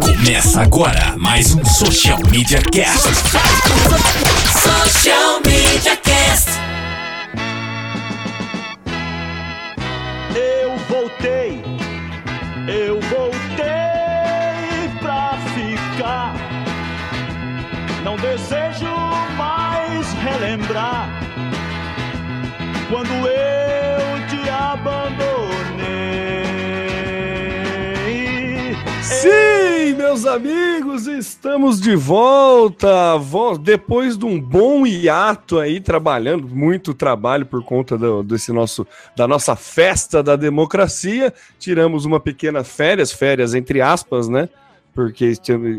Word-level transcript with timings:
Começa 0.00 0.60
agora 0.60 1.14
mais 1.16 1.54
um 1.54 1.64
Social 1.64 2.18
Media 2.30 2.60
Cast. 2.60 3.08
Social 4.60 5.40
Media 5.46 5.96
Cast. 5.96 6.50
Eu 10.34 10.76
voltei, 10.88 11.62
eu 12.66 13.00
voltei 13.02 14.88
pra 15.00 15.38
ficar. 15.54 16.34
Não 18.02 18.16
desejo 18.16 18.92
mais 19.36 20.12
relembrar 20.14 21.08
quando 22.88 23.12
eu 23.28 23.33
meus 30.14 30.26
amigos, 30.26 31.08
estamos 31.08 31.80
de 31.80 31.96
volta. 31.96 33.16
Vo- 33.16 33.58
Depois 33.58 34.16
de 34.16 34.24
um 34.24 34.40
bom 34.40 34.86
hiato 34.86 35.58
aí, 35.58 35.80
trabalhando, 35.80 36.46
muito 36.46 36.94
trabalho 36.94 37.44
por 37.44 37.64
conta 37.64 37.98
do- 37.98 38.22
desse 38.22 38.52
nosso, 38.52 38.86
da 39.16 39.26
nossa 39.26 39.56
festa 39.56 40.22
da 40.22 40.36
democracia. 40.36 41.34
Tiramos 41.58 42.04
uma 42.04 42.20
pequena 42.20 42.62
férias, 42.62 43.10
férias 43.10 43.54
entre 43.54 43.80
aspas, 43.80 44.28
né? 44.28 44.48
Porque 44.94 45.32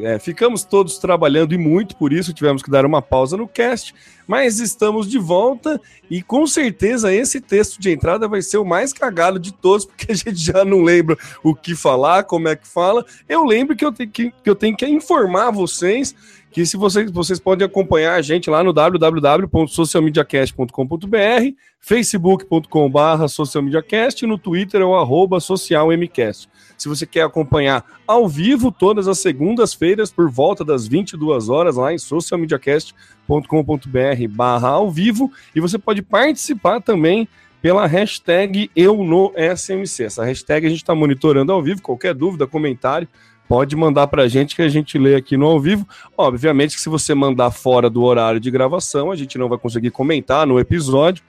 é, 0.04 0.20
ficamos 0.20 0.66
todos 0.66 0.98
trabalhando 0.98 1.54
e 1.54 1.58
muito, 1.58 1.96
por 1.96 2.12
isso 2.12 2.34
tivemos 2.34 2.62
que 2.62 2.70
dar 2.70 2.86
uma 2.86 3.02
pausa 3.02 3.38
no 3.38 3.48
cast. 3.48 3.96
Mas 4.28 4.60
estamos 4.60 5.10
de 5.10 5.18
volta 5.18 5.80
e 6.10 6.22
com 6.22 6.46
certeza 6.46 7.14
esse 7.14 7.40
texto 7.40 7.80
de 7.80 7.91
entrada 7.91 8.28
vai 8.28 8.41
ser 8.41 8.58
o 8.58 8.66
mais 8.66 8.91
cagado 8.91 9.40
de 9.40 9.54
todos, 9.54 9.86
porque 9.86 10.12
a 10.12 10.16
gente 10.16 10.36
já 10.36 10.66
não 10.66 10.82
lembra 10.82 11.18
o 11.41 11.55
que 11.55 11.76
falar, 11.76 12.26
como 12.26 12.50
é 12.50 12.55
que 12.55 12.68
fala. 12.68 13.05
Eu 13.30 13.46
lembro 13.46 13.76
que 13.76 13.86
eu 13.86 13.94
tenho 13.94 14.10
que, 14.10 14.32
que, 14.32 14.50
eu 14.50 14.55
tenho 14.55 14.76
que 14.76 14.86
informar 14.86 15.52
vocês 15.52 16.13
que 16.55 16.66
se 16.66 16.77
vocês, 16.77 17.12
vocês 17.12 17.38
podem 17.38 17.66
acompanhar 17.66 18.16
a 18.16 18.21
gente 18.21 18.49
lá 18.49 18.63
no 18.63 18.71
www.socialmediacast.com.br, 18.71 21.54
facebook.com.br 21.82 23.27
socialmediacast 23.27 24.26
no 24.26 24.38
Twitter 24.38 24.80
é 24.80 24.86
o 24.86 25.40
socialmcast. 25.41 26.48
Se 26.77 26.87
você 26.87 27.05
quer 27.05 27.23
acompanhar 27.23 27.84
ao 28.07 28.27
vivo 28.27 28.71
todas 28.71 29.07
as 29.07 29.20
segundas-feiras 29.20 30.12
por 30.12 30.29
volta 30.29 30.63
das 30.63 30.87
22 30.87 31.49
horas 31.49 31.76
lá 31.76 31.93
em 31.93 31.98
socialmediacast.com.br 31.98 34.27
barra 34.29 34.70
ao 34.70 34.91
vivo 34.91 35.31
e 35.55 35.59
você 35.59 35.77
pode 35.77 36.01
participar 36.01 36.81
também 36.81 37.27
pela 37.62 37.87
hashtag 37.87 38.70
eu 38.76 39.03
no 39.03 39.34
SMC. 39.55 40.03
Essa 40.03 40.23
hashtag 40.23 40.68
a 40.68 40.70
gente 40.70 40.84
está 40.84 40.93
monitorando 40.93 41.51
ao 41.51 41.63
vivo, 41.63 41.81
qualquer 41.81 42.13
dúvida, 42.13 42.46
comentário, 42.46 43.07
pode 43.48 43.76
mandar 43.76 44.05
para 44.05 44.23
a 44.23 44.27
gente 44.27 44.55
que 44.55 44.62
a 44.62 44.70
gente 44.70 44.98
lê 44.98 45.15
aqui 45.15 45.35
no 45.35 45.48
ao 45.48 45.59
vivo. 45.59 45.87
Obviamente 46.15 46.76
que 46.76 46.81
se 46.81 46.90
você 46.90 47.15
mandar 47.15 47.51
fora 47.51 47.90
do 47.90 48.03
horário 48.03 48.40
de 48.40 48.51
gravação, 48.51 49.12
a 49.12 49.15
gente 49.15 49.37
não 49.37 49.49
vai 49.49 49.57
conseguir 49.57 49.91
comentar 49.91 50.46
no 50.46 50.59
episódio, 50.59 51.23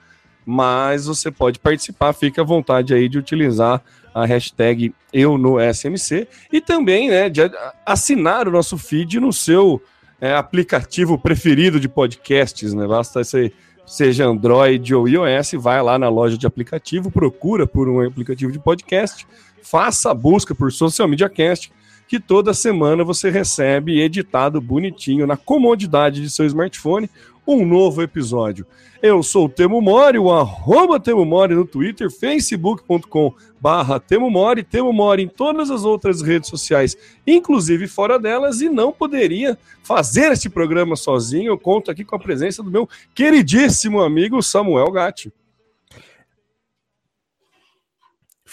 mas 0.45 1.07
você 1.07 1.31
pode 1.31 1.59
participar, 1.59 2.13
fique 2.13 2.39
à 2.39 2.43
vontade 2.43 2.93
aí 2.93 3.09
de 3.09 3.17
utilizar 3.17 3.81
a 4.21 4.25
hashtag 4.25 4.93
eu 5.13 5.37
no 5.37 5.57
SMC 5.59 6.27
e 6.51 6.59
também 6.59 7.09
né, 7.09 7.29
de 7.29 7.41
assinar 7.85 8.47
o 8.47 8.51
nosso 8.51 8.77
feed 8.77 9.19
no 9.19 9.31
seu 9.31 9.81
é, 10.19 10.33
aplicativo 10.33 11.17
preferido 11.17 11.79
de 11.79 11.87
podcasts, 11.87 12.73
né? 12.73 12.87
Basta 12.87 13.23
ser 13.23 13.53
seja 13.85 14.25
Android 14.25 14.93
ou 14.93 15.07
iOS, 15.07 15.53
vai 15.53 15.81
lá 15.81 15.97
na 15.97 16.09
loja 16.09 16.37
de 16.37 16.45
aplicativo, 16.45 17.09
procura 17.09 17.65
por 17.65 17.87
um 17.87 18.05
aplicativo 18.05 18.51
de 18.51 18.59
podcast, 18.59 19.25
faça 19.63 20.11
a 20.11 20.13
busca 20.13 20.53
por 20.53 20.73
Social 20.73 21.07
Media 21.07 21.29
Cast, 21.29 21.71
que 22.05 22.19
toda 22.19 22.53
semana 22.53 23.05
você 23.05 23.29
recebe 23.29 24.01
editado 24.01 24.59
bonitinho 24.59 25.25
na 25.25 25.37
comodidade 25.37 26.21
de 26.21 26.29
seu 26.29 26.45
smartphone 26.45 27.09
um 27.47 27.65
novo 27.65 28.01
episódio. 28.01 28.67
Eu 29.01 29.23
sou 29.23 29.45
o 29.45 29.49
Temo 29.49 29.81
Mori, 29.81 30.19
o 30.19 30.31
arroba 30.31 30.99
Temo 30.99 31.23
Mori 31.23 31.55
no 31.55 31.65
Twitter, 31.65 32.11
facebook.com 32.11 33.33
barra 33.61 33.99
Temo 33.99 34.29
Mori, 34.29 34.63
Temo 34.63 34.91
Mori 34.91 35.23
em 35.23 35.27
todas 35.27 35.71
as 35.71 35.85
outras 35.85 36.21
redes 36.21 36.49
sociais, 36.49 36.97
inclusive 37.25 37.87
fora 37.87 38.19
delas, 38.19 38.59
e 38.59 38.69
não 38.69 38.91
poderia 38.91 39.57
fazer 39.83 40.31
este 40.31 40.49
programa 40.49 40.95
sozinho. 40.95 41.51
Eu 41.51 41.57
conto 41.57 41.89
aqui 41.89 42.03
com 42.03 42.15
a 42.15 42.19
presença 42.19 42.61
do 42.61 42.69
meu 42.69 42.89
queridíssimo 43.15 44.01
amigo 44.01 44.41
Samuel 44.43 44.91
Gatti. 44.91 45.31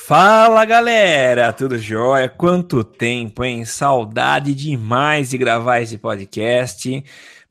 Fala 0.07 0.67
galera, 0.67 1.51
tudo 1.51 1.79
jóia? 1.79 2.29
Quanto 2.29 2.85
tempo, 2.85 3.43
hein? 3.43 3.65
Saudade 3.65 4.55
demais 4.55 5.31
de 5.31 5.39
gravar 5.39 5.81
esse 5.81 5.97
podcast. 5.97 7.03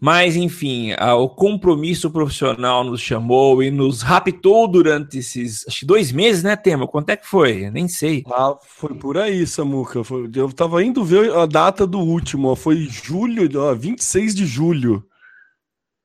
Mas, 0.03 0.35
enfim, 0.35 0.91
a, 0.97 1.15
o 1.15 1.29
compromisso 1.29 2.11
profissional 2.11 2.83
nos 2.83 2.99
chamou 2.99 3.63
e 3.63 3.71
nos 3.71 4.01
raptou 4.01 4.67
durante 4.67 5.19
esses 5.19 5.65
acho 5.65 5.79
que 5.79 5.85
dois 5.85 6.11
meses, 6.11 6.43
né, 6.43 6.57
Tema? 6.57 6.85
Quanto 6.85 7.09
é 7.11 7.15
que 7.15 7.25
foi? 7.25 7.69
Nem 7.71 7.87
sei. 7.87 8.21
Ah, 8.27 8.53
foi 8.61 8.93
por 8.95 9.17
aí, 9.17 9.47
Samuca. 9.47 10.03
Foi, 10.03 10.29
eu 10.35 10.51
tava 10.51 10.83
indo 10.83 11.05
ver 11.05 11.33
a 11.33 11.45
data 11.45 11.87
do 11.87 11.99
último, 11.99 12.49
ó, 12.49 12.55
foi 12.55 12.85
julho, 12.91 13.49
ó, 13.57 13.73
26 13.73 14.35
de 14.35 14.45
julho. 14.45 15.07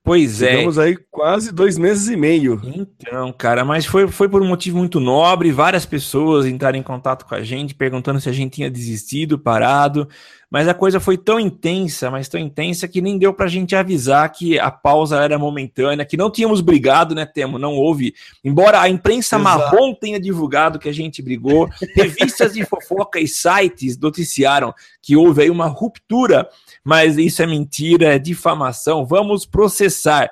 Pois 0.04 0.40
é. 0.42 0.52
Ficamos 0.52 0.78
aí 0.78 0.96
quase 1.10 1.52
dois 1.52 1.76
meses 1.76 2.08
e 2.08 2.16
meio. 2.16 2.60
Então, 2.64 3.32
cara, 3.32 3.64
mas 3.64 3.84
foi, 3.84 4.06
foi 4.08 4.28
por 4.28 4.40
um 4.40 4.46
motivo 4.46 4.78
muito 4.78 5.00
nobre. 5.00 5.50
Várias 5.50 5.84
pessoas 5.84 6.46
entraram 6.46 6.78
em 6.78 6.82
contato 6.82 7.26
com 7.26 7.34
a 7.34 7.42
gente, 7.42 7.74
perguntando 7.74 8.20
se 8.20 8.28
a 8.28 8.32
gente 8.32 8.54
tinha 8.54 8.70
desistido, 8.70 9.38
parado. 9.38 10.08
Mas 10.50 10.66
a 10.66 10.74
coisa 10.74 10.98
foi 10.98 11.18
tão 11.18 11.38
intensa, 11.38 12.10
mas 12.10 12.28
tão 12.28 12.40
intensa, 12.40 12.88
que 12.88 13.00
nem 13.02 13.18
deu 13.18 13.34
pra 13.34 13.48
gente 13.48 13.76
avisar 13.76 14.30
que 14.32 14.58
a 14.58 14.70
pausa 14.70 15.22
era 15.22 15.38
momentânea, 15.38 16.06
que 16.06 16.16
não 16.16 16.30
tínhamos 16.30 16.60
brigado, 16.60 17.14
né, 17.14 17.26
Temo? 17.26 17.58
Não 17.58 17.74
houve. 17.74 18.14
Embora 18.42 18.80
a 18.80 18.88
imprensa 18.88 19.36
Exato. 19.36 19.44
marrom 19.44 19.94
tenha 19.94 20.18
divulgado 20.18 20.78
que 20.78 20.88
a 20.88 20.92
gente 20.92 21.20
brigou, 21.20 21.68
revistas 21.94 22.54
de 22.54 22.64
fofoca 22.64 23.20
e 23.20 23.28
sites 23.28 23.98
noticiaram 23.98 24.74
que 25.02 25.16
houve 25.16 25.42
aí 25.42 25.50
uma 25.50 25.66
ruptura 25.66 26.48
mas 26.88 27.18
isso 27.18 27.42
é 27.42 27.46
mentira, 27.46 28.14
é 28.14 28.18
difamação. 28.18 29.04
Vamos 29.04 29.44
processar. 29.44 30.30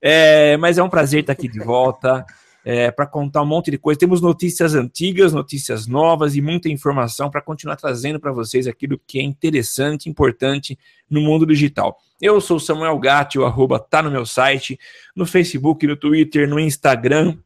É, 0.00 0.56
mas 0.56 0.78
é 0.78 0.82
um 0.84 0.88
prazer 0.88 1.22
estar 1.22 1.32
aqui 1.32 1.48
de 1.48 1.58
volta 1.58 2.24
é, 2.64 2.90
para 2.90 3.06
contar 3.06 3.42
um 3.42 3.46
monte 3.46 3.70
de 3.70 3.78
coisa. 3.78 3.98
Temos 3.98 4.20
notícias 4.20 4.74
antigas, 4.74 5.32
notícias 5.32 5.86
novas 5.86 6.36
e 6.36 6.42
muita 6.42 6.68
informação 6.68 7.30
para 7.30 7.40
continuar 7.40 7.76
trazendo 7.76 8.20
para 8.20 8.32
vocês 8.32 8.66
aquilo 8.66 9.00
que 9.06 9.18
é 9.18 9.22
interessante, 9.22 10.08
importante 10.08 10.78
no 11.08 11.20
mundo 11.20 11.46
digital. 11.46 11.98
Eu 12.20 12.40
sou 12.40 12.60
Samuel 12.60 12.98
Gatti, 12.98 13.38
o 13.38 13.44
arroba 13.44 13.78
tá 13.78 14.02
no 14.02 14.10
meu 14.10 14.26
site, 14.26 14.78
no 15.16 15.24
Facebook, 15.24 15.86
no 15.86 15.96
Twitter, 15.96 16.48
no 16.48 16.60
Instagram 16.60 17.38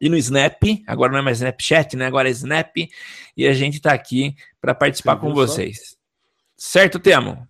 e 0.00 0.08
no 0.08 0.16
Snap. 0.16 0.62
Agora 0.86 1.12
não 1.12 1.18
é 1.18 1.22
mais 1.22 1.38
Snapchat, 1.38 1.96
né? 1.96 2.06
Agora 2.06 2.28
é 2.28 2.32
Snap. 2.32 2.76
E 3.36 3.46
a 3.46 3.52
gente 3.52 3.76
está 3.78 3.92
aqui 3.92 4.34
para 4.60 4.74
participar 4.74 5.16
Sim, 5.16 5.20
com 5.20 5.34
vocês. 5.34 5.96
Certo, 6.56 6.98
Temo? 6.98 7.48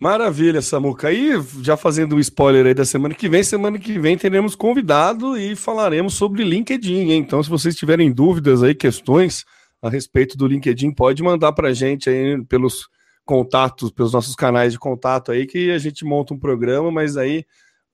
Maravilha, 0.00 0.62
Samuca. 0.62 1.12
E 1.12 1.38
já 1.60 1.76
fazendo 1.76 2.16
um 2.16 2.18
spoiler 2.18 2.64
aí 2.64 2.72
da 2.72 2.86
semana 2.86 3.14
que 3.14 3.28
vem, 3.28 3.44
semana 3.44 3.78
que 3.78 3.98
vem 3.98 4.16
teremos 4.16 4.54
convidado 4.54 5.36
e 5.36 5.54
falaremos 5.54 6.14
sobre 6.14 6.42
LinkedIn, 6.42 7.10
hein? 7.10 7.18
Então, 7.18 7.42
se 7.42 7.50
vocês 7.50 7.76
tiverem 7.76 8.10
dúvidas 8.10 8.62
aí, 8.62 8.74
questões 8.74 9.44
a 9.82 9.90
respeito 9.90 10.38
do 10.38 10.46
LinkedIn, 10.46 10.92
pode 10.92 11.22
mandar 11.22 11.52
para 11.52 11.68
a 11.68 11.72
gente 11.74 12.08
aí 12.08 12.42
pelos 12.46 12.88
contatos, 13.26 13.90
pelos 13.90 14.14
nossos 14.14 14.34
canais 14.34 14.72
de 14.72 14.78
contato 14.78 15.32
aí, 15.32 15.46
que 15.46 15.70
a 15.70 15.78
gente 15.78 16.02
monta 16.02 16.32
um 16.32 16.38
programa, 16.38 16.90
mas 16.90 17.18
aí 17.18 17.44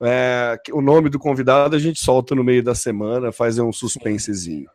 é, 0.00 0.56
o 0.72 0.80
nome 0.80 1.08
do 1.08 1.18
convidado 1.18 1.74
a 1.74 1.78
gente 1.78 1.98
solta 1.98 2.36
no 2.36 2.44
meio 2.44 2.62
da 2.62 2.74
semana, 2.74 3.32
faz 3.32 3.58
um 3.58 3.72
suspensezinho. 3.72 4.70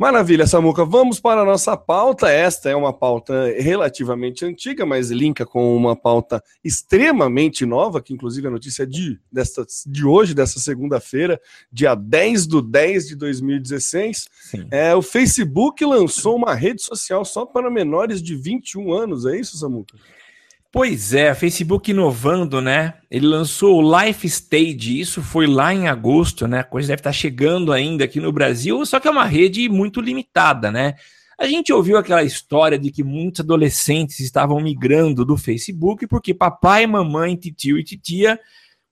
Maravilha, 0.00 0.46
Samuca. 0.46 0.82
Vamos 0.82 1.20
para 1.20 1.42
a 1.42 1.44
nossa 1.44 1.76
pauta. 1.76 2.30
Esta 2.30 2.70
é 2.70 2.74
uma 2.74 2.90
pauta 2.90 3.52
relativamente 3.58 4.46
antiga, 4.46 4.86
mas 4.86 5.10
linka 5.10 5.44
com 5.44 5.76
uma 5.76 5.94
pauta 5.94 6.42
extremamente 6.64 7.66
nova, 7.66 8.00
que 8.00 8.14
inclusive 8.14 8.48
a 8.48 8.50
notícia 8.50 8.86
de, 8.86 9.20
desta, 9.30 9.62
de 9.86 10.06
hoje, 10.06 10.32
dessa 10.32 10.58
segunda-feira, 10.58 11.38
dia 11.70 11.94
10 11.94 12.46
do 12.46 12.62
10 12.62 13.08
de 13.08 13.14
2016. 13.14 14.26
Sim. 14.40 14.66
É, 14.70 14.94
o 14.94 15.02
Facebook 15.02 15.84
lançou 15.84 16.34
uma 16.34 16.54
rede 16.54 16.80
social 16.80 17.22
só 17.22 17.44
para 17.44 17.70
menores 17.70 18.22
de 18.22 18.34
21 18.34 18.94
anos, 18.94 19.26
é 19.26 19.38
isso, 19.38 19.58
Samuca? 19.58 19.98
Pois 20.72 21.12
é, 21.12 21.34
Facebook 21.34 21.90
inovando, 21.90 22.60
né? 22.60 22.94
Ele 23.10 23.26
lançou 23.26 23.82
o 23.82 24.00
Life 24.00 24.24
Stage, 24.24 25.00
isso 25.00 25.20
foi 25.20 25.48
lá 25.48 25.74
em 25.74 25.88
agosto, 25.88 26.46
né? 26.46 26.60
A 26.60 26.64
coisa 26.64 26.88
deve 26.88 27.00
estar 27.00 27.12
chegando 27.12 27.72
ainda 27.72 28.04
aqui 28.04 28.20
no 28.20 28.30
Brasil, 28.30 28.86
só 28.86 29.00
que 29.00 29.08
é 29.08 29.10
uma 29.10 29.24
rede 29.24 29.68
muito 29.68 30.00
limitada, 30.00 30.70
né? 30.70 30.94
A 31.36 31.46
gente 31.46 31.72
ouviu 31.72 31.96
aquela 31.96 32.22
história 32.22 32.78
de 32.78 32.92
que 32.92 33.02
muitos 33.02 33.40
adolescentes 33.40 34.20
estavam 34.20 34.60
migrando 34.60 35.24
do 35.24 35.36
Facebook 35.36 36.06
porque 36.06 36.32
papai, 36.32 36.86
mamãe, 36.86 37.34
titio 37.34 37.76
e 37.76 37.82
titia 37.82 38.38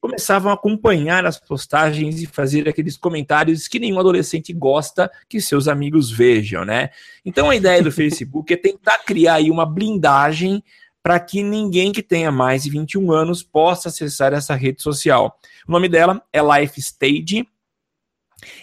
começavam 0.00 0.50
a 0.50 0.54
acompanhar 0.54 1.26
as 1.26 1.38
postagens 1.38 2.22
e 2.22 2.26
fazer 2.26 2.68
aqueles 2.68 2.96
comentários 2.96 3.68
que 3.68 3.78
nenhum 3.78 3.98
adolescente 3.98 4.52
gosta 4.52 5.10
que 5.28 5.40
seus 5.40 5.68
amigos 5.68 6.10
vejam, 6.10 6.64
né? 6.64 6.90
Então 7.24 7.50
a 7.50 7.56
ideia 7.56 7.82
do 7.82 7.90
Facebook 7.92 8.52
é 8.52 8.56
tentar 8.56 8.98
criar 9.04 9.34
aí 9.34 9.50
uma 9.50 9.66
blindagem 9.66 10.62
para 11.08 11.18
que 11.18 11.42
ninguém 11.42 11.90
que 11.90 12.02
tenha 12.02 12.30
mais 12.30 12.64
de 12.64 12.68
21 12.68 13.10
anos 13.12 13.42
possa 13.42 13.88
acessar 13.88 14.34
essa 14.34 14.54
rede 14.54 14.82
social. 14.82 15.38
O 15.66 15.72
nome 15.72 15.88
dela 15.88 16.22
é 16.30 16.38
Life 16.42 16.78
Stage. 16.78 17.48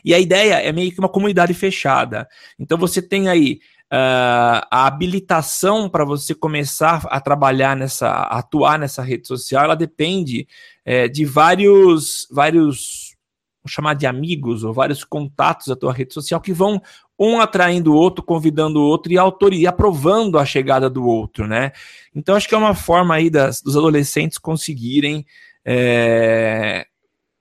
E 0.04 0.14
a 0.14 0.20
ideia 0.20 0.54
é 0.62 0.72
meio 0.72 0.92
que 0.92 1.00
uma 1.00 1.10
comunidade 1.10 1.56
fechada. 1.56 2.30
Então 2.60 2.78
você 2.78 3.02
tem 3.02 3.28
aí 3.30 3.60
Uh, 3.86 4.66
a 4.72 4.88
habilitação 4.88 5.88
para 5.88 6.04
você 6.04 6.34
começar 6.34 7.06
a 7.06 7.22
trabalhar 7.22 7.78
nessa, 7.78 8.10
a 8.10 8.40
atuar 8.40 8.80
nessa 8.80 9.04
rede 9.04 9.28
social, 9.28 9.64
ela 9.64 9.76
depende 9.76 10.48
é, 10.84 11.08
de 11.08 11.24
vários, 11.24 12.28
vários, 12.32 13.16
vamos 13.62 13.72
chamar 13.72 13.94
de 13.94 14.08
amigos 14.08 14.64
ou 14.64 14.74
vários 14.74 15.04
contatos 15.04 15.68
da 15.68 15.76
tua 15.76 15.94
rede 15.94 16.16
social 16.16 16.42
que 16.42 16.52
vão 16.52 16.82
um 17.18 17.40
atraindo 17.40 17.94
o 17.94 17.96
outro, 17.96 18.24
convidando 18.24 18.80
o 18.80 18.84
outro 18.84 19.12
e, 19.12 19.18
autor, 19.18 19.54
e 19.54 19.66
aprovando 19.66 20.38
a 20.38 20.46
chegada 20.46 20.90
do 20.90 21.06
outro, 21.06 21.48
né? 21.48 21.72
Então 22.14 22.36
acho 22.36 22.48
que 22.48 22.56
é 22.56 22.58
uma 22.58 22.76
forma 22.76 23.16
aí 23.16 23.30
das, 23.30 23.62
dos 23.62 23.78
adolescentes 23.78 24.38
conseguirem 24.38 25.26
é, 25.64 26.86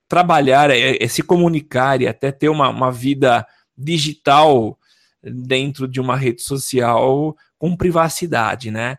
trabalhar, 0.08 0.70
é, 0.70 1.02
é, 1.02 1.08
se 1.08 1.22
comunicar 1.22 2.00
e 2.00 2.06
até 2.06 2.30
ter 2.30 2.48
uma, 2.48 2.68
uma 2.68 2.90
vida 2.92 3.46
digital 3.76 4.78
dentro 5.22 5.88
de 5.88 6.00
uma 6.00 6.16
rede 6.16 6.42
social 6.42 7.36
com 7.58 7.76
privacidade, 7.76 8.70
né? 8.70 8.98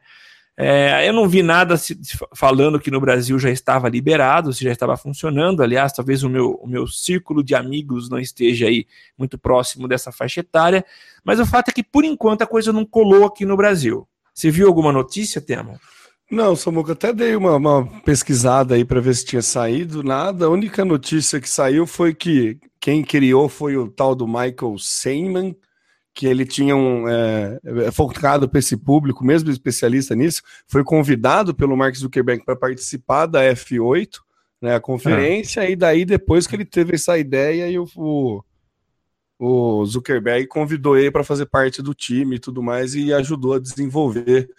É, 0.58 1.08
eu 1.08 1.12
não 1.12 1.28
vi 1.28 1.44
nada 1.44 1.76
se, 1.76 2.00
falando 2.34 2.80
que 2.80 2.90
no 2.90 3.02
Brasil 3.02 3.38
já 3.38 3.50
estava 3.50 3.90
liberado, 3.90 4.54
se 4.54 4.64
já 4.64 4.72
estava 4.72 4.96
funcionando. 4.96 5.62
Aliás, 5.62 5.92
talvez 5.92 6.24
o 6.24 6.30
meu, 6.30 6.52
o 6.62 6.68
meu 6.68 6.88
círculo 6.88 7.44
de 7.44 7.54
amigos 7.54 8.10
não 8.10 8.20
esteja 8.20 8.68
aí 8.68 8.88
muito 9.18 9.38
próximo 9.38 9.88
dessa 9.88 10.12
faixa 10.12 10.40
etária. 10.40 10.86
Mas 11.24 11.40
o 11.40 11.46
fato 11.46 11.70
é 11.70 11.72
que, 11.74 11.84
por 11.84 12.06
enquanto, 12.06 12.44
a 12.44 12.48
coisa 12.48 12.72
não 12.72 12.86
colou 12.86 13.26
aqui 13.26 13.46
no 13.46 13.58
Brasil. 13.58 14.08
Você 14.34 14.50
viu 14.50 14.68
alguma 14.68 14.92
notícia, 14.92 15.42
Temo? 15.42 15.78
Não, 16.32 16.56
Samuca, 16.56 16.94
até 16.94 17.14
dei 17.14 17.36
uma, 17.36 17.56
uma 17.56 17.86
pesquisada 18.02 18.76
aí 18.76 18.84
para 18.84 19.00
ver 19.00 19.16
se 19.16 19.26
tinha 19.26 19.42
saído. 19.42 20.04
Nada. 20.04 20.46
A 20.46 20.50
única 20.50 20.84
notícia 20.84 21.40
que 21.40 21.50
saiu 21.50 21.86
foi 21.86 22.14
que 22.14 22.58
quem 22.80 23.04
criou 23.04 23.48
foi 23.48 23.78
o 23.78 23.88
tal 23.88 24.16
do 24.16 24.28
Michael 24.28 24.78
Seyman, 24.80 25.56
que 26.16 26.26
ele 26.26 26.46
tinha 26.46 26.74
um 26.78 27.10
é, 27.10 27.60
é 27.88 27.92
focado 27.92 28.48
para 28.48 28.60
esse 28.60 28.78
público, 28.78 29.24
mesmo 29.24 29.52
especialista 29.52 30.16
nisso, 30.16 30.42
foi 30.66 30.82
convidado 30.82 31.54
pelo 31.54 31.76
Mark 31.76 31.94
Zuckerberg 31.94 32.46
para 32.46 32.56
participar 32.56 33.26
da 33.26 33.42
F8, 33.44 34.22
né, 34.62 34.76
a 34.76 34.80
conferência, 34.80 35.60
é. 35.60 35.72
e 35.72 35.76
daí 35.76 36.06
depois 36.06 36.48
que 36.48 36.56
ele 36.56 36.64
teve 36.64 36.96
essa 36.96 37.18
ideia 37.18 37.70
e 37.70 37.78
o, 37.78 37.86
o, 37.98 38.42
o 39.38 39.86
Zuckerberg 39.86 40.48
convidou 40.48 40.98
ele 40.98 41.12
para 41.12 41.24
fazer 41.26 41.48
parte 41.48 41.82
do 41.82 41.94
time 41.94 42.38
e 42.38 42.40
tudo 42.40 42.64
mais 42.64 42.96
e 42.96 43.14
ajudou 43.14 43.54
a 43.54 43.60
desenvolver 43.60 44.50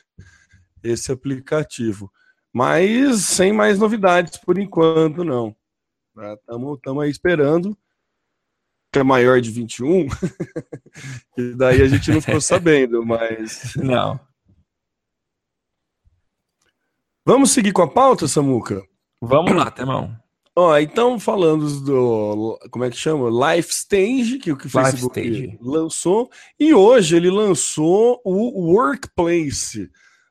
esse 0.85 1.11
aplicativo. 1.11 2.12
Mas 2.52 3.23
sem 3.23 3.50
mais 3.50 3.79
novidades 3.79 4.37
por 4.37 4.59
enquanto, 4.59 5.25
não. 5.25 5.56
Estamos 6.35 6.79
tá, 6.82 6.93
aí 7.02 7.11
esperando 7.11 7.76
é 8.99 9.03
maior 9.03 9.41
de 9.41 9.51
21, 9.51 10.07
e 11.37 11.55
daí 11.55 11.83
a 11.83 11.89
gente 11.89 12.11
não 12.11 12.21
ficou 12.21 12.41
sabendo, 12.43 13.05
mas. 13.05 13.75
Não. 13.77 14.19
Vamos 17.25 17.51
seguir 17.51 17.73
com 17.73 17.83
a 17.83 17.89
pauta, 17.89 18.29
Samuca? 18.29 18.83
Vamos 19.21 19.53
lá, 19.53 19.71
Temão. 19.71 20.17
Ó, 20.59 20.79
então 20.79 21.21
falando 21.21 21.69
do, 21.81 22.59
como 22.71 22.85
é 22.85 22.91
que 22.91 22.97
chama? 22.97 23.29
Life 23.55 23.71
Stage, 23.71 24.39
que 24.39 24.51
o 24.51 24.57
que 24.57 24.67
o 24.67 24.71
Facebook 24.71 25.59
lançou, 25.61 26.31
e 26.59 26.73
hoje 26.73 27.15
ele 27.15 27.31
lançou 27.31 28.23
o 28.25 28.73
Workplace, 28.73 29.91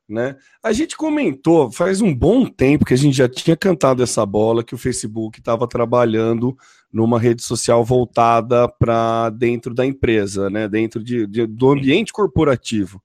né? 0.09 0.35
A 0.63 0.73
gente 0.73 0.97
comentou 0.97 1.71
faz 1.71 2.01
um 2.01 2.13
bom 2.13 2.45
tempo 2.45 2.85
que 2.85 2.93
a 2.95 2.97
gente 2.97 3.15
já 3.15 3.29
tinha 3.29 3.55
cantado 3.55 4.01
essa 4.01 4.25
bola 4.25 4.63
que 4.63 4.73
o 4.73 4.79
Facebook 4.79 5.37
estava 5.37 5.67
trabalhando 5.67 6.57
numa 6.95 7.19
rede 7.19 7.43
social 7.43 7.83
voltada 7.83 8.69
para 8.69 9.29
dentro 9.31 9.73
da 9.73 9.85
empresa, 9.85 10.49
né? 10.49 10.65
Dentro 10.65 11.03
de, 11.03 11.27
de 11.27 11.45
do 11.45 11.71
ambiente 11.71 12.13
corporativo. 12.13 13.03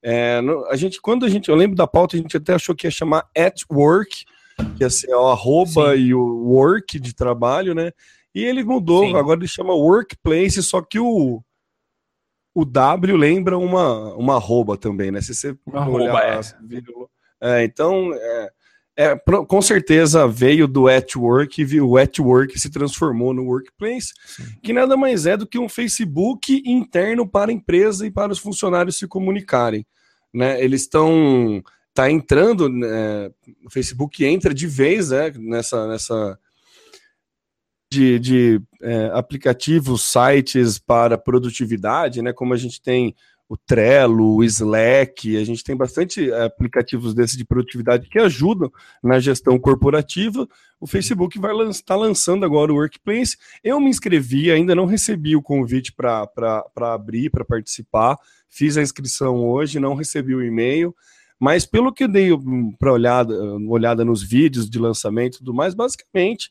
É, 0.00 0.40
a 0.70 0.76
gente, 0.76 1.00
quando 1.00 1.26
a 1.26 1.28
gente, 1.28 1.48
eu 1.48 1.56
lembro 1.56 1.76
da 1.76 1.84
pauta, 1.84 2.16
a 2.16 2.20
gente 2.20 2.36
até 2.36 2.54
achou 2.54 2.72
que 2.72 2.86
ia 2.86 2.90
chamar 2.90 3.28
at 3.36 3.62
work, 3.68 4.24
que 4.76 4.84
ia 4.84 4.88
ser 4.88 5.12
o 5.12 5.26
arroba 5.26 5.96
Sim. 5.96 6.02
e 6.02 6.14
o 6.14 6.22
work 6.22 7.00
de 7.00 7.12
trabalho, 7.12 7.74
né? 7.74 7.90
E 8.32 8.44
ele 8.44 8.62
mudou, 8.62 9.06
Sim. 9.06 9.16
agora 9.16 9.40
ele 9.40 9.48
chama 9.48 9.74
workplace, 9.74 10.62
só 10.62 10.80
que 10.80 11.00
o 11.00 11.42
o 12.54 12.64
W 12.64 13.16
lembra 13.16 13.58
uma, 13.58 14.14
uma 14.14 14.36
arroba 14.36 14.76
também, 14.76 15.10
né? 15.10 15.20
Se 15.20 15.34
você 15.34 15.56
uma 15.66 15.88
olhar, 15.88 16.14
é. 16.22 16.40
é. 17.40 17.64
então, 17.64 18.12
é, 18.12 18.50
é, 18.96 19.16
com 19.16 19.62
certeza 19.62 20.28
veio 20.28 20.68
do 20.68 20.86
at 20.86 21.16
work 21.16 21.62
e 21.62 21.80
o 21.80 21.96
at 21.96 22.18
work 22.18 22.58
se 22.58 22.70
transformou 22.70 23.32
no 23.32 23.44
workplace, 23.44 24.12
Sim. 24.26 24.44
que 24.62 24.72
nada 24.72 24.96
mais 24.96 25.24
é 25.24 25.36
do 25.36 25.46
que 25.46 25.58
um 25.58 25.68
Facebook 25.68 26.62
interno 26.66 27.26
para 27.26 27.50
a 27.50 27.54
empresa 27.54 28.06
e 28.06 28.10
para 28.10 28.32
os 28.32 28.38
funcionários 28.38 28.96
se 28.98 29.06
comunicarem. 29.06 29.86
Né? 30.32 30.62
Eles 30.62 30.82
estão 30.82 31.62
tá 31.94 32.10
entrando, 32.10 32.68
né, 32.68 33.30
o 33.64 33.70
Facebook 33.70 34.24
entra 34.24 34.54
de 34.54 34.66
vez 34.66 35.10
né, 35.10 35.30
nessa, 35.36 35.86
nessa 35.86 36.38
de, 37.92 38.18
de 38.18 38.62
é, 38.80 39.10
aplicativos, 39.12 40.02
sites 40.02 40.78
para 40.78 41.18
produtividade, 41.18 42.22
né? 42.22 42.32
Como 42.32 42.54
a 42.54 42.56
gente 42.56 42.80
tem 42.80 43.14
o 43.52 43.56
Trello, 43.66 44.36
o 44.36 44.44
Slack, 44.44 45.36
a 45.36 45.44
gente 45.44 45.62
tem 45.62 45.76
bastante 45.76 46.30
é, 46.30 46.44
aplicativos 46.44 47.12
desses 47.12 47.36
de 47.36 47.44
produtividade 47.44 48.08
que 48.08 48.18
ajudam 48.18 48.72
na 49.04 49.20
gestão 49.20 49.58
corporativa. 49.58 50.48
O 50.80 50.86
Facebook 50.86 51.38
vai 51.38 51.54
estar 51.68 51.94
tá 51.94 52.00
lançando 52.00 52.46
agora 52.46 52.72
o 52.72 52.76
Workplace. 52.76 53.36
Eu 53.62 53.78
me 53.78 53.90
inscrevi, 53.90 54.50
ainda 54.50 54.74
não 54.74 54.86
recebi 54.86 55.36
o 55.36 55.42
convite 55.42 55.92
para 55.92 56.26
abrir, 56.80 57.28
para 57.28 57.44
participar. 57.44 58.16
Fiz 58.48 58.78
a 58.78 58.82
inscrição 58.82 59.44
hoje, 59.44 59.78
não 59.78 59.94
recebi 59.94 60.34
o 60.34 60.42
e-mail. 60.42 60.96
Mas 61.38 61.66
pelo 61.66 61.92
que 61.92 62.08
dei 62.08 62.30
para 62.78 62.90
olhada, 62.90 63.34
olhada 63.68 64.02
nos 64.02 64.22
vídeos 64.22 64.70
de 64.70 64.78
lançamento 64.78 65.34
e 65.34 65.38
tudo 65.40 65.52
mais, 65.52 65.74
basicamente 65.74 66.50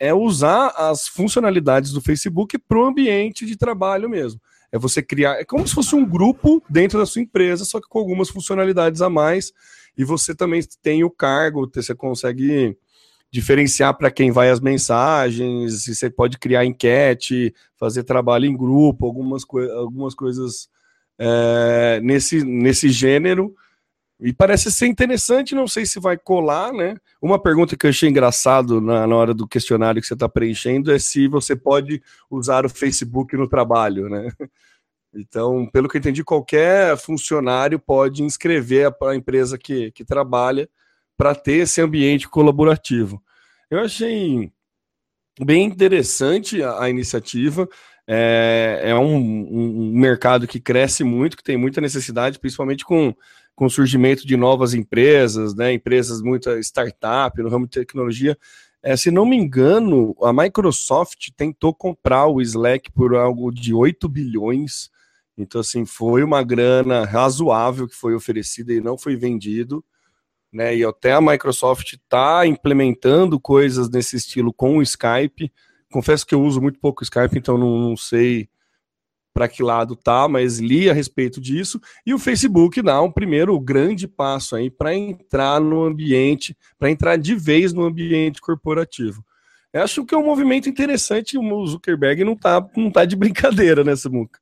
é 0.00 0.14
usar 0.14 0.68
as 0.78 1.08
funcionalidades 1.08 1.92
do 1.92 2.00
Facebook 2.00 2.56
para 2.56 2.78
o 2.78 2.86
ambiente 2.86 3.44
de 3.44 3.54
trabalho 3.54 4.08
mesmo. 4.08 4.40
É 4.70 4.78
você 4.78 5.02
criar, 5.02 5.40
é 5.40 5.44
como 5.44 5.66
se 5.66 5.74
fosse 5.74 5.94
um 5.94 6.04
grupo 6.04 6.62
dentro 6.68 6.98
da 6.98 7.06
sua 7.06 7.22
empresa, 7.22 7.64
só 7.64 7.80
que 7.80 7.88
com 7.88 7.98
algumas 7.98 8.28
funcionalidades 8.28 9.00
a 9.00 9.08
mais. 9.08 9.52
E 9.96 10.04
você 10.04 10.34
também 10.34 10.60
tem 10.82 11.02
o 11.04 11.10
cargo, 11.10 11.70
você 11.74 11.94
consegue 11.94 12.76
diferenciar 13.30 13.96
para 13.96 14.10
quem 14.10 14.30
vai 14.30 14.50
as 14.50 14.60
mensagens, 14.60 15.86
você 15.86 16.08
pode 16.08 16.38
criar 16.38 16.64
enquete, 16.64 17.54
fazer 17.76 18.04
trabalho 18.04 18.46
em 18.46 18.56
grupo, 18.56 19.04
algumas, 19.04 19.44
coi 19.44 19.70
algumas 19.70 20.14
coisas 20.14 20.68
é, 21.18 22.00
nesse, 22.02 22.44
nesse 22.44 22.88
gênero 22.88 23.54
e 24.20 24.32
parece 24.32 24.72
ser 24.72 24.86
interessante, 24.86 25.54
não 25.54 25.68
sei 25.68 25.86
se 25.86 26.00
vai 26.00 26.18
colar, 26.18 26.72
né? 26.72 26.96
Uma 27.22 27.40
pergunta 27.40 27.76
que 27.76 27.86
eu 27.86 27.90
achei 27.90 28.08
engraçado 28.08 28.80
na, 28.80 29.06
na 29.06 29.14
hora 29.16 29.32
do 29.32 29.46
questionário 29.46 30.00
que 30.00 30.08
você 30.08 30.14
está 30.14 30.28
preenchendo 30.28 30.90
é 30.90 30.98
se 30.98 31.28
você 31.28 31.54
pode 31.54 32.02
usar 32.28 32.66
o 32.66 32.68
Facebook 32.68 33.36
no 33.36 33.48
trabalho, 33.48 34.08
né? 34.08 34.28
Então, 35.14 35.66
pelo 35.72 35.88
que 35.88 35.96
eu 35.96 36.00
entendi, 36.00 36.22
qualquer 36.22 36.94
funcionário 36.98 37.78
pode 37.78 38.22
inscrever 38.22 38.92
para 38.92 39.12
a 39.12 39.16
empresa 39.16 39.56
que, 39.56 39.90
que 39.92 40.04
trabalha 40.04 40.68
para 41.16 41.34
ter 41.34 41.62
esse 41.62 41.80
ambiente 41.80 42.28
colaborativo. 42.28 43.20
Eu 43.70 43.80
achei 43.80 44.52
bem 45.40 45.64
interessante 45.64 46.62
a, 46.62 46.82
a 46.82 46.90
iniciativa. 46.90 47.68
É, 48.06 48.82
é 48.84 48.94
um, 48.94 49.16
um, 49.16 49.92
mercado 49.98 50.46
que 50.46 50.60
cresce 50.60 51.02
muito, 51.02 51.36
que 51.36 51.42
tem 51.42 51.56
muita 51.56 51.80
necessidade, 51.80 52.38
principalmente 52.38 52.84
com 52.84 53.14
com 53.58 53.66
o 53.66 53.70
surgimento 53.70 54.24
de 54.24 54.36
novas 54.36 54.72
empresas, 54.72 55.52
né, 55.52 55.72
empresas 55.72 56.22
muita 56.22 56.60
startup 56.60 57.42
no 57.42 57.48
ramo 57.48 57.66
de 57.66 57.72
tecnologia. 57.72 58.38
É, 58.80 58.96
se 58.96 59.10
não 59.10 59.26
me 59.26 59.36
engano, 59.36 60.14
a 60.22 60.32
Microsoft 60.32 61.30
tentou 61.36 61.74
comprar 61.74 62.28
o 62.28 62.40
Slack 62.40 62.92
por 62.92 63.16
algo 63.16 63.50
de 63.50 63.74
8 63.74 64.08
bilhões. 64.08 64.90
Então, 65.36 65.60
assim, 65.60 65.84
foi 65.84 66.22
uma 66.22 66.40
grana 66.44 67.04
razoável 67.04 67.88
que 67.88 67.96
foi 67.96 68.14
oferecida 68.14 68.72
e 68.72 68.80
não 68.80 68.96
foi 68.96 69.16
vendido. 69.16 69.84
Né, 70.52 70.76
e 70.76 70.84
até 70.84 71.12
a 71.12 71.20
Microsoft 71.20 71.94
está 71.94 72.46
implementando 72.46 73.40
coisas 73.40 73.90
nesse 73.90 74.14
estilo 74.14 74.52
com 74.52 74.78
o 74.78 74.82
Skype. 74.82 75.52
Confesso 75.90 76.24
que 76.24 76.34
eu 76.36 76.42
uso 76.42 76.60
muito 76.60 76.78
pouco 76.78 77.02
Skype, 77.02 77.36
então 77.36 77.58
não, 77.58 77.76
não 77.76 77.96
sei 77.96 78.48
para 79.38 79.46
que 79.46 79.62
lado 79.62 79.94
tá, 79.94 80.26
mas 80.26 80.58
li 80.58 80.90
a 80.90 80.92
respeito 80.92 81.40
disso, 81.40 81.80
e 82.04 82.12
o 82.12 82.18
Facebook 82.18 82.82
dá 82.82 83.00
um 83.00 83.12
primeiro 83.12 83.58
grande 83.60 84.08
passo 84.08 84.56
aí 84.56 84.68
para 84.68 84.92
entrar 84.92 85.60
no 85.60 85.84
ambiente, 85.84 86.56
para 86.76 86.90
entrar 86.90 87.16
de 87.16 87.36
vez 87.36 87.72
no 87.72 87.84
ambiente 87.84 88.40
corporativo. 88.40 89.24
Eu 89.72 89.84
acho 89.84 90.04
que 90.04 90.12
é 90.12 90.18
um 90.18 90.24
movimento 90.24 90.68
interessante 90.68 91.38
o 91.38 91.66
Zuckerberg 91.68 92.24
não 92.24 92.34
tá, 92.34 92.68
não 92.76 92.90
tá 92.90 93.04
de 93.04 93.14
brincadeira 93.14 93.84
nessa 93.84 94.08
muca. 94.08 94.40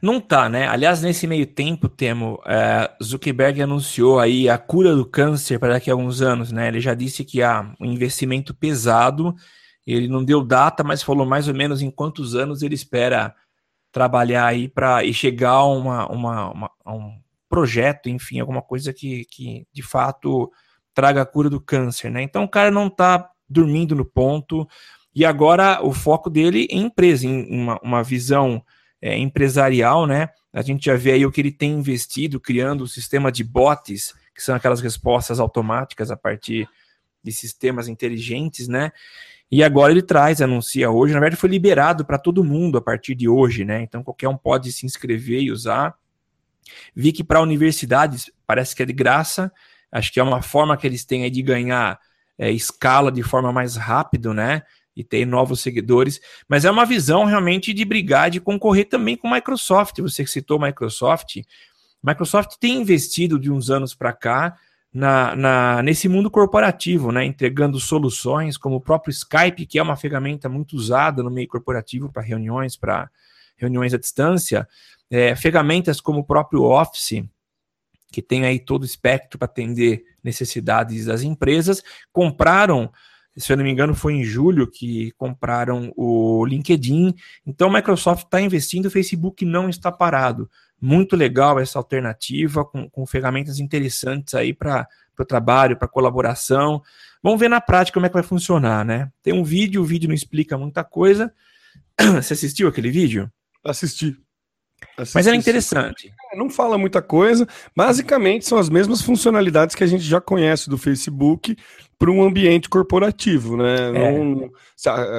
Não 0.00 0.20
tá, 0.20 0.48
né? 0.48 0.68
Aliás, 0.68 1.02
nesse 1.02 1.26
meio 1.26 1.46
tempo, 1.46 1.88
Temo, 1.88 2.40
é, 2.46 2.92
Zuckerberg 3.02 3.60
anunciou 3.60 4.20
aí 4.20 4.48
a 4.48 4.56
cura 4.56 4.94
do 4.94 5.04
câncer 5.04 5.58
para 5.58 5.72
daqui 5.72 5.90
a 5.90 5.94
alguns 5.94 6.22
anos, 6.22 6.52
né? 6.52 6.68
Ele 6.68 6.78
já 6.78 6.94
disse 6.94 7.24
que 7.24 7.42
há 7.42 7.74
um 7.80 7.86
investimento 7.86 8.54
pesado, 8.54 9.34
ele 9.84 10.06
não 10.06 10.24
deu 10.24 10.44
data, 10.44 10.84
mas 10.84 11.02
falou 11.02 11.26
mais 11.26 11.48
ou 11.48 11.54
menos 11.54 11.82
em 11.82 11.90
quantos 11.90 12.36
anos 12.36 12.62
ele 12.62 12.76
espera 12.76 13.34
trabalhar 13.94 14.46
aí 14.46 14.68
para 14.68 15.04
e 15.04 15.14
chegar 15.14 15.50
a, 15.50 15.64
uma, 15.64 16.08
uma, 16.08 16.50
uma, 16.50 16.70
a 16.84 16.92
um 16.92 17.16
projeto, 17.48 18.08
enfim, 18.08 18.40
alguma 18.40 18.60
coisa 18.60 18.92
que, 18.92 19.24
que 19.26 19.64
de 19.72 19.82
fato 19.82 20.50
traga 20.92 21.22
a 21.22 21.26
cura 21.26 21.48
do 21.48 21.60
câncer, 21.60 22.10
né? 22.10 22.20
Então 22.20 22.42
o 22.42 22.48
cara 22.48 22.72
não 22.72 22.90
tá 22.90 23.30
dormindo 23.48 23.94
no 23.94 24.04
ponto, 24.04 24.66
e 25.14 25.24
agora 25.24 25.80
o 25.80 25.92
foco 25.92 26.28
dele 26.28 26.66
é 26.68 26.74
em 26.74 26.86
empresa, 26.86 27.24
em 27.24 27.46
uma, 27.48 27.78
uma 27.80 28.02
visão 28.02 28.60
é, 29.00 29.16
empresarial, 29.16 30.08
né? 30.08 30.28
A 30.52 30.60
gente 30.60 30.86
já 30.86 30.96
vê 30.96 31.12
aí 31.12 31.24
o 31.24 31.30
que 31.30 31.40
ele 31.40 31.52
tem 31.52 31.70
investido, 31.70 32.40
criando 32.40 32.82
o 32.82 32.88
sistema 32.88 33.30
de 33.30 33.44
bots, 33.44 34.12
que 34.34 34.42
são 34.42 34.56
aquelas 34.56 34.80
respostas 34.80 35.38
automáticas 35.38 36.10
a 36.10 36.16
partir 36.16 36.68
de 37.22 37.30
sistemas 37.30 37.86
inteligentes, 37.86 38.66
né? 38.66 38.90
E 39.50 39.62
agora 39.62 39.92
ele 39.92 40.02
traz, 40.02 40.40
anuncia 40.40 40.90
hoje, 40.90 41.14
na 41.14 41.20
verdade 41.20 41.40
foi 41.40 41.50
liberado 41.50 42.04
para 42.04 42.18
todo 42.18 42.42
mundo 42.42 42.78
a 42.78 42.80
partir 42.80 43.14
de 43.14 43.28
hoje, 43.28 43.64
né? 43.64 43.82
Então 43.82 44.02
qualquer 44.02 44.28
um 44.28 44.36
pode 44.36 44.72
se 44.72 44.84
inscrever 44.86 45.42
e 45.42 45.52
usar. 45.52 45.94
Vi 46.94 47.12
que 47.12 47.22
para 47.22 47.40
universidades 47.40 48.30
parece 48.46 48.74
que 48.74 48.82
é 48.82 48.86
de 48.86 48.92
graça, 48.92 49.52
acho 49.92 50.12
que 50.12 50.18
é 50.18 50.22
uma 50.22 50.42
forma 50.42 50.76
que 50.76 50.86
eles 50.86 51.04
têm 51.04 51.30
de 51.30 51.42
ganhar 51.42 52.00
é, 52.38 52.50
escala 52.50 53.12
de 53.12 53.22
forma 53.22 53.52
mais 53.52 53.76
rápido, 53.76 54.34
né? 54.34 54.62
e 54.96 55.02
ter 55.02 55.26
novos 55.26 55.60
seguidores, 55.60 56.20
mas 56.48 56.64
é 56.64 56.70
uma 56.70 56.86
visão 56.86 57.24
realmente 57.24 57.72
de 57.72 57.84
brigar, 57.84 58.30
de 58.30 58.40
concorrer 58.40 58.88
também 58.88 59.16
com 59.16 59.28
Microsoft. 59.28 59.98
Você 60.00 60.24
citou 60.24 60.60
Microsoft, 60.60 61.38
Microsoft 62.02 62.56
tem 62.60 62.76
investido 62.76 63.38
de 63.38 63.50
uns 63.50 63.70
anos 63.70 63.94
para 63.94 64.12
cá 64.12 64.56
na, 64.94 65.34
na, 65.34 65.82
nesse 65.82 66.08
mundo 66.08 66.30
corporativo, 66.30 67.10
né, 67.10 67.24
entregando 67.24 67.80
soluções 67.80 68.56
como 68.56 68.76
o 68.76 68.80
próprio 68.80 69.10
Skype, 69.10 69.66
que 69.66 69.76
é 69.76 69.82
uma 69.82 69.96
ferramenta 69.96 70.48
muito 70.48 70.76
usada 70.76 71.20
no 71.20 71.30
meio 71.30 71.48
corporativo 71.48 72.12
para 72.12 72.22
reuniões, 72.22 72.76
para 72.76 73.10
reuniões 73.56 73.92
à 73.92 73.98
distância, 73.98 74.68
é, 75.10 75.34
ferramentas 75.34 76.00
como 76.00 76.20
o 76.20 76.24
próprio 76.24 76.62
Office, 76.62 77.24
que 78.12 78.22
tem 78.22 78.46
aí 78.46 78.60
todo 78.60 78.82
o 78.82 78.86
espectro 78.86 79.36
para 79.36 79.46
atender 79.46 80.04
necessidades 80.22 81.06
das 81.06 81.22
empresas, 81.22 81.82
compraram 82.12 82.92
se 83.36 83.52
eu 83.52 83.56
não 83.56 83.64
me 83.64 83.70
engano, 83.72 83.96
foi 83.96 84.14
em 84.14 84.22
julho 84.22 84.70
que 84.70 85.10
compraram 85.18 85.92
o 85.96 86.46
LinkedIn. 86.46 87.12
Então, 87.44 87.68
a 87.68 87.72
Microsoft 87.72 88.26
está 88.26 88.40
investindo, 88.40 88.86
o 88.86 88.90
Facebook 88.90 89.44
não 89.44 89.68
está 89.68 89.90
parado. 89.90 90.48
Muito 90.80 91.16
legal 91.16 91.58
essa 91.58 91.78
alternativa, 91.78 92.64
com, 92.64 92.88
com 92.88 93.06
ferramentas 93.06 93.58
interessantes 93.58 94.34
aí 94.34 94.52
para 94.52 94.86
o 95.18 95.24
trabalho, 95.24 95.76
para 95.76 95.88
colaboração. 95.88 96.82
Vamos 97.22 97.40
ver 97.40 97.48
na 97.48 97.60
prática 97.60 97.94
como 97.94 98.06
é 98.06 98.08
que 98.08 98.14
vai 98.14 98.22
funcionar, 98.22 98.84
né? 98.84 99.10
Tem 99.22 99.32
um 99.32 99.44
vídeo, 99.44 99.80
o 99.80 99.84
vídeo 99.84 100.08
não 100.08 100.14
explica 100.14 100.58
muita 100.58 100.84
coisa. 100.84 101.32
Você 102.22 102.34
assistiu 102.34 102.68
aquele 102.68 102.90
vídeo? 102.90 103.30
Assisti. 103.64 104.16
Assisti 104.96 105.14
Mas 105.14 105.26
era 105.26 105.36
interessante. 105.36 106.12
É, 106.32 106.36
não 106.36 106.50
fala 106.50 106.76
muita 106.76 107.00
coisa. 107.00 107.48
Basicamente, 107.74 108.44
são 108.44 108.58
as 108.58 108.68
mesmas 108.68 109.00
funcionalidades 109.00 109.74
que 109.74 109.82
a 109.82 109.86
gente 109.86 110.04
já 110.04 110.20
conhece 110.20 110.68
do 110.68 110.76
Facebook 110.76 111.56
para 111.98 112.10
um 112.10 112.22
ambiente 112.22 112.68
corporativo, 112.68 113.56
né? 113.56 113.88
É. 113.88 114.18
Não, 114.18 114.50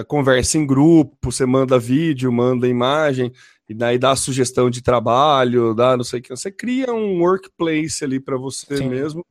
conversa 0.08 0.58
em 0.58 0.66
grupo, 0.66 1.18
você 1.24 1.46
manda 1.46 1.80
vídeo, 1.80 2.32
manda 2.32 2.68
imagem, 2.68 3.32
e 3.68 3.74
daí 3.74 3.98
dá 3.98 4.16
sugestão 4.16 4.70
de 4.70 4.82
trabalho, 4.82 5.74
dá 5.74 5.98
não 5.98 6.04
sei 6.04 6.20
o 6.20 6.24
que. 6.24 6.30
Você 6.30 6.52
cria 6.52 6.94
um 6.94 7.20
workplace 7.20 8.04
ali 8.04 8.20
para 8.20 8.38
você 8.38 8.78
Sim. 8.78 8.90
mesmo, 8.90 9.26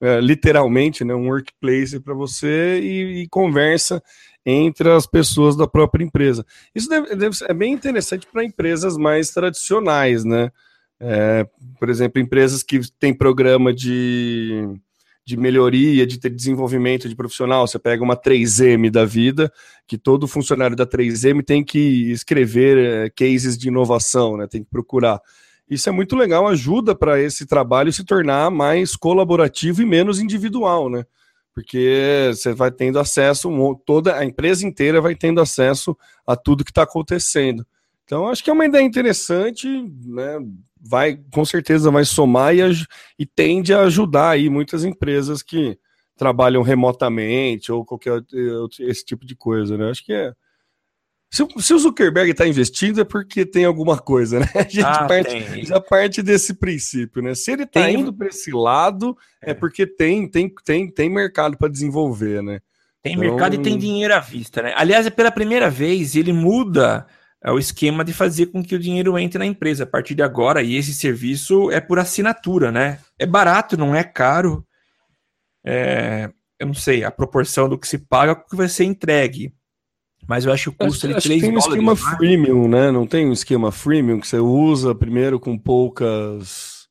é, 0.00 0.20
literalmente, 0.20 1.04
né? 1.04 1.14
Um 1.14 1.28
workplace 1.28 1.98
para 2.00 2.14
você 2.14 2.80
e, 2.80 3.22
e 3.22 3.28
conversa 3.28 4.02
entre 4.46 4.90
as 4.90 5.06
pessoas 5.06 5.56
da 5.56 5.66
própria 5.66 6.04
empresa. 6.04 6.44
Isso 6.74 6.88
deve, 6.88 7.16
deve 7.16 7.36
ser, 7.36 7.50
é 7.50 7.54
bem 7.54 7.72
interessante 7.72 8.26
para 8.30 8.44
empresas 8.44 8.96
mais 8.96 9.30
tradicionais, 9.30 10.24
né? 10.24 10.50
É, 11.00 11.46
por 11.78 11.90
exemplo, 11.90 12.20
empresas 12.20 12.62
que 12.62 12.80
têm 12.98 13.12
programa 13.12 13.74
de, 13.74 14.68
de 15.24 15.36
melhoria, 15.36 16.06
de 16.06 16.18
desenvolvimento 16.18 17.08
de 17.08 17.16
profissional. 17.16 17.66
Você 17.66 17.78
pega 17.78 18.02
uma 18.02 18.16
3M 18.16 18.90
da 18.90 19.04
vida, 19.04 19.52
que 19.86 19.96
todo 19.96 20.28
funcionário 20.28 20.76
da 20.76 20.86
3M 20.86 21.42
tem 21.44 21.64
que 21.64 22.10
escrever 22.10 22.78
é, 22.78 23.10
cases 23.10 23.56
de 23.56 23.68
inovação, 23.68 24.36
né? 24.36 24.46
tem 24.46 24.62
que 24.62 24.70
procurar. 24.70 25.20
Isso 25.68 25.88
é 25.88 25.92
muito 25.92 26.14
legal, 26.14 26.46
ajuda 26.46 26.94
para 26.94 27.20
esse 27.20 27.46
trabalho 27.46 27.92
se 27.92 28.04
tornar 28.04 28.50
mais 28.50 28.94
colaborativo 28.94 29.80
e 29.80 29.86
menos 29.86 30.20
individual, 30.20 30.90
né? 30.90 31.04
porque 31.54 32.30
você 32.34 32.52
vai 32.52 32.70
tendo 32.70 32.98
acesso, 32.98 33.48
toda 33.86 34.16
a 34.16 34.24
empresa 34.24 34.66
inteira 34.66 35.00
vai 35.00 35.14
tendo 35.14 35.40
acesso 35.40 35.96
a 36.26 36.34
tudo 36.34 36.64
que 36.64 36.72
está 36.72 36.82
acontecendo. 36.82 37.64
Então, 38.04 38.28
acho 38.28 38.42
que 38.42 38.50
é 38.50 38.52
uma 38.52 38.66
ideia 38.66 38.82
interessante, 38.82 39.68
né? 40.04 40.38
Vai, 40.86 41.18
com 41.32 41.44
certeza, 41.44 41.90
vai 41.90 42.04
somar 42.04 42.54
e, 42.54 42.60
e 43.18 43.24
tende 43.24 43.72
a 43.72 43.80
ajudar 43.80 44.30
aí 44.30 44.50
muitas 44.50 44.84
empresas 44.84 45.42
que 45.42 45.78
trabalham 46.16 46.62
remotamente 46.62 47.72
ou 47.72 47.84
qualquer 47.84 48.22
esse 48.80 49.04
tipo 49.04 49.24
de 49.24 49.34
coisa, 49.34 49.78
né? 49.78 49.90
Acho 49.90 50.04
que 50.04 50.12
é, 50.12 50.32
se, 51.34 51.44
se 51.58 51.74
o 51.74 51.78
Zuckerberg 51.80 52.30
está 52.30 52.46
investindo 52.46 53.00
é 53.00 53.04
porque 53.04 53.44
tem 53.44 53.64
alguma 53.64 53.98
coisa, 53.98 54.38
né? 54.38 54.46
A 54.54 54.62
gente 54.62 54.82
ah, 54.82 55.04
parte, 55.04 55.66
já 55.66 55.80
parte 55.80 56.22
desse 56.22 56.54
princípio, 56.54 57.20
né? 57.20 57.34
Se 57.34 57.50
ele 57.50 57.64
está 57.64 57.90
indo 57.90 58.12
para 58.12 58.28
esse 58.28 58.52
lado, 58.52 59.16
é. 59.42 59.50
é. 59.50 59.54
porque 59.54 59.84
tem, 59.84 60.28
tem, 60.28 60.52
tem, 60.64 60.88
tem 60.88 61.10
mercado 61.10 61.58
para 61.58 61.68
desenvolver, 61.68 62.40
né? 62.40 62.60
Tem 63.02 63.14
então... 63.14 63.24
mercado 63.24 63.56
e 63.56 63.58
tem 63.58 63.76
dinheiro 63.76 64.14
à 64.14 64.20
vista, 64.20 64.62
né? 64.62 64.72
Aliás, 64.76 65.06
é 65.06 65.10
pela 65.10 65.32
primeira 65.32 65.68
vez 65.68 66.14
ele 66.14 66.32
muda 66.32 67.04
é, 67.44 67.52
o 67.52 67.58
esquema 67.58 68.02
de 68.02 68.14
fazer 68.14 68.46
com 68.46 68.62
que 68.62 68.74
o 68.74 68.78
dinheiro 68.78 69.18
entre 69.18 69.38
na 69.38 69.44
empresa 69.44 69.84
a 69.84 69.86
partir 69.86 70.14
de 70.14 70.22
agora, 70.22 70.62
e 70.62 70.76
esse 70.76 70.94
serviço 70.94 71.70
é 71.70 71.78
por 71.78 71.98
assinatura, 71.98 72.72
né? 72.72 72.98
É 73.18 73.26
barato, 73.26 73.76
não 73.76 73.94
é 73.94 74.02
caro. 74.02 74.66
É, 75.62 76.30
eu 76.58 76.66
não 76.66 76.74
sei 76.74 77.04
a 77.04 77.10
proporção 77.10 77.68
do 77.68 77.78
que 77.78 77.86
se 77.86 77.98
paga 77.98 78.34
com 78.34 78.42
o 78.42 78.48
que 78.48 78.56
vai 78.56 78.68
ser 78.68 78.84
entregue. 78.84 79.52
Mas 80.26 80.46
eu 80.46 80.52
acho 80.54 80.72
que 80.72 80.84
o 80.84 80.86
custo 80.86 81.06
acho, 81.06 81.16
de 81.16 81.22
3 81.22 81.42
tem 81.42 81.54
um 81.54 81.58
esquema 81.58 81.92
né? 81.92 82.00
freemium, 82.16 82.66
né? 82.66 82.90
Não 82.90 83.06
tem 83.06 83.28
um 83.28 83.32
esquema 83.32 83.70
freemium 83.70 84.18
que 84.20 84.26
você 84.26 84.38
usa 84.38 84.94
primeiro 84.94 85.38
com 85.38 85.58
poucas 85.58 86.88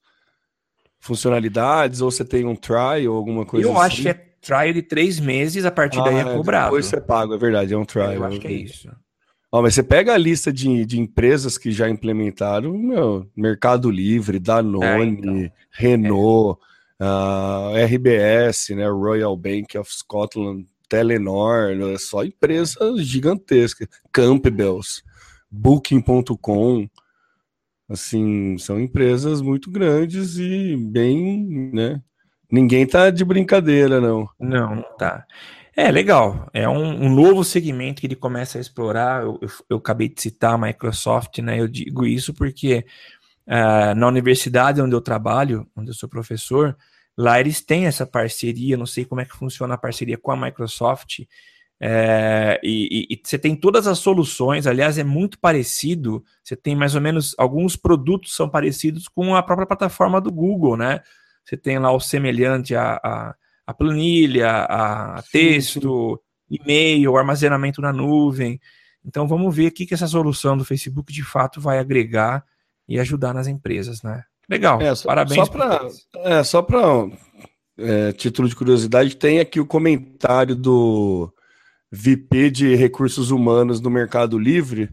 funcionalidades, 0.99 1.99
ou 1.99 2.11
você 2.11 2.23
tem 2.23 2.45
um 2.45 2.55
trial 2.55 3.11
ou 3.11 3.17
alguma 3.17 3.43
coisa 3.43 3.67
eu 3.67 3.71
assim? 3.71 3.79
Eu 3.79 3.85
acho 3.85 4.01
que 4.03 4.09
é 4.09 4.13
trial 4.39 4.71
de 4.71 4.83
três 4.83 5.19
meses, 5.19 5.65
a 5.65 5.71
partir 5.71 5.99
ah, 5.99 6.03
daí 6.03 6.15
é, 6.17 6.19
é 6.19 6.35
cobrado. 6.35 6.65
Depois 6.65 6.85
você 6.85 7.01
paga, 7.01 7.33
é 7.33 7.37
verdade, 7.39 7.73
é 7.73 7.77
um 7.77 7.85
trial. 7.85 8.13
Eu 8.13 8.23
acho 8.23 8.39
que 8.39 8.47
é 8.47 8.51
isso. 8.51 8.87
Ó, 9.53 9.61
mas 9.61 9.75
você 9.75 9.83
pega 9.83 10.15
a 10.15 10.17
lista 10.17 10.51
de, 10.51 10.83
de 10.83 10.99
empresas 10.99 11.59
que 11.59 11.71
já 11.71 11.87
implementaram, 11.87 12.75
meu, 12.75 13.29
Mercado 13.37 13.91
Livre, 13.91 14.39
Danone, 14.39 14.87
é, 14.87 15.05
então. 15.05 15.51
Renault, 15.69 16.59
é. 16.99 17.05
uh, 17.05 17.85
RBS, 17.85 18.69
né, 18.69 18.89
Royal 18.89 19.37
Bank 19.37 19.77
of 19.77 19.93
Scotland, 19.93 20.65
Telenor, 20.89 21.69
é 21.69 21.97
só 21.99 22.23
empresas 22.23 23.05
gigantescas, 23.05 23.87
Campbell's, 24.11 25.03
Booking.com, 25.51 26.89
assim, 27.87 28.57
são 28.57 28.79
empresas 28.79 29.39
muito 29.39 29.69
grandes 29.69 30.39
e 30.39 30.75
bem, 30.75 31.69
né? 31.71 32.01
Ninguém 32.51 32.87
tá 32.87 33.11
de 33.11 33.23
brincadeira. 33.23 34.01
Não, 34.01 34.27
não 34.39 34.81
tá. 34.97 35.27
É 35.75 35.91
legal, 35.91 36.49
é 36.53 36.69
um, 36.69 37.05
um 37.05 37.09
novo 37.09 37.43
segmento 37.43 38.01
que 38.01 38.07
ele 38.07 38.15
começa 38.15 38.57
a 38.57 38.61
explorar. 38.61 39.23
Eu, 39.23 39.39
eu, 39.41 39.49
eu, 39.71 39.77
acabei 39.77 40.07
de 40.07 40.21
citar 40.21 40.53
a 40.53 40.57
Microsoft, 40.57 41.39
né? 41.39 41.59
Eu 41.59 41.67
digo 41.67 42.05
isso 42.05 42.33
porque 42.33 42.85
uh, 43.47 43.95
na 43.95 44.07
universidade 44.07 44.81
onde 44.81 44.95
eu 44.95 45.01
trabalho, 45.01 45.67
onde 45.75 45.89
eu 45.89 45.95
sou 45.95 46.07
professor, 46.07 46.77
Lá 47.17 47.39
eles 47.39 47.61
têm 47.61 47.85
essa 47.85 48.05
parceria, 48.05 48.75
não 48.75 48.85
sei 48.85 49.05
como 49.05 49.21
é 49.21 49.25
que 49.25 49.35
funciona 49.35 49.75
a 49.75 49.77
parceria 49.77 50.17
com 50.17 50.31
a 50.31 50.37
Microsoft. 50.37 51.19
É, 51.79 52.59
e, 52.63 53.07
e, 53.11 53.13
e, 53.13 53.21
você 53.23 53.37
tem 53.37 53.55
todas 53.55 53.87
as 53.87 53.99
soluções, 53.99 54.65
aliás, 54.65 54.97
é 54.97 55.03
muito 55.03 55.39
parecido. 55.39 56.23
Você 56.43 56.55
tem 56.55 56.75
mais 56.75 56.95
ou 56.95 57.01
menos 57.01 57.35
alguns 57.37 57.75
produtos 57.75 58.35
são 58.35 58.49
parecidos 58.49 59.07
com 59.07 59.35
a 59.35 59.43
própria 59.43 59.67
plataforma 59.67 60.19
do 60.19 60.31
Google, 60.31 60.75
né? 60.75 61.01
Você 61.45 61.57
tem 61.57 61.77
lá 61.77 61.91
o 61.91 61.99
semelhante 61.99 62.75
a, 62.75 62.99
a, 63.03 63.35
a 63.65 63.73
planilha, 63.73 64.49
a, 64.49 65.23
texto, 65.31 66.21
e-mail, 66.49 67.15
armazenamento 67.15 67.81
na 67.81 67.93
nuvem. 67.93 68.59
Então 69.05 69.27
vamos 69.27 69.55
ver 69.55 69.67
o 69.67 69.71
que, 69.71 69.85
que 69.85 69.93
essa 69.93 70.07
solução 70.07 70.57
do 70.57 70.65
Facebook 70.65 71.11
de 71.11 71.23
fato 71.23 71.59
vai 71.59 71.79
agregar 71.79 72.43
e 72.87 72.99
ajudar 72.99 73.33
nas 73.33 73.47
empresas, 73.47 74.01
né? 74.01 74.23
Legal, 74.49 74.81
é, 74.81 74.93
só, 74.93 75.07
parabéns. 75.07 75.47
Só 76.45 76.61
para 76.61 77.07
é, 77.77 78.09
é, 78.09 78.11
título 78.11 78.47
de 78.47 78.55
curiosidade, 78.55 79.15
tem 79.15 79.39
aqui 79.39 79.59
o 79.59 79.65
comentário 79.65 80.55
do 80.55 81.33
VP 81.91 82.51
de 82.51 82.75
recursos 82.75 83.31
humanos 83.31 83.79
no 83.79 83.89
Mercado 83.89 84.37
Livre, 84.37 84.89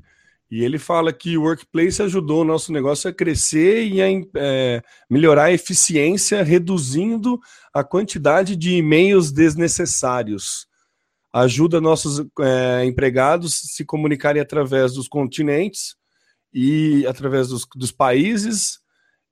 e 0.50 0.64
ele 0.64 0.78
fala 0.78 1.12
que 1.12 1.38
o 1.38 1.42
Workplace 1.42 2.02
ajudou 2.02 2.40
o 2.40 2.44
nosso 2.44 2.72
negócio 2.72 3.08
a 3.08 3.14
crescer 3.14 3.86
e 3.86 4.02
a 4.02 4.06
é, 4.36 4.82
melhorar 5.08 5.44
a 5.44 5.52
eficiência, 5.52 6.42
reduzindo 6.42 7.38
a 7.72 7.84
quantidade 7.84 8.56
de 8.56 8.74
e-mails 8.76 9.30
desnecessários. 9.30 10.66
Ajuda 11.32 11.80
nossos 11.80 12.26
é, 12.40 12.84
empregados 12.84 13.62
a 13.64 13.68
se 13.68 13.84
comunicarem 13.84 14.42
através 14.42 14.94
dos 14.94 15.06
continentes 15.06 15.94
e 16.52 17.06
através 17.06 17.48
dos, 17.48 17.64
dos 17.76 17.92
países 17.92 18.80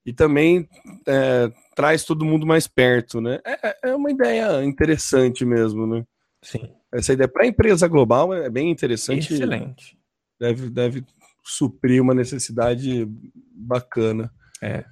e 0.06 0.12
também 0.12 0.68
é, 1.06 1.50
traz 1.74 2.04
todo 2.04 2.24
mundo 2.24 2.46
mais 2.46 2.68
perto, 2.68 3.20
né? 3.20 3.40
É, 3.44 3.90
é 3.90 3.94
uma 3.96 4.10
ideia 4.12 4.64
interessante 4.64 5.44
mesmo, 5.44 5.84
né? 5.84 6.04
Sim. 6.42 6.72
Essa 6.92 7.12
ideia 7.12 7.28
para 7.28 7.42
a 7.42 7.48
empresa 7.48 7.88
global 7.88 8.32
é 8.32 8.48
bem 8.48 8.70
interessante. 8.70 9.34
Excelente. 9.34 9.97
Deve, 10.38 10.70
deve 10.70 11.04
suprir 11.42 12.02
uma 12.02 12.14
necessidade 12.14 13.08
bacana. 13.54 14.30
É. 14.62 14.84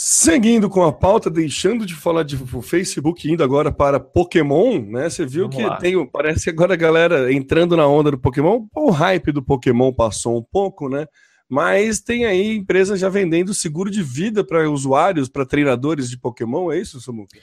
Seguindo 0.00 0.70
com 0.70 0.84
a 0.84 0.92
pauta, 0.92 1.28
deixando 1.28 1.84
de 1.84 1.92
falar 1.92 2.22
de 2.22 2.36
Facebook, 2.62 3.28
indo 3.28 3.42
agora 3.42 3.72
para 3.72 3.98
Pokémon, 3.98 4.80
né? 4.80 5.10
Você 5.10 5.26
viu 5.26 5.48
Vamos 5.48 5.56
que 5.56 5.62
lá. 5.64 5.76
tem, 5.76 6.06
parece 6.06 6.48
agora 6.48 6.74
a 6.74 6.76
galera 6.76 7.32
entrando 7.32 7.76
na 7.76 7.84
onda 7.84 8.12
do 8.12 8.18
Pokémon. 8.18 8.66
O 8.76 8.90
hype 8.90 9.32
do 9.32 9.42
Pokémon 9.42 9.92
passou 9.92 10.38
um 10.38 10.42
pouco, 10.42 10.88
né? 10.88 11.06
Mas 11.48 12.00
tem 12.00 12.26
aí 12.26 12.58
empresas 12.58 13.00
já 13.00 13.08
vendendo 13.08 13.52
seguro 13.52 13.90
de 13.90 14.02
vida 14.02 14.44
para 14.44 14.70
usuários, 14.70 15.28
para 15.28 15.44
treinadores 15.44 16.08
de 16.08 16.16
Pokémon, 16.16 16.70
é 16.70 16.78
isso, 16.78 17.00
Samuca? 17.00 17.36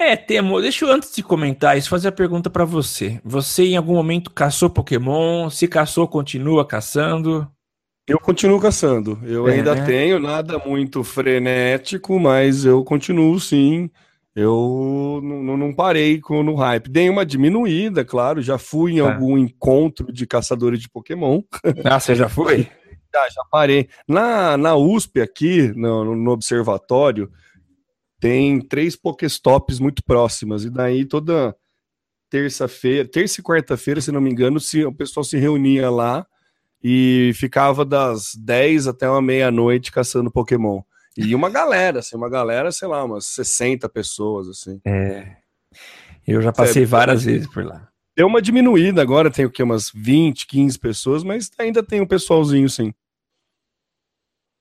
É, 0.00 0.16
Temo, 0.16 0.62
deixa 0.62 0.86
eu 0.86 0.90
antes 0.90 1.14
de 1.14 1.22
comentar 1.22 1.76
isso 1.76 1.90
fazer 1.90 2.08
a 2.08 2.12
pergunta 2.12 2.48
para 2.48 2.64
você. 2.64 3.20
Você 3.22 3.64
em 3.64 3.76
algum 3.76 3.92
momento 3.92 4.30
caçou 4.30 4.70
Pokémon? 4.70 5.50
Se 5.50 5.68
caçou, 5.68 6.08
continua 6.08 6.66
caçando? 6.66 7.46
Eu 8.08 8.18
continuo 8.18 8.58
caçando. 8.58 9.18
Eu 9.22 9.46
é, 9.46 9.52
ainda 9.52 9.74
né? 9.74 9.84
tenho 9.84 10.18
nada 10.18 10.58
muito 10.58 11.04
frenético, 11.04 12.18
mas 12.18 12.64
eu 12.64 12.82
continuo 12.82 13.38
sim. 13.38 13.90
Eu 14.34 15.20
não 15.22 15.70
parei 15.74 16.18
com, 16.18 16.42
no 16.42 16.54
hype. 16.54 16.88
Dei 16.88 17.10
uma 17.10 17.26
diminuída, 17.26 18.02
claro. 18.02 18.40
Já 18.40 18.56
fui 18.56 18.92
em 18.92 19.00
ah. 19.00 19.12
algum 19.12 19.36
encontro 19.36 20.10
de 20.10 20.26
caçadores 20.26 20.80
de 20.80 20.88
Pokémon. 20.88 21.42
Ah, 21.84 22.00
você 22.00 22.14
já 22.14 22.26
foi? 22.26 22.66
já, 23.12 23.28
já 23.28 23.42
parei. 23.50 23.86
Na, 24.08 24.56
na 24.56 24.74
USP 24.74 25.20
aqui, 25.20 25.70
no, 25.76 26.16
no 26.16 26.30
observatório, 26.30 27.30
tem 28.20 28.60
três 28.60 28.94
Pokéstops 28.94 29.80
muito 29.80 30.04
próximas, 30.04 30.64
e 30.64 30.70
daí 30.70 31.04
toda 31.04 31.56
terça-feira, 32.28 33.08
terça 33.08 33.40
e 33.40 33.44
quarta-feira, 33.44 34.00
se 34.00 34.12
não 34.12 34.20
me 34.20 34.30
engano, 34.30 34.60
se, 34.60 34.84
o 34.84 34.92
pessoal 34.92 35.24
se 35.24 35.36
reunia 35.36 35.90
lá 35.90 36.26
e 36.82 37.32
ficava 37.34 37.84
das 37.84 38.34
10 38.36 38.86
até 38.86 39.08
uma 39.10 39.20
meia-noite 39.20 39.90
caçando 39.90 40.30
Pokémon. 40.30 40.80
E 41.16 41.34
uma 41.34 41.50
galera, 41.50 41.98
assim, 41.98 42.16
uma 42.16 42.30
galera, 42.30 42.70
sei 42.70 42.88
lá, 42.88 43.04
umas 43.04 43.26
60 43.26 43.88
pessoas, 43.88 44.48
assim. 44.48 44.80
É. 44.86 45.36
Eu 46.26 46.40
já 46.40 46.52
passei 46.52 46.86
várias 46.86 47.24
vezes 47.24 47.48
por 47.48 47.64
lá. 47.64 47.88
Deu 48.16 48.26
uma 48.26 48.40
diminuída 48.40 49.02
agora, 49.02 49.30
tem 49.30 49.44
o 49.44 49.50
que? 49.50 49.62
Umas 49.62 49.90
20, 49.94 50.46
15 50.46 50.78
pessoas, 50.78 51.24
mas 51.24 51.50
ainda 51.58 51.82
tem 51.82 52.00
um 52.00 52.06
pessoalzinho, 52.06 52.68
sim. 52.68 52.94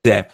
É. 0.06 0.28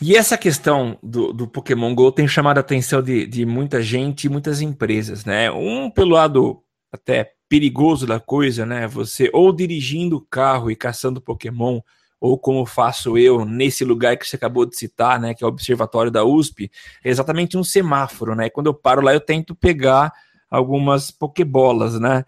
E 0.00 0.14
essa 0.14 0.36
questão 0.36 0.98
do, 1.02 1.32
do 1.32 1.48
Pokémon 1.48 1.94
GO 1.94 2.12
tem 2.12 2.28
chamado 2.28 2.58
a 2.58 2.60
atenção 2.60 3.02
de, 3.02 3.26
de 3.26 3.46
muita 3.46 3.82
gente 3.82 4.24
e 4.24 4.28
muitas 4.28 4.60
empresas, 4.60 5.24
né? 5.24 5.50
Um 5.50 5.90
pelo 5.90 6.10
lado 6.10 6.62
até 6.92 7.32
perigoso 7.48 8.06
da 8.06 8.20
coisa, 8.20 8.66
né? 8.66 8.86
Você 8.88 9.30
ou 9.32 9.52
dirigindo 9.52 10.16
o 10.16 10.20
carro 10.20 10.70
e 10.70 10.76
caçando 10.76 11.20
Pokémon, 11.20 11.80
ou 12.20 12.38
como 12.38 12.66
faço 12.66 13.16
eu 13.16 13.44
nesse 13.44 13.84
lugar 13.84 14.16
que 14.16 14.26
você 14.26 14.36
acabou 14.36 14.66
de 14.66 14.76
citar, 14.76 15.18
né? 15.18 15.32
Que 15.32 15.44
é 15.44 15.46
o 15.46 15.50
Observatório 15.50 16.10
da 16.10 16.24
USP, 16.24 16.70
é 17.02 17.08
exatamente 17.08 17.56
um 17.56 17.64
semáforo, 17.64 18.34
né? 18.34 18.50
Quando 18.50 18.66
eu 18.66 18.74
paro 18.74 19.00
lá, 19.00 19.14
eu 19.14 19.20
tento 19.20 19.54
pegar 19.54 20.12
algumas 20.50 21.10
Pokébolas, 21.10 21.98
né? 21.98 22.24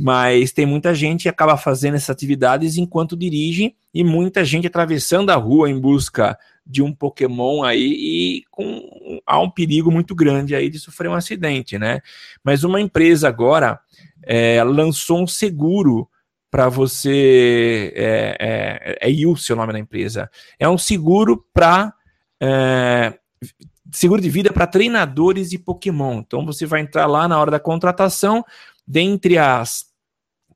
Mas 0.00 0.52
tem 0.52 0.64
muita 0.64 0.94
gente 0.94 1.22
que 1.22 1.28
acaba 1.28 1.56
fazendo 1.56 1.94
essas 1.94 2.10
atividades 2.10 2.76
enquanto 2.76 3.16
dirige 3.16 3.74
e 3.92 4.02
muita 4.02 4.44
gente 4.44 4.66
atravessando 4.66 5.30
a 5.30 5.36
rua 5.36 5.68
em 5.68 5.78
busca 5.78 6.38
de 6.66 6.82
um 6.82 6.92
Pokémon 6.92 7.62
aí 7.64 7.82
e 7.82 8.44
com, 8.50 9.20
há 9.26 9.40
um 9.40 9.50
perigo 9.50 9.90
muito 9.90 10.14
grande 10.14 10.54
aí 10.54 10.70
de 10.70 10.78
sofrer 10.78 11.08
um 11.08 11.14
acidente, 11.14 11.78
né? 11.78 12.00
Mas 12.44 12.62
uma 12.62 12.80
empresa 12.80 13.28
agora 13.28 13.80
é, 14.22 14.62
lançou 14.62 15.22
um 15.22 15.26
seguro 15.26 16.08
para 16.50 16.68
você. 16.68 17.92
É, 17.94 18.98
é, 19.00 19.10
é 19.10 19.54
nome 19.54 19.72
da 19.72 19.78
empresa. 19.78 20.30
É 20.58 20.68
um 20.68 20.78
seguro 20.78 21.44
para. 21.52 21.92
É, 22.40 23.14
seguro 23.92 24.20
de 24.20 24.30
vida 24.30 24.52
para 24.52 24.66
treinadores 24.66 25.50
de 25.50 25.58
Pokémon. 25.58 26.20
Então 26.20 26.44
você 26.44 26.66
vai 26.66 26.80
entrar 26.80 27.06
lá 27.06 27.26
na 27.26 27.38
hora 27.38 27.50
da 27.50 27.60
contratação, 27.60 28.44
dentre 28.86 29.36
as 29.38 29.89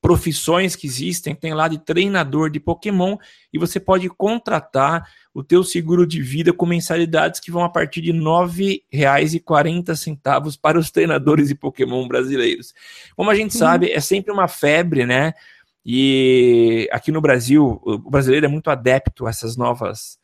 profissões 0.05 0.77
que 0.77 0.87
existem, 0.87 1.35
tem 1.35 1.55
lá 1.55 1.67
de 1.67 1.79
treinador 1.79 2.51
de 2.51 2.61
Pokémon 2.61 3.17
e 3.51 3.59
você 3.59 3.81
pode 3.81 4.07
contratar 4.11 5.11
o 5.33 5.43
teu 5.43 5.65
seguro 5.65 6.07
de 6.07 6.21
vida 6.21 6.53
com 6.53 6.67
mensalidades 6.67 7.41
que 7.41 7.51
vão 7.51 7.65
a 7.65 7.71
partir 7.71 8.03
de 8.03 8.13
R$ 8.13 8.19
9,40 8.19 10.59
para 10.61 10.79
os 10.79 10.91
treinadores 10.91 11.49
de 11.49 11.55
Pokémon 11.55 12.07
brasileiros. 12.07 12.75
Como 13.17 13.31
a 13.31 13.35
gente 13.35 13.57
sabe, 13.57 13.93
é 13.93 13.99
sempre 13.99 14.31
uma 14.31 14.47
febre, 14.47 15.07
né? 15.07 15.33
E 15.87 16.87
aqui 16.93 17.11
no 17.11 17.23
Brasil, 17.23 17.81
o 17.83 17.97
brasileiro 17.97 18.45
é 18.45 18.49
muito 18.51 18.69
adepto 18.69 19.27
a 19.27 19.31
essas 19.31 19.57
novas, 19.57 20.19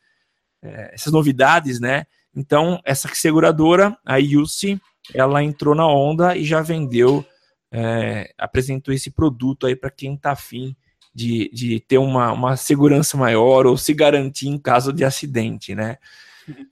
é, 0.63 0.91
essas 0.93 1.11
novidades, 1.11 1.81
né? 1.81 2.05
Então, 2.37 2.79
essa 2.85 3.09
seguradora, 3.15 3.97
a 4.05 4.19
UC, 4.19 4.79
ela 5.15 5.43
entrou 5.43 5.75
na 5.75 5.87
onda 5.87 6.37
e 6.37 6.45
já 6.45 6.61
vendeu 6.61 7.25
é, 7.73 8.33
apresentou 8.39 8.93
esse 8.93 9.11
produto 9.11 9.67
aí 9.67 9.77
para 9.77 9.91
quem 9.91 10.15
está 10.15 10.33
afim 10.33 10.75
de, 11.15 11.51
de 11.53 11.81
ter 11.81 11.99
uma, 11.99 12.33
uma 12.33 12.57
segurança 12.57 13.17
maior 13.17 13.67
ou 13.67 13.77
se 13.77 13.93
garantir 13.93 14.49
em 14.49 14.59
caso 14.59 14.93
de 14.93 15.05
acidente, 15.05 15.75
né? 15.75 15.99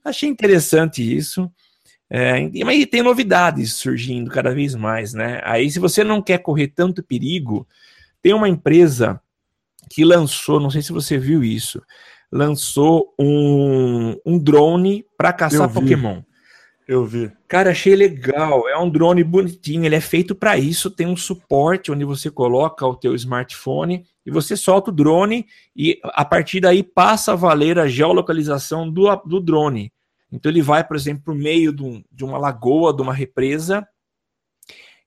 Achei 0.03 0.27
interessante 0.27 1.03
isso. 1.03 1.49
É, 2.09 2.49
mas 2.63 2.85
tem 2.87 3.03
novidades 3.03 3.73
surgindo 3.73 4.31
cada 4.31 4.53
vez 4.53 4.73
mais, 4.73 5.13
né? 5.13 5.41
Aí, 5.43 5.69
se 5.69 5.79
você 5.79 6.03
não 6.03 6.21
quer 6.21 6.39
correr 6.39 6.69
tanto 6.69 7.03
perigo, 7.03 7.67
tem 8.21 8.33
uma 8.33 8.49
empresa 8.49 9.21
que 9.89 10.03
lançou, 10.03 10.59
não 10.59 10.71
sei 10.71 10.81
se 10.81 10.91
você 10.91 11.17
viu 11.17 11.43
isso, 11.43 11.81
lançou 12.31 13.13
um, 13.19 14.15
um 14.25 14.39
drone 14.39 15.05
para 15.17 15.33
caçar 15.33 15.71
Pokémon. 15.71 16.21
Eu 16.89 17.05
vi. 17.05 17.31
Cara, 17.47 17.69
achei 17.69 17.95
legal. 17.95 18.67
É 18.67 18.75
um 18.75 18.89
drone 18.89 19.23
bonitinho. 19.23 19.85
Ele 19.85 19.95
é 19.95 20.01
feito 20.01 20.33
para 20.33 20.57
isso. 20.57 20.89
Tem 20.89 21.05
um 21.05 21.15
suporte 21.15 21.91
onde 21.91 22.03
você 22.03 22.31
coloca 22.31 22.83
o 22.83 22.95
teu 22.95 23.13
smartphone 23.13 24.07
e 24.25 24.31
você 24.31 24.57
solta 24.57 24.89
o 24.89 24.93
drone 24.93 25.45
e 25.75 25.99
a 26.03 26.25
partir 26.25 26.61
daí 26.61 26.81
passa 26.81 27.33
a 27.33 27.35
valer 27.35 27.77
a 27.77 27.87
geolocalização 27.87 28.89
do, 28.89 29.15
do 29.17 29.39
drone. 29.39 29.93
Então 30.31 30.51
ele 30.51 30.63
vai, 30.63 30.83
por 30.83 30.95
exemplo, 30.95 31.25
para 31.25 31.33
o 31.35 31.37
meio 31.37 31.71
de, 31.71 31.83
um, 31.83 32.03
de 32.11 32.25
uma 32.25 32.39
lagoa, 32.39 32.91
de 32.91 33.03
uma 33.03 33.13
represa 33.13 33.87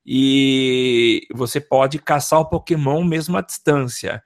e 0.06 1.26
você 1.34 1.60
pode 1.60 1.98
caçar 1.98 2.38
o 2.38 2.48
Pokémon 2.48 3.02
mesmo 3.02 3.36
à 3.36 3.40
distância. 3.40 4.22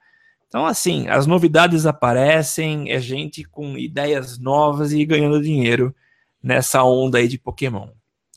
Então, 0.47 0.63
assim, 0.63 1.07
as 1.07 1.25
novidades 1.25 1.87
aparecem, 1.87 2.91
é 2.91 2.99
gente 2.99 3.43
com 3.43 3.75
ideias 3.75 4.37
novas 4.37 4.93
e 4.93 5.03
ganhando 5.03 5.41
dinheiro 5.41 5.91
nessa 6.41 6.83
onda 6.83 7.17
aí 7.17 7.27
de 7.27 7.37
Pokémon. 7.37 7.87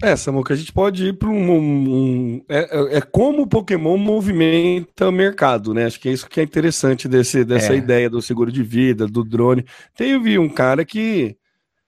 É, 0.03 0.17
Samuca, 0.17 0.55
a 0.55 0.57
gente 0.57 0.73
pode 0.73 1.09
ir 1.09 1.13
para 1.19 1.29
um. 1.29 1.59
um 1.59 2.45
é, 2.49 2.59
é, 2.59 2.97
é, 2.97 3.01
como 3.03 3.43
o 3.43 3.47
Pokémon 3.47 3.99
movimenta 3.99 5.09
o 5.09 5.13
mercado, 5.13 5.75
né? 5.75 5.85
Acho 5.85 6.01
que 6.01 6.09
é 6.09 6.13
isso 6.13 6.27
que 6.27 6.41
é 6.41 6.43
interessante 6.43 7.07
desse, 7.07 7.45
dessa 7.45 7.75
é. 7.75 7.77
ideia 7.77 8.09
do 8.09 8.23
seguro 8.23 8.51
de 8.51 8.63
vida, 8.63 9.07
do 9.07 9.23
drone. 9.23 9.65
Teve 9.95 10.39
um 10.39 10.49
cara 10.49 10.85
que. 10.87 11.37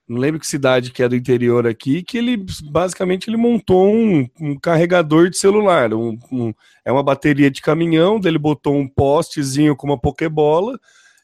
Não 0.07 0.19
lembro 0.19 0.39
que 0.39 0.45
cidade 0.45 0.91
que 0.91 1.01
é 1.01 1.09
do 1.09 1.15
interior 1.15 1.65
aqui, 1.65 2.03
que 2.03 2.17
ele 2.17 2.45
basicamente 2.65 3.29
ele 3.29 3.37
montou 3.37 3.91
um, 3.91 4.27
um 4.39 4.59
carregador 4.59 5.29
de 5.29 5.37
celular. 5.37 5.91
Um, 5.93 6.19
um, 6.31 6.53
é 6.85 6.91
uma 6.91 7.01
bateria 7.01 7.49
de 7.49 7.61
caminhão, 7.61 8.19
dele 8.19 8.37
botou 8.37 8.75
um 8.75 8.87
postezinho 8.87 9.75
com 9.75 9.87
uma 9.87 9.97
Pokébola 9.97 10.77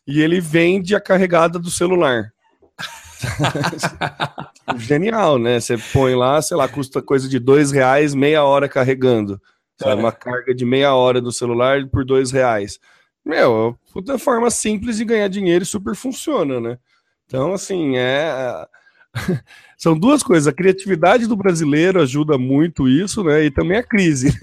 e 0.07 0.21
ele 0.21 0.39
vende 0.39 0.95
a 0.95 1.01
carregada 1.01 1.59
do 1.59 1.69
celular. 1.69 2.31
Genial, 4.77 5.37
né? 5.37 5.59
Você 5.59 5.77
põe 5.77 6.15
lá, 6.15 6.41
sei 6.41 6.55
lá, 6.55 6.67
custa 6.67 7.01
coisa 7.01 7.27
de 7.27 7.39
dois 7.39 7.71
reais, 7.71 8.13
meia 8.13 8.43
hora 8.43 8.69
carregando. 8.69 9.41
Sabe? 9.77 9.91
É. 9.91 9.95
Uma 9.95 10.11
carga 10.11 10.53
de 10.53 10.65
meia 10.65 10.93
hora 10.93 11.21
do 11.21 11.31
celular 11.31 11.85
por 11.87 12.03
dois 12.05 12.31
reais. 12.31 12.79
Meu, 13.25 13.77
puta 13.93 14.17
forma 14.17 14.49
simples 14.49 14.97
de 14.97 15.05
ganhar 15.05 15.27
dinheiro 15.27 15.63
e 15.63 15.67
super 15.67 15.95
funciona, 15.95 16.59
né? 16.59 16.77
Então, 17.25 17.53
assim, 17.53 17.97
é. 17.97 18.65
São 19.77 19.97
duas 19.97 20.23
coisas. 20.23 20.47
A 20.47 20.53
criatividade 20.53 21.27
do 21.27 21.35
brasileiro 21.35 22.01
ajuda 22.01 22.37
muito 22.37 22.87
isso, 22.87 23.23
né? 23.23 23.45
E 23.45 23.51
também 23.51 23.77
a 23.77 23.83
crise. 23.83 24.37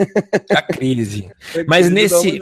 A 0.51 0.63
crise. 0.63 1.29
Mas 1.69 1.91
nesse, 1.91 2.41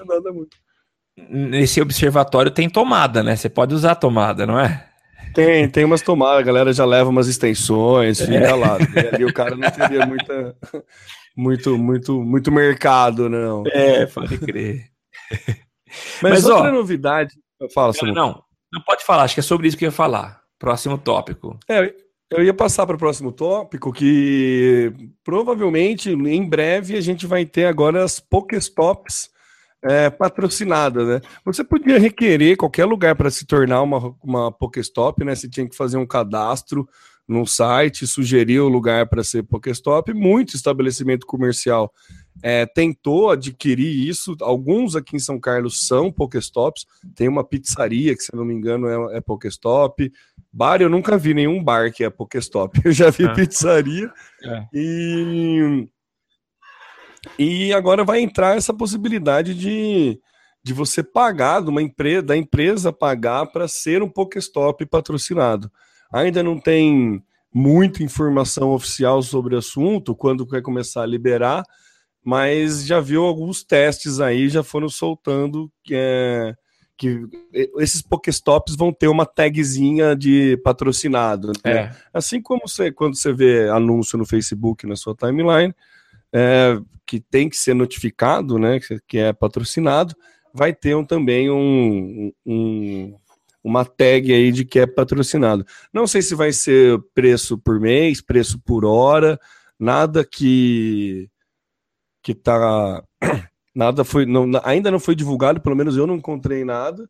nesse 1.28 1.80
observatório 1.80 2.50
tem 2.50 2.68
tomada, 2.68 3.22
né? 3.22 3.36
Você 3.36 3.48
pode 3.48 3.74
usar 3.74 3.92
a 3.92 3.96
tomada, 3.96 4.46
não 4.46 4.58
é? 4.58 4.86
Tem, 5.34 5.68
tem 5.68 5.84
umas 5.84 6.00
tomadas, 6.00 6.38
a 6.38 6.42
galera 6.42 6.72
já 6.72 6.84
leva 6.84 7.10
umas 7.10 7.28
extensões, 7.28 8.20
fica 8.20 8.34
é. 8.34 8.54
lá. 8.54 8.78
E 8.80 9.14
ali 9.14 9.24
o 9.24 9.32
cara 9.32 9.56
não 9.56 9.70
teria 9.70 10.06
muita, 10.06 10.56
muito, 11.36 11.76
muito, 11.76 12.22
muito 12.22 12.52
mercado, 12.52 13.28
não. 13.28 13.64
É, 13.66 14.06
pode 14.06 14.38
crer. 14.38 14.84
Mas, 16.22 16.32
Mas 16.32 16.44
outra 16.46 16.70
ó, 16.70 16.72
novidade. 16.72 17.34
Fala, 17.72 17.92
Não, 18.14 18.42
não 18.72 18.82
pode 18.82 19.04
falar, 19.04 19.22
acho 19.24 19.34
que 19.34 19.40
é 19.40 19.42
sobre 19.42 19.68
isso 19.68 19.76
que 19.76 19.84
eu 19.84 19.88
ia 19.88 19.92
falar. 19.92 20.42
Próximo 20.58 20.98
tópico. 20.98 21.58
É, 21.68 21.94
eu 22.30 22.42
ia 22.42 22.54
passar 22.54 22.86
para 22.86 22.96
o 22.96 22.98
próximo 22.98 23.30
tópico, 23.30 23.92
que 23.92 24.92
provavelmente 25.22 26.10
em 26.10 26.48
breve 26.48 26.96
a 26.96 27.00
gente 27.00 27.26
vai 27.26 27.44
ter 27.44 27.66
agora 27.66 28.02
as 28.02 28.18
Pokéstops 28.18 29.30
é, 29.84 30.08
patrocinadas, 30.08 31.06
né? 31.06 31.20
Você 31.44 31.62
podia 31.62 31.98
requerer 31.98 32.56
qualquer 32.56 32.86
lugar 32.86 33.14
para 33.14 33.30
se 33.30 33.46
tornar 33.46 33.82
uma, 33.82 34.14
uma 34.22 34.50
Pokéstop, 34.50 35.22
né? 35.24 35.34
Você 35.34 35.48
tinha 35.48 35.68
que 35.68 35.76
fazer 35.76 35.96
um 35.96 36.06
cadastro 36.06 36.88
num 37.26 37.46
site, 37.46 38.06
sugerir 38.06 38.60
o 38.60 38.68
lugar 38.68 39.08
para 39.08 39.24
ser 39.24 39.42
Pokéstop. 39.42 40.12
Muito 40.12 40.56
estabelecimento 40.56 41.26
comercial 41.26 41.92
é, 42.42 42.66
tentou 42.66 43.30
adquirir 43.30 44.08
isso. 44.08 44.36
Alguns 44.40 44.96
aqui 44.96 45.16
em 45.16 45.20
São 45.20 45.38
Carlos 45.38 45.86
são 45.86 46.12
Pokéstops. 46.12 46.86
Tem 47.14 47.28
uma 47.28 47.44
pizzaria 47.44 48.14
que, 48.14 48.22
se 48.22 48.34
não 48.34 48.44
me 48.44 48.54
engano, 48.54 48.88
é, 48.88 49.18
é 49.18 49.20
Pokéstop. 49.20 50.12
Bar, 50.52 50.82
eu 50.82 50.88
nunca 50.88 51.16
vi 51.16 51.34
nenhum 51.34 51.62
bar 51.62 51.92
que 51.92 52.04
é 52.04 52.10
Pokéstop. 52.10 52.80
Eu 52.84 52.92
já 52.92 53.10
vi 53.10 53.24
é. 53.24 53.34
pizzaria. 53.34 54.12
E, 54.72 55.88
e 57.38 57.72
agora 57.72 58.04
vai 58.04 58.20
entrar 58.20 58.56
essa 58.56 58.72
possibilidade 58.72 59.54
de, 59.54 60.20
de 60.62 60.72
você 60.72 61.02
pagar, 61.02 61.62
de 61.62 61.70
uma 61.70 61.82
empresa, 61.82 62.22
da 62.22 62.36
empresa 62.36 62.92
pagar 62.92 63.46
para 63.46 63.68
ser 63.68 64.02
um 64.02 64.08
Pokéstop 64.08 64.84
patrocinado. 64.86 65.70
Ainda 66.12 66.42
não 66.42 66.58
tem 66.58 67.22
muita 67.52 68.02
informação 68.02 68.72
oficial 68.72 69.22
sobre 69.22 69.54
o 69.54 69.58
assunto, 69.58 70.14
quando 70.14 70.46
vai 70.46 70.60
começar 70.60 71.02
a 71.02 71.06
liberar, 71.06 71.64
mas 72.24 72.84
já 72.84 72.98
viu 73.00 73.24
alguns 73.24 73.62
testes 73.62 74.20
aí, 74.20 74.48
já 74.48 74.62
foram 74.62 74.88
soltando 74.88 75.70
que, 75.84 75.94
é, 75.94 76.54
que 76.96 77.20
esses 77.76 78.02
Pokéstops 78.02 78.74
vão 78.74 78.92
ter 78.92 79.08
uma 79.08 79.26
tagzinha 79.26 80.16
de 80.16 80.56
patrocinado. 80.64 81.48
Né? 81.64 81.72
É. 81.72 81.96
Assim 82.12 82.40
como 82.40 82.62
você, 82.66 82.90
quando 82.90 83.16
você 83.16 83.32
vê 83.32 83.68
anúncio 83.68 84.18
no 84.18 84.26
Facebook 84.26 84.86
na 84.86 84.96
sua 84.96 85.14
timeline, 85.14 85.74
é, 86.34 86.78
que 87.06 87.20
tem 87.20 87.48
que 87.48 87.56
ser 87.56 87.74
notificado, 87.74 88.58
né, 88.58 88.80
que 89.06 89.18
é 89.18 89.32
patrocinado, 89.32 90.16
vai 90.52 90.74
ter 90.74 90.96
um, 90.96 91.04
também 91.04 91.48
um, 91.48 92.32
um, 92.44 93.16
uma 93.62 93.84
tag 93.84 94.32
aí 94.32 94.50
de 94.50 94.64
que 94.64 94.80
é 94.80 94.86
patrocinado. 94.86 95.64
Não 95.92 96.06
sei 96.06 96.22
se 96.22 96.34
vai 96.34 96.52
ser 96.52 96.98
preço 97.14 97.56
por 97.56 97.78
mês, 97.78 98.20
preço 98.20 98.58
por 98.58 98.84
hora, 98.84 99.38
nada 99.78 100.24
que 100.24 101.30
que 102.22 102.34
tá 102.34 103.04
nada 103.74 104.02
foi 104.02 104.24
não, 104.24 104.50
ainda 104.64 104.90
não 104.90 104.98
foi 104.98 105.14
divulgado, 105.14 105.60
pelo 105.60 105.76
menos 105.76 105.96
eu 105.96 106.06
não 106.06 106.16
encontrei 106.16 106.64
nada, 106.64 107.08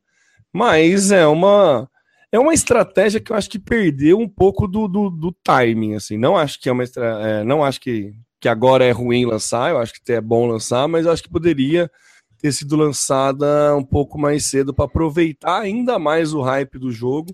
mas 0.53 1.13
é 1.13 1.27
uma 1.27 1.89
é 2.33 2.39
uma 2.39 2.53
estratégia 2.53 3.21
que 3.21 3.31
eu 3.31 3.37
acho 3.37 3.49
que 3.49 3.61
perdeu 3.61 4.19
um 4.19 4.29
pouco 4.29 4.67
do, 4.67 4.89
do, 4.89 5.09
do 5.09 5.33
timing, 5.45 5.95
assim. 5.95 6.19
Não 6.19 6.37
acho 6.37 6.61
que 6.61 6.69
é 6.69 6.73
uma 6.73 6.83
é, 6.83 7.45
não 7.45 7.63
acho 7.63 7.81
que, 7.81 8.13
que 8.45 8.49
agora 8.51 8.85
é 8.85 8.91
ruim 8.91 9.25
lançar, 9.25 9.71
eu 9.71 9.79
acho 9.79 9.95
que 9.95 10.13
é 10.13 10.21
bom 10.21 10.47
lançar, 10.47 10.87
mas 10.87 11.07
eu 11.07 11.13
acho 11.13 11.23
que 11.23 11.31
poderia 11.31 11.91
ter 12.37 12.53
sido 12.53 12.77
lançada 12.77 13.75
um 13.75 13.83
pouco 13.83 14.19
mais 14.19 14.45
cedo 14.45 14.75
para 14.75 14.85
aproveitar 14.85 15.63
ainda 15.63 15.99
mais 15.99 16.35
o 16.35 16.43
hype 16.43 16.79
do 16.79 16.93
jogo. 16.93 17.33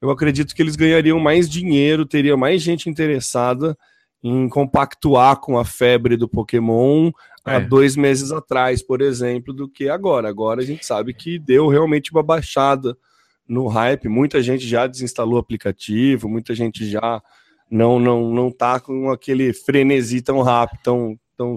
Eu 0.00 0.08
acredito 0.08 0.54
que 0.54 0.62
eles 0.62 0.74
ganhariam 0.74 1.20
mais 1.20 1.46
dinheiro, 1.46 2.06
teria 2.06 2.38
mais 2.38 2.62
gente 2.62 2.88
interessada 2.88 3.76
em 4.24 4.48
compactuar 4.48 5.40
com 5.40 5.58
a 5.58 5.64
febre 5.66 6.16
do 6.16 6.26
Pokémon 6.26 7.10
é. 7.46 7.56
há 7.56 7.58
dois 7.58 7.94
meses 7.94 8.32
atrás, 8.32 8.80
por 8.80 9.02
exemplo, 9.02 9.52
do 9.52 9.68
que 9.68 9.90
agora. 9.90 10.26
Agora 10.26 10.62
a 10.62 10.64
gente 10.64 10.86
sabe 10.86 11.12
que 11.12 11.38
deu 11.38 11.68
realmente 11.68 12.12
uma 12.12 12.22
baixada 12.22 12.96
no 13.46 13.66
hype. 13.66 14.08
Muita 14.08 14.42
gente 14.42 14.66
já 14.66 14.86
desinstalou 14.86 15.34
o 15.34 15.38
aplicativo, 15.38 16.30
muita 16.30 16.54
gente 16.54 16.88
já 16.88 17.22
não 17.70 17.98
não 17.98 18.30
não 18.30 18.50
tá 18.50 18.80
com 18.80 19.10
aquele 19.10 19.52
frenesi 19.52 20.22
tão 20.22 20.42
rápido, 20.42 20.80
tão 20.82 21.18
tão, 21.36 21.54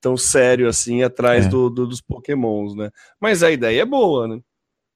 tão 0.00 0.16
sério 0.16 0.68
assim 0.68 1.02
atrás 1.02 1.46
é. 1.46 1.48
do, 1.48 1.68
do, 1.68 1.86
dos 1.86 2.00
Pokémons, 2.00 2.74
né? 2.74 2.90
Mas 3.20 3.42
a 3.42 3.50
ideia 3.50 3.82
é 3.82 3.84
boa, 3.84 4.28
né? 4.28 4.40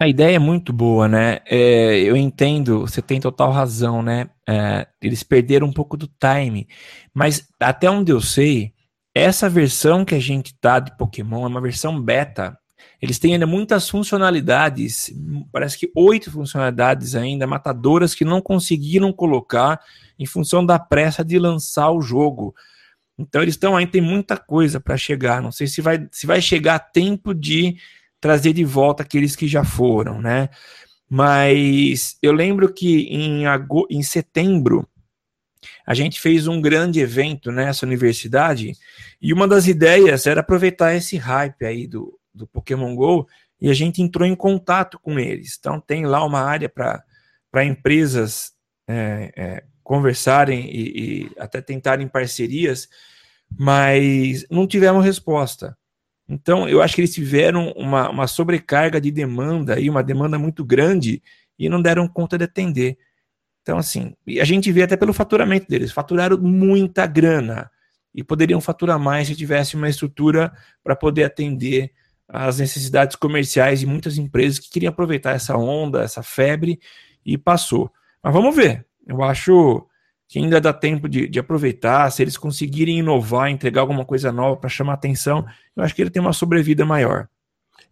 A 0.00 0.08
ideia 0.08 0.34
é 0.36 0.38
muito 0.38 0.72
boa, 0.72 1.06
né? 1.06 1.38
É, 1.46 2.00
eu 2.00 2.16
entendo, 2.16 2.80
você 2.80 3.00
tem 3.00 3.20
total 3.20 3.52
razão, 3.52 4.02
né? 4.02 4.30
É, 4.48 4.86
eles 5.00 5.22
perderam 5.22 5.68
um 5.68 5.72
pouco 5.72 5.96
do 5.96 6.08
time. 6.08 6.66
Mas 7.14 7.46
até 7.60 7.88
onde 7.88 8.10
eu 8.10 8.20
sei, 8.20 8.72
essa 9.14 9.48
versão 9.48 10.04
que 10.04 10.14
a 10.14 10.18
gente 10.18 10.58
tá 10.58 10.80
de 10.80 10.96
Pokémon 10.96 11.44
é 11.44 11.48
uma 11.48 11.60
versão 11.60 12.00
beta. 12.00 12.58
Eles 13.02 13.18
têm 13.18 13.32
ainda 13.32 13.48
muitas 13.48 13.88
funcionalidades, 13.88 15.12
parece 15.50 15.76
que 15.76 15.90
oito 15.92 16.30
funcionalidades 16.30 17.16
ainda, 17.16 17.48
matadoras 17.48 18.14
que 18.14 18.24
não 18.24 18.40
conseguiram 18.40 19.12
colocar 19.12 19.80
em 20.16 20.24
função 20.24 20.64
da 20.64 20.78
pressa 20.78 21.24
de 21.24 21.36
lançar 21.36 21.90
o 21.90 22.00
jogo. 22.00 22.54
Então 23.18 23.42
eles 23.42 23.54
estão 23.54 23.76
ainda, 23.76 23.90
tem 23.90 24.00
muita 24.00 24.36
coisa 24.36 24.78
para 24.78 24.96
chegar. 24.96 25.42
Não 25.42 25.50
sei 25.50 25.66
se 25.66 25.80
vai, 25.80 26.06
se 26.12 26.28
vai 26.28 26.40
chegar 26.40 26.76
a 26.76 26.78
tempo 26.78 27.34
de 27.34 27.76
trazer 28.20 28.52
de 28.52 28.64
volta 28.64 29.02
aqueles 29.02 29.34
que 29.34 29.48
já 29.48 29.64
foram, 29.64 30.20
né? 30.20 30.48
Mas 31.10 32.16
eu 32.22 32.32
lembro 32.32 32.72
que 32.72 33.08
em, 33.08 33.42
em 33.90 34.02
setembro 34.04 34.88
a 35.84 35.92
gente 35.92 36.20
fez 36.20 36.46
um 36.46 36.60
grande 36.60 37.00
evento 37.00 37.50
nessa 37.50 37.84
universidade 37.84 38.74
e 39.20 39.32
uma 39.32 39.48
das 39.48 39.66
ideias 39.66 40.24
era 40.24 40.40
aproveitar 40.40 40.94
esse 40.94 41.16
hype 41.16 41.66
aí 41.66 41.88
do, 41.88 42.16
do 42.34 42.46
Pokémon 42.46 42.94
Go 42.94 43.26
e 43.60 43.70
a 43.70 43.74
gente 43.74 44.02
entrou 44.02 44.26
em 44.26 44.34
contato 44.34 44.98
com 44.98 45.18
eles. 45.18 45.56
Então 45.58 45.80
tem 45.80 46.04
lá 46.04 46.24
uma 46.24 46.40
área 46.40 46.68
para 46.68 47.64
empresas 47.64 48.52
é, 48.88 49.32
é, 49.36 49.64
conversarem 49.82 50.68
e, 50.70 51.24
e 51.24 51.30
até 51.38 51.60
tentarem 51.60 52.08
parcerias, 52.08 52.88
mas 53.58 54.46
não 54.50 54.66
tivemos 54.66 55.04
resposta. 55.04 55.76
Então, 56.28 56.68
eu 56.68 56.80
acho 56.80 56.94
que 56.94 57.02
eles 57.02 57.12
tiveram 57.12 57.72
uma, 57.72 58.08
uma 58.08 58.26
sobrecarga 58.26 59.00
de 59.00 59.10
demanda 59.10 59.78
e 59.78 59.90
uma 59.90 60.02
demanda 60.02 60.38
muito 60.38 60.64
grande 60.64 61.22
e 61.58 61.68
não 61.68 61.82
deram 61.82 62.08
conta 62.08 62.38
de 62.38 62.44
atender. 62.44 62.96
Então, 63.60 63.78
assim, 63.78 64.14
a 64.40 64.44
gente 64.44 64.72
vê 64.72 64.82
até 64.82 64.96
pelo 64.96 65.12
faturamento 65.12 65.68
deles, 65.68 65.92
faturaram 65.92 66.38
muita 66.38 67.06
grana 67.06 67.70
e 68.14 68.24
poderiam 68.24 68.60
faturar 68.60 68.98
mais 68.98 69.28
se 69.28 69.36
tivesse 69.36 69.76
uma 69.76 69.88
estrutura 69.88 70.52
para 70.82 70.96
poder 70.96 71.24
atender 71.24 71.92
as 72.32 72.58
necessidades 72.58 73.14
comerciais 73.14 73.80
de 73.80 73.86
muitas 73.86 74.16
empresas 74.16 74.58
que 74.58 74.70
queriam 74.70 74.90
aproveitar 74.90 75.32
essa 75.32 75.54
onda, 75.54 76.02
essa 76.02 76.22
febre 76.22 76.80
e 77.24 77.36
passou. 77.36 77.92
Mas 78.22 78.32
vamos 78.32 78.56
ver. 78.56 78.86
Eu 79.06 79.22
acho 79.22 79.86
que 80.26 80.38
ainda 80.38 80.58
dá 80.58 80.72
tempo 80.72 81.10
de, 81.10 81.28
de 81.28 81.38
aproveitar, 81.38 82.10
se 82.10 82.22
eles 82.22 82.38
conseguirem 82.38 83.00
inovar, 83.00 83.50
entregar 83.50 83.82
alguma 83.82 84.02
coisa 84.02 84.32
nova 84.32 84.56
para 84.56 84.70
chamar 84.70 84.94
atenção, 84.94 85.44
eu 85.76 85.84
acho 85.84 85.94
que 85.94 86.00
ele 86.00 86.10
tem 86.10 86.22
uma 86.22 86.32
sobrevida 86.32 86.86
maior. 86.86 87.28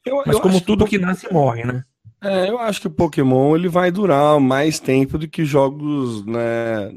Eu, 0.07 0.22
Mas 0.24 0.37
eu 0.37 0.40
como 0.40 0.59
tudo 0.59 0.87
que, 0.87 0.98
que 0.98 1.05
nasce 1.05 1.31
morre, 1.31 1.64
né? 1.64 1.85
É, 2.22 2.48
eu 2.48 2.59
acho 2.59 2.81
que 2.81 2.87
o 2.87 2.90
Pokémon 2.90 3.55
ele 3.55 3.68
vai 3.68 3.90
durar 3.90 4.40
mais 4.40 4.79
tempo 4.79 5.18
do 5.18 5.29
que 5.29 5.44
jogos 5.44 6.24
né, 6.24 6.92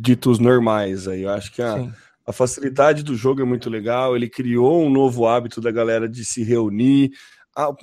ditos 0.00 0.40
normais. 0.40 1.06
Aí 1.06 1.22
eu 1.22 1.30
acho 1.30 1.52
que 1.52 1.62
a, 1.62 1.88
a 2.26 2.32
facilidade 2.32 3.02
do 3.02 3.16
jogo 3.16 3.40
é 3.40 3.44
muito 3.44 3.68
legal. 3.68 4.14
Ele 4.16 4.28
criou 4.28 4.84
um 4.84 4.90
novo 4.90 5.26
hábito 5.26 5.60
da 5.60 5.70
galera 5.70 6.08
de 6.08 6.24
se 6.24 6.42
reunir. 6.42 7.10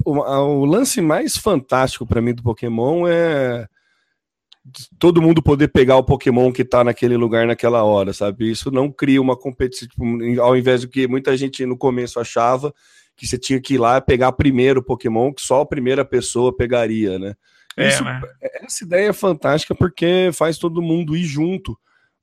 O, 0.04 0.65
lance 0.65 1.02
mais 1.02 1.38
fantástico 1.38 2.06
para 2.06 2.21
mim 2.21 2.34
do 2.34 2.41
Pokémon 2.41 3.08
é 3.08 3.67
todo 4.97 5.21
mundo 5.21 5.41
poder 5.41 5.69
pegar 5.69 5.97
o 5.97 6.04
Pokémon 6.04 6.52
que 6.52 6.63
tá 6.63 6.84
naquele 6.84 7.17
lugar 7.17 7.47
naquela 7.47 7.84
hora, 7.84 8.13
sabe? 8.13 8.52
Isso 8.52 8.71
não 8.71 8.91
cria 8.91 9.21
uma 9.21 9.36
competição, 9.36 9.88
tipo, 9.88 10.41
ao 10.41 10.56
invés 10.56 10.82
do 10.82 10.88
que 10.88 11.08
muita 11.08 11.36
gente 11.36 11.65
no 11.65 11.78
começo 11.78 12.19
achava 12.19 12.73
que 13.15 13.28
você 13.28 13.38
tinha 13.38 13.60
que 13.60 13.75
ir 13.75 13.78
lá 13.78 13.99
pegar 13.99 14.32
primeiro 14.32 14.80
o 14.80 14.84
Pokémon, 14.84 15.34
que 15.34 15.41
só 15.41 15.62
a 15.62 15.65
primeira 15.65 16.06
pessoa 16.06 16.56
pegaria, 16.56 17.19
né? 17.19 17.36
É, 17.75 17.89
Isso, 17.89 18.04
mas... 18.04 18.23
Essa 18.41 18.84
ideia 18.84 19.10
é 19.10 19.13
fantástica 19.13 19.75
porque 19.75 20.30
faz 20.34 20.58
todo 20.58 20.82
mundo 20.82 21.15
ir 21.15 21.25
junto 21.25 21.78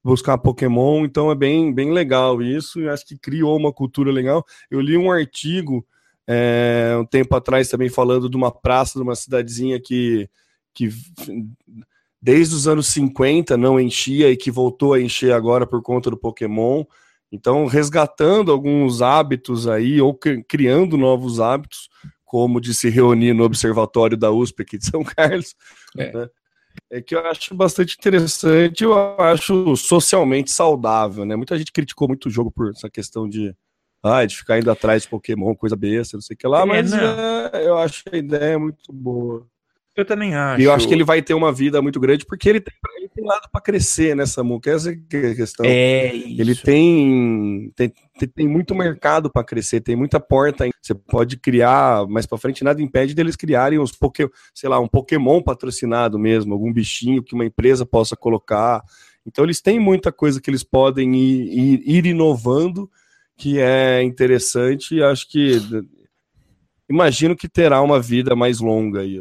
buscar 0.07 0.39
Pokémon, 0.39 1.05
então 1.05 1.33
é 1.33 1.35
bem, 1.35 1.75
bem 1.75 1.91
legal 1.91 2.41
isso, 2.41 2.81
e 2.81 2.89
acho 2.89 3.05
que 3.05 3.19
criou 3.19 3.57
uma 3.57 3.73
cultura 3.73 4.13
legal. 4.13 4.47
Eu 4.71 4.81
li 4.81 4.97
um 4.97 5.11
artigo 5.11 5.85
é, 6.29 6.97
um 6.97 7.05
tempo 7.05 7.35
atrás 7.35 7.69
também 7.69 7.89
falando 7.89 8.31
de 8.31 8.37
uma 8.37 8.53
praça 8.53 8.99
de 8.99 9.03
uma 9.03 9.17
cidadezinha 9.17 9.81
que, 9.81 10.31
que 10.73 10.91
desde 12.23 12.55
os 12.55 12.69
anos 12.69 12.87
50 12.87 13.57
não 13.57 13.81
enchia 13.81 14.31
e 14.31 14.37
que 14.37 14.51
voltou 14.51 14.95
a 14.95 15.01
encher 15.01 15.33
agora 15.33 15.67
por 15.67 15.83
conta 15.83 16.09
do 16.09 16.17
Pokémon. 16.17 16.85
Então, 17.33 17.67
resgatando 17.67 18.53
alguns 18.53 19.03
hábitos 19.03 19.67
aí, 19.67 20.01
ou 20.01 20.17
criando 20.49 20.97
novos 20.97 21.41
hábitos, 21.41 21.89
como 22.25 22.61
de 22.61 22.73
se 22.73 22.89
reunir 22.89 23.35
no 23.35 23.43
observatório 23.43 24.17
da 24.17 24.31
USP 24.31 24.63
aqui 24.63 24.79
de 24.79 24.87
São 24.87 25.03
Carlos, 25.05 25.57
é. 25.99 26.13
Né? 26.13 26.29
É 26.91 27.01
que 27.01 27.15
eu 27.15 27.27
acho 27.27 27.55
bastante 27.55 27.97
interessante, 27.99 28.85
eu 28.85 28.95
acho 29.21 29.77
socialmente 29.77 30.51
saudável, 30.51 31.25
né? 31.25 31.37
Muita 31.37 31.57
gente 31.59 31.73
criticou 31.73 32.09
muito 32.09 32.27
o 32.27 32.31
jogo 32.31 32.51
por 32.51 32.71
essa 32.71 32.89
questão 32.89 33.29
de, 33.29 33.55
ah, 34.03 34.25
de 34.25 34.37
ficar 34.37 34.59
indo 34.59 34.71
atrás 34.71 35.03
de 35.03 35.09
Pokémon, 35.09 35.55
coisa 35.55 35.77
besta, 35.77 36.17
não 36.17 36.23
sei 36.23 36.35
o 36.35 36.39
que 36.39 36.47
lá, 36.47 36.63
é, 36.63 36.65
mas 36.65 36.93
é, 36.93 37.67
eu 37.67 37.77
acho 37.79 38.05
a 38.13 38.17
ideia 38.17 38.59
muito 38.59 38.93
boa. 38.93 39.47
Eu 39.97 40.05
também 40.05 40.35
acho. 40.35 40.61
E 40.61 40.65
eu 40.65 40.73
acho 40.73 40.87
que 40.87 40.93
ele 40.93 41.05
vai 41.05 41.23
ter 41.23 41.33
uma 41.33 41.51
vida 41.51 41.81
muito 41.81 41.99
grande 41.99 42.27
porque 42.27 42.49
ele 42.51 42.61
tem, 42.61 42.75
ele 42.99 43.09
tem 43.09 43.25
lado 43.25 43.49
para 43.51 43.63
crescer 43.63 44.15
nessa 44.15 44.45
muca. 44.45 44.71
Essa 44.71 44.91
é 44.91 44.93
a 44.93 45.35
questão. 45.35 45.65
É 45.65 46.15
isso. 46.15 46.41
Ele 46.41 46.55
tem, 46.55 47.73
tem, 47.75 47.93
tem 48.29 48.47
muito 48.47 48.75
mercado 48.75 49.31
para 49.31 49.43
crescer, 49.43 49.81
tem 49.81 49.97
muita 49.97 50.21
porta. 50.21 50.69
Você 50.83 50.95
pode 50.95 51.39
criar 51.39 52.07
mais 52.09 52.27
para 52.27 52.37
frente, 52.37 52.63
nada 52.63 52.83
impede 52.83 53.15
deles 53.15 53.37
criarem 53.37 53.79
uns 53.79 53.91
Pokémon, 53.91 54.29
sei 54.55 54.69
lá, 54.69 54.79
um 54.79 54.87
Pokémon 54.87 55.41
patrocinado 55.41 56.19
mesmo, 56.19 56.53
algum 56.53 56.71
bichinho 56.71 57.23
que 57.23 57.35
uma 57.35 57.47
empresa 57.47 57.87
possa 57.87 58.15
colocar. 58.15 58.83
Então 59.27 59.45
eles 59.45 59.63
têm 59.63 59.81
muita 59.81 60.13
coisa 60.13 60.43
que 60.43 60.51
eles 60.51 60.63
podem 60.63 61.17
ir, 61.17 61.59
ir, 61.59 61.83
ir 61.87 62.07
inovando, 62.07 62.91
que 63.35 63.59
é 63.59 64.03
interessante. 64.03 64.97
E 64.97 65.03
acho 65.03 65.27
que 65.31 65.59
imagino 66.87 67.35
que 67.35 67.49
terá 67.49 67.81
uma 67.81 67.99
vida 67.99 68.37
mais 68.37 68.61
longa 68.61 69.01
aí 69.01 69.19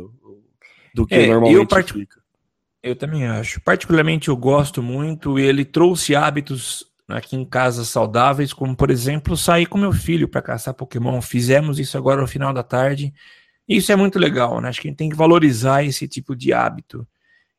do 0.95 1.05
que 1.05 1.13
é, 1.13 1.27
normalmente 1.27 1.55
eu 1.55 1.67
part... 1.67 1.91
fica. 1.91 2.21
Eu 2.81 2.95
também 2.95 3.27
acho. 3.27 3.60
Particularmente 3.62 4.29
eu 4.29 4.38
gosto 4.38 4.81
muito. 4.81 5.38
Ele 5.38 5.65
trouxe 5.65 6.15
hábitos 6.15 6.86
aqui 7.08 7.36
em 7.36 7.43
casa 7.43 7.84
saudáveis, 7.84 8.53
como 8.53 8.75
por 8.75 8.89
exemplo 8.89 9.36
sair 9.36 9.65
com 9.65 9.77
meu 9.77 9.91
filho 9.91 10.27
para 10.27 10.41
caçar 10.41 10.73
Pokémon. 10.73 11.21
Fizemos 11.21 11.79
isso 11.79 11.97
agora 11.97 12.21
no 12.21 12.27
final 12.27 12.53
da 12.53 12.63
tarde. 12.63 13.13
Isso 13.67 13.91
é 13.91 13.95
muito 13.95 14.17
legal, 14.17 14.62
né? 14.62 14.69
Acho 14.69 14.81
que 14.81 14.88
a 14.88 14.91
gente 14.91 14.97
tem 14.97 15.10
que 15.10 15.15
valorizar 15.15 15.84
esse 15.84 16.08
tipo 16.08 16.36
de 16.36 16.53
hábito. 16.53 17.05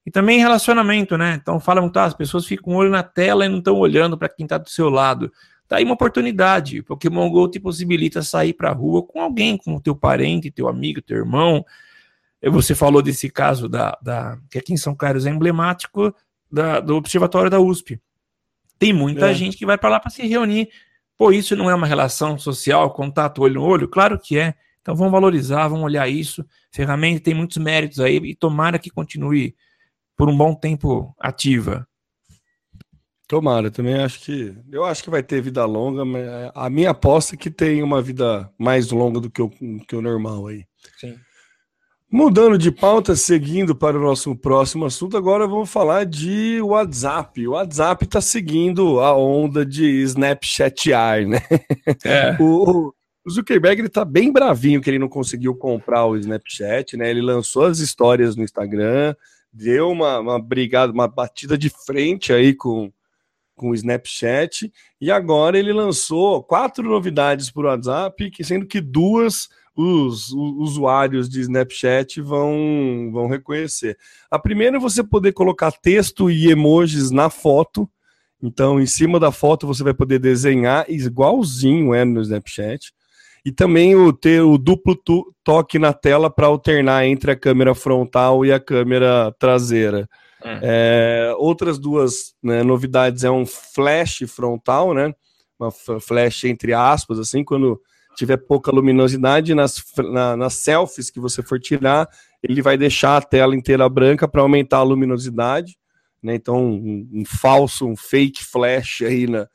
E 0.06 0.10
também 0.10 0.38
relacionamento, 0.38 1.18
né? 1.18 1.38
Então 1.42 1.58
falam, 1.58 1.90
tá, 1.90 2.04
as 2.04 2.14
pessoas 2.14 2.46
ficam 2.46 2.66
com 2.66 2.74
o 2.74 2.76
olho 2.76 2.90
na 2.90 3.02
tela 3.02 3.44
e 3.44 3.48
não 3.48 3.58
estão 3.58 3.76
olhando 3.76 4.16
para 4.16 4.28
quem 4.28 4.44
está 4.44 4.56
do 4.56 4.70
seu 4.70 4.88
lado. 4.88 5.30
Tá 5.66 5.76
aí 5.76 5.84
uma 5.84 5.94
oportunidade. 5.94 6.78
O 6.78 6.84
Pokémon 6.84 7.28
Go 7.28 7.48
te 7.48 7.58
possibilita 7.58 8.22
sair 8.22 8.52
para 8.52 8.70
a 8.70 8.72
rua 8.72 9.02
com 9.02 9.20
alguém, 9.20 9.56
com 9.56 9.74
o 9.74 9.80
teu 9.80 9.96
parente, 9.96 10.52
teu 10.52 10.68
amigo, 10.68 11.02
teu 11.02 11.16
irmão, 11.16 11.64
você 12.42 12.74
falou 12.74 13.02
desse 13.02 13.30
caso 13.30 13.68
da, 13.68 13.98
da 14.02 14.38
que 14.50 14.58
aqui 14.58 14.72
em 14.72 14.76
São 14.76 14.94
Carlos 14.94 15.26
é 15.26 15.30
emblemático 15.30 16.14
da, 16.50 16.80
do 16.80 16.96
observatório 16.96 17.50
da 17.50 17.60
USP. 17.60 18.00
Tem 18.78 18.92
muita 18.92 19.30
é. 19.30 19.34
gente 19.34 19.56
que 19.56 19.66
vai 19.66 19.78
para 19.78 19.90
lá 19.90 20.00
para 20.00 20.10
se 20.10 20.26
reunir. 20.26 20.68
Pô, 21.16 21.32
isso 21.32 21.56
não 21.56 21.70
é 21.70 21.74
uma 21.74 21.86
relação 21.86 22.38
social, 22.38 22.92
contato 22.92 23.42
olho 23.42 23.54
no 23.54 23.64
olho? 23.64 23.88
Claro 23.88 24.18
que 24.18 24.38
é. 24.38 24.54
Então 24.82 24.94
vamos 24.94 25.12
valorizar, 25.12 25.66
vamos 25.68 25.84
olhar 25.84 26.08
isso. 26.08 26.44
Ferramenta 26.70 27.20
tem 27.20 27.34
muitos 27.34 27.56
méritos 27.56 28.00
aí 28.00 28.16
e 28.16 28.34
tomara 28.34 28.78
que 28.78 28.90
continue 28.90 29.56
por 30.16 30.28
um 30.28 30.36
bom 30.36 30.54
tempo 30.54 31.14
ativa. 31.18 31.88
Tomara, 33.26 33.70
também 33.70 33.94
acho 33.94 34.20
que. 34.20 34.56
Eu 34.70 34.84
acho 34.84 35.02
que 35.02 35.10
vai 35.10 35.22
ter 35.22 35.40
vida 35.40 35.64
longa, 35.64 36.04
mas 36.04 36.24
a 36.54 36.70
minha 36.70 36.90
aposta 36.90 37.34
é 37.34 37.38
que 37.38 37.50
tem 37.50 37.82
uma 37.82 38.00
vida 38.00 38.48
mais 38.56 38.90
longa 38.90 39.20
do 39.20 39.28
que 39.28 39.42
o, 39.42 39.50
que 39.50 39.96
o 39.96 40.00
normal 40.00 40.46
aí. 40.46 40.64
Sim. 41.00 41.16
Mudando 42.10 42.56
de 42.56 42.70
pauta, 42.70 43.16
seguindo 43.16 43.74
para 43.74 43.98
o 43.98 44.00
nosso 44.00 44.34
próximo 44.36 44.84
assunto, 44.84 45.16
agora 45.16 45.44
vamos 45.44 45.68
falar 45.68 46.06
de 46.06 46.60
WhatsApp. 46.62 47.48
O 47.48 47.50
WhatsApp 47.50 48.04
está 48.04 48.20
seguindo 48.20 49.00
a 49.00 49.16
onda 49.16 49.66
de 49.66 50.02
Snapchatear, 50.02 51.26
né? 51.26 51.40
É. 52.04 52.36
O, 52.40 52.94
o 53.26 53.30
Zuckerberg 53.30 53.80
ele 53.80 53.88
tá 53.88 54.04
bem 54.04 54.32
bravinho 54.32 54.80
que 54.80 54.88
ele 54.88 55.00
não 55.00 55.08
conseguiu 55.08 55.52
comprar 55.56 56.06
o 56.06 56.16
Snapchat, 56.16 56.96
né? 56.96 57.10
Ele 57.10 57.20
lançou 57.20 57.64
as 57.64 57.80
histórias 57.80 58.36
no 58.36 58.44
Instagram, 58.44 59.16
deu 59.52 59.90
uma, 59.90 60.20
uma 60.20 60.40
brigada, 60.40 60.92
uma 60.92 61.08
batida 61.08 61.58
de 61.58 61.68
frente 61.68 62.32
aí 62.32 62.54
com, 62.54 62.92
com 63.56 63.70
o 63.70 63.74
Snapchat, 63.74 64.72
e 65.00 65.10
agora 65.10 65.58
ele 65.58 65.72
lançou 65.72 66.40
quatro 66.44 66.88
novidades 66.88 67.50
para 67.50 67.62
o 67.62 67.66
WhatsApp, 67.66 68.30
que 68.30 68.44
sendo 68.44 68.64
que 68.64 68.80
duas 68.80 69.48
os, 69.76 70.32
os, 70.32 70.54
usuários 70.58 71.28
de 71.28 71.40
Snapchat 71.40 72.20
vão, 72.20 73.10
vão 73.12 73.28
reconhecer. 73.28 73.96
A 74.30 74.38
primeira 74.38 74.78
é 74.78 74.80
você 74.80 75.04
poder 75.04 75.32
colocar 75.32 75.70
texto 75.70 76.30
e 76.30 76.50
emojis 76.50 77.10
na 77.10 77.28
foto. 77.28 77.88
Então, 78.42 78.80
em 78.80 78.86
cima 78.86 79.20
da 79.20 79.30
foto, 79.30 79.66
você 79.66 79.82
vai 79.82 79.94
poder 79.94 80.18
desenhar 80.18 80.86
igualzinho 80.88 81.94
é 81.94 82.04
no 82.04 82.20
Snapchat. 82.22 82.92
E 83.44 83.52
também 83.52 83.94
o 83.94 84.12
ter 84.12 84.40
o 84.40 84.58
duplo 84.58 84.96
toque 85.44 85.78
na 85.78 85.92
tela 85.92 86.28
para 86.28 86.46
alternar 86.46 87.06
entre 87.06 87.30
a 87.30 87.36
câmera 87.36 87.74
frontal 87.74 88.44
e 88.44 88.52
a 88.52 88.58
câmera 88.58 89.32
traseira. 89.38 90.08
É. 90.42 90.60
É, 90.62 91.34
outras 91.38 91.78
duas 91.78 92.34
né, 92.42 92.62
novidades 92.62 93.24
é 93.24 93.30
um 93.30 93.46
flash 93.46 94.24
frontal, 94.26 94.92
né? 94.92 95.14
Uma 95.58 95.70
flash 95.70 96.44
entre 96.44 96.72
aspas, 96.72 97.18
assim, 97.18 97.44
quando 97.44 97.80
tiver 98.16 98.38
pouca 98.38 98.72
luminosidade, 98.72 99.54
nas, 99.54 99.82
na, 99.98 100.36
nas 100.36 100.54
selfies 100.54 101.10
que 101.10 101.20
você 101.20 101.42
for 101.42 101.60
tirar, 101.60 102.08
ele 102.42 102.62
vai 102.62 102.76
deixar 102.76 103.18
a 103.18 103.22
tela 103.22 103.54
inteira 103.54 103.88
branca 103.88 104.26
para 104.26 104.42
aumentar 104.42 104.78
a 104.78 104.82
luminosidade. 104.82 105.76
Né? 106.22 106.34
Então, 106.34 106.64
um, 106.64 107.08
um, 107.12 107.24
falso, 107.24 107.86
um 107.86 107.94
fake 107.94 108.42
flash 108.42 109.02
aí 109.02 109.26
na, 109.26 109.46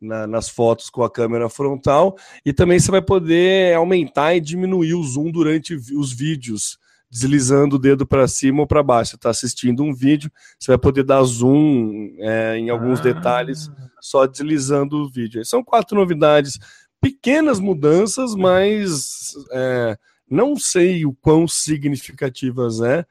na, 0.00 0.26
nas 0.26 0.48
fotos 0.48 0.88
com 0.88 1.02
a 1.02 1.10
câmera 1.10 1.48
frontal. 1.48 2.16
E 2.44 2.52
também 2.52 2.78
você 2.78 2.90
vai 2.90 3.02
poder 3.02 3.74
aumentar 3.74 4.34
e 4.34 4.40
diminuir 4.40 4.94
o 4.94 5.02
zoom 5.02 5.30
durante 5.30 5.74
os 5.74 6.12
vídeos, 6.12 6.78
deslizando 7.10 7.76
o 7.76 7.78
dedo 7.78 8.06
para 8.06 8.26
cima 8.26 8.60
ou 8.60 8.66
para 8.66 8.82
baixo. 8.82 9.10
Você 9.10 9.16
está 9.16 9.30
assistindo 9.30 9.82
um 9.82 9.94
vídeo, 9.94 10.30
você 10.58 10.72
vai 10.72 10.78
poder 10.78 11.04
dar 11.04 11.22
zoom 11.22 12.16
é, 12.18 12.56
em 12.56 12.70
alguns 12.70 13.00
ah. 13.00 13.02
detalhes 13.02 13.70
só 14.00 14.26
deslizando 14.26 14.96
o 14.98 15.08
vídeo. 15.08 15.44
São 15.44 15.64
quatro 15.64 15.96
novidades 15.96 16.58
pequenas 17.06 17.60
mudanças, 17.60 18.34
mas 18.34 19.32
é, 19.52 19.96
não 20.28 20.56
sei 20.56 21.06
o 21.06 21.12
quão 21.12 21.46
significativas 21.46 22.80
é, 22.80 23.06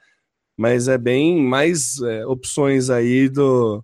mas 0.57 0.89
é 0.89 0.97
bem 0.97 1.41
mais 1.41 2.01
é, 2.01 2.25
opções 2.25 2.89
aí 2.89 3.29
do, 3.29 3.81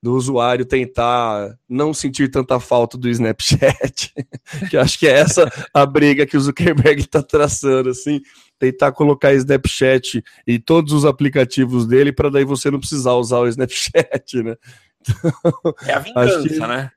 do 0.00 0.14
usuário 0.14 0.64
tentar 0.64 1.52
não 1.68 1.92
sentir 1.92 2.30
tanta 2.30 2.60
falta 2.60 2.96
do 2.96 3.08
Snapchat, 3.08 4.12
que 4.70 4.76
acho 4.76 4.96
que 5.00 5.08
é 5.08 5.18
essa 5.18 5.50
a 5.74 5.84
briga 5.84 6.24
que 6.24 6.36
o 6.36 6.40
Zuckerberg 6.40 7.00
está 7.00 7.20
traçando, 7.20 7.90
assim, 7.90 8.20
tentar 8.56 8.92
colocar 8.92 9.34
Snapchat 9.34 10.22
em 10.46 10.60
todos 10.60 10.92
os 10.92 11.04
aplicativos 11.04 11.88
dele 11.88 12.12
para 12.12 12.30
daí 12.30 12.44
você 12.44 12.70
não 12.70 12.78
precisar 12.78 13.14
usar 13.14 13.40
o 13.40 13.48
Snapchat, 13.48 14.44
né? 14.44 14.54
Então, 15.06 15.74
é 15.86 15.92
a 15.92 15.98
vingança, 15.98 16.48
que... 16.48 16.58
né? 16.60 16.90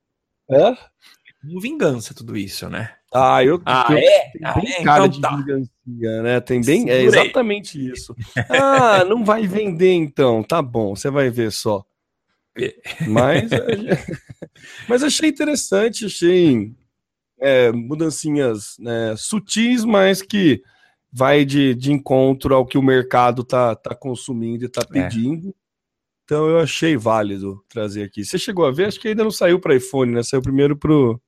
É? 0.50 0.78
Como 1.42 1.60
vingança 1.62 2.14
tudo 2.14 2.36
isso, 2.36 2.70
né? 2.70 2.94
Ah, 3.14 3.44
eu, 3.44 3.62
ah, 3.66 3.88
eu 3.90 3.98
é? 3.98 4.32
tem 4.32 4.42
ah, 4.44 4.54
bem 4.60 4.72
é? 4.72 4.84
cara 4.84 5.06
então 5.06 5.08
de 5.08 5.22
tá. 5.22 5.36
vingança, 5.36 5.72
né? 6.24 6.40
Tem 6.42 6.62
bem, 6.62 6.90
é 6.90 7.02
exatamente 7.02 7.92
isso. 7.92 8.16
Ah, 8.50 9.04
não 9.06 9.24
vai 9.24 9.48
vender 9.48 9.94
então, 9.94 10.44
tá 10.44 10.62
bom, 10.62 10.96
você 10.96 11.10
vai 11.10 11.30
ver 11.30 11.52
só. 11.52 11.86
É. 12.58 12.76
Mas, 13.08 13.50
mas 14.90 15.04
achei 15.04 15.30
interessante, 15.30 16.06
achei 16.06 16.74
é, 17.40 17.72
mudancinhas 17.72 18.76
né, 18.80 19.16
sutis, 19.16 19.86
mas 19.86 20.22
que 20.22 20.62
vai 21.12 21.46
de, 21.46 21.76
de 21.76 21.92
encontro 21.92 22.56
ao 22.56 22.66
que 22.66 22.78
o 22.78 22.84
mercado 22.84 23.44
tá, 23.44 23.76
tá 23.76 23.96
consumindo 23.96 24.66
e 24.66 24.70
tá 24.70 24.82
é. 24.82 24.86
pedindo. 24.86 25.50
É. 25.50 25.54
Então 26.26 26.50
eu 26.50 26.60
achei 26.60 26.98
válido 26.98 27.64
trazer 27.70 28.04
aqui. 28.04 28.26
Você 28.26 28.38
chegou 28.38 28.66
a 28.66 28.72
ver? 28.72 28.88
Acho 28.88 29.00
que 29.00 29.08
ainda 29.08 29.24
não 29.24 29.32
saiu 29.32 29.62
para 29.62 29.76
iPhone, 29.76 30.12
né? 30.12 30.24
Saiu 30.24 30.42
primeiro 30.42 30.76
pro 30.76 31.22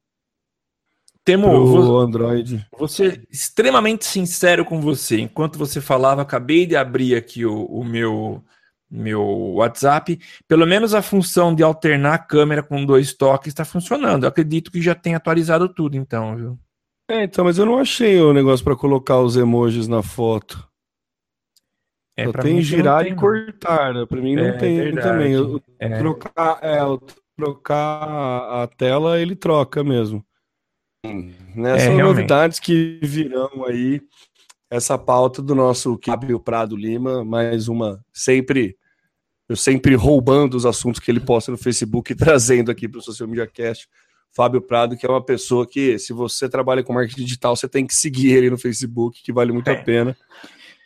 Temo, 1.25 1.65
vou, 1.65 1.99
Android. 1.99 2.65
Vou 2.77 2.88
ser 2.88 3.27
extremamente 3.29 4.05
sincero 4.05 4.65
com 4.65 4.82
você. 4.82 5.19
Enquanto 5.19 5.60
você 5.60 5.79
falava, 5.79 6.21
acabei 6.21 6.65
de 6.65 6.75
abrir 6.75 7.15
aqui 7.15 7.45
o, 7.45 7.65
o 7.65 7.84
meu 7.84 8.43
meu 8.89 9.21
WhatsApp. 9.53 10.19
Pelo 10.47 10.65
menos 10.65 10.95
a 10.95 11.01
função 11.01 11.53
de 11.53 11.62
alternar 11.62 12.15
a 12.15 12.19
câmera 12.19 12.63
com 12.63 12.84
dois 12.84 13.13
toques 13.13 13.49
está 13.49 13.63
funcionando. 13.63 14.23
Eu 14.23 14.29
acredito 14.29 14.71
que 14.71 14.82
já 14.82 14.95
tem 14.95 15.13
atualizado 15.13 15.69
tudo, 15.69 15.95
então, 15.95 16.36
viu? 16.36 16.60
É, 17.08 17.23
então, 17.23 17.45
mas 17.45 17.58
eu 17.58 17.65
não 17.65 17.79
achei 17.79 18.19
o 18.21 18.34
negócio 18.34 18.63
para 18.63 18.75
colocar 18.75 19.19
os 19.19 19.36
emojis 19.36 19.88
na 19.88 20.01
foto. 20.01 20.67
É, 22.15 22.25
Só 22.25 22.34
tem 22.34 22.62
girar 22.62 23.03
tem, 23.03 23.13
e 23.13 23.15
cortar, 23.15 23.93
né? 23.93 24.05
Para 24.05 24.21
mim 24.21 24.36
não 24.36 24.45
é, 24.45 24.51
tem 24.53 24.77
verdade. 24.77 25.08
também. 25.08 25.32
Eu, 25.32 25.62
é. 25.79 25.97
trocar, 25.97 26.60
é, 26.62 26.79
trocar 27.38 28.63
a 28.63 28.67
tela, 28.67 29.19
ele 29.19 29.36
troca 29.36 29.84
mesmo. 29.84 30.23
Né? 31.05 31.75
É, 31.75 31.79
São 31.79 31.95
realmente. 31.95 32.01
novidades 32.01 32.59
que 32.59 32.99
virão 33.01 33.65
aí 33.65 34.01
essa 34.69 34.97
pauta 34.97 35.41
do 35.41 35.55
nosso 35.55 35.99
Fábio 36.05 36.39
Prado 36.39 36.75
Lima, 36.75 37.23
mais 37.23 37.67
uma 37.67 38.03
sempre 38.13 38.77
eu 39.47 39.55
sempre 39.55 39.95
roubando 39.95 40.55
os 40.55 40.65
assuntos 40.65 40.99
que 40.99 41.09
ele 41.09 41.19
posta 41.19 41.51
no 41.51 41.57
Facebook 41.57 42.12
e 42.12 42.15
trazendo 42.15 42.69
aqui 42.69 42.88
para 42.88 42.99
o 42.99 43.01
Social 43.01 43.27
Media 43.27 43.47
Cast. 43.47 43.89
Fábio 44.31 44.62
Prado, 44.62 44.95
que 44.95 45.07
é 45.07 45.09
uma 45.09 45.25
pessoa 45.25 45.67
que, 45.67 45.97
se 45.97 46.13
você 46.13 46.47
trabalha 46.47 46.83
com 46.83 46.93
marketing 46.93 47.23
digital, 47.23 47.55
você 47.55 47.67
tem 47.67 47.88
que 47.88 47.95
seguir 47.95 48.31
ele 48.33 48.51
no 48.51 48.59
Facebook, 48.59 49.23
que 49.23 49.33
vale 49.33 49.51
muito 49.51 49.67
é. 49.69 49.73
a 49.73 49.83
pena. 49.83 50.15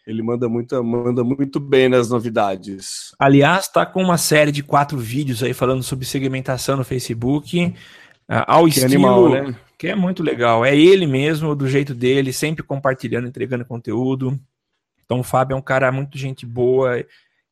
Ele 0.07 0.21
manda 0.21 0.47
muito, 0.47 0.81
manda 0.81 1.25
muito 1.25 1.59
bem 1.59 1.89
nas 1.89 2.09
novidades. 2.09 3.13
Aliás, 3.19 3.65
está 3.65 3.85
com 3.85 4.01
uma 4.01 4.17
série 4.17 4.51
de 4.51 4.63
quatro 4.63 4.97
vídeos 4.97 5.43
aí 5.43 5.53
falando 5.53 5.83
sobre 5.83 6.05
segmentação 6.05 6.77
no 6.77 6.85
Facebook, 6.85 7.65
uh, 7.65 7.73
ao 8.47 8.63
que 8.63 8.69
estilo, 8.69 8.85
animal, 8.85 9.29
né? 9.29 9.55
Que 9.77 9.87
é 9.87 9.95
muito 9.95 10.23
legal. 10.23 10.63
É 10.63 10.75
ele 10.75 11.05
mesmo, 11.05 11.55
do 11.55 11.67
jeito 11.67 11.93
dele, 11.93 12.31
sempre 12.31 12.63
compartilhando, 12.63 13.27
entregando 13.27 13.65
conteúdo. 13.65 14.39
Então, 15.05 15.19
o 15.19 15.23
Fábio 15.23 15.55
é 15.55 15.57
um 15.57 15.61
cara 15.61 15.91
muito 15.91 16.17
gente 16.17 16.45
boa, 16.45 17.03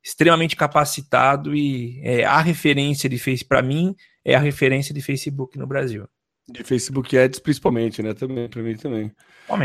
extremamente 0.04 0.56
capacitado 0.56 1.56
e 1.56 2.00
é 2.04 2.24
a 2.24 2.40
referência 2.40 3.10
de 3.10 3.18
Facebook, 3.18 3.50
para 3.50 3.62
mim, 3.62 3.96
é 4.24 4.36
a 4.36 4.40
referência 4.40 4.94
de 4.94 5.02
Facebook 5.02 5.58
no 5.58 5.68
Brasil. 5.68 6.08
De 6.50 6.64
Facebook 6.64 7.18
Ads, 7.18 7.40
principalmente, 7.40 8.02
né? 8.02 8.14
Também, 8.14 8.50
para 8.50 8.62
mim 8.62 8.76
também. 8.76 9.12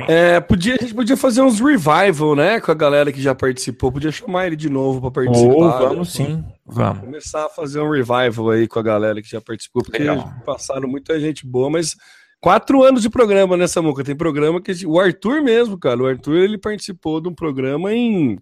É, 0.08 0.40
podia, 0.40 0.74
a 0.74 0.78
gente 0.78 0.94
podia 0.94 1.16
fazer 1.16 1.40
uns 1.40 1.60
revival, 1.60 2.36
né? 2.36 2.60
Com 2.60 2.70
a 2.70 2.74
galera 2.74 3.12
que 3.12 3.20
já 3.20 3.34
participou. 3.34 3.90
Podia 3.90 4.12
chamar 4.12 4.46
ele 4.46 4.56
de 4.56 4.68
novo 4.68 5.00
para 5.00 5.24
participar. 5.24 5.54
Oh, 5.54 5.88
vamos 5.88 6.12
sim, 6.12 6.44
vamos. 6.64 7.00
Começar 7.00 7.46
a 7.46 7.48
fazer 7.48 7.80
um 7.80 7.90
revival 7.90 8.50
aí 8.50 8.68
com 8.68 8.78
a 8.78 8.82
galera 8.82 9.22
que 9.22 9.28
já 9.28 9.40
participou, 9.40 9.82
porque 9.82 9.98
Legal. 9.98 10.32
passaram 10.44 10.88
muita 10.88 11.18
gente 11.18 11.46
boa, 11.46 11.70
mas 11.70 11.96
quatro 12.40 12.82
anos 12.82 13.02
de 13.02 13.10
programa 13.10 13.56
nessa 13.56 13.80
né, 13.80 13.88
muca. 13.88 14.04
Tem 14.04 14.16
programa 14.16 14.60
que. 14.60 14.86
O 14.86 14.98
Arthur 14.98 15.42
mesmo, 15.42 15.78
cara. 15.78 16.02
O 16.02 16.06
Arthur 16.06 16.36
ele 16.36 16.58
participou 16.58 17.20
de 17.20 17.28
um 17.28 17.34
programa 17.34 17.92
em 17.92 18.38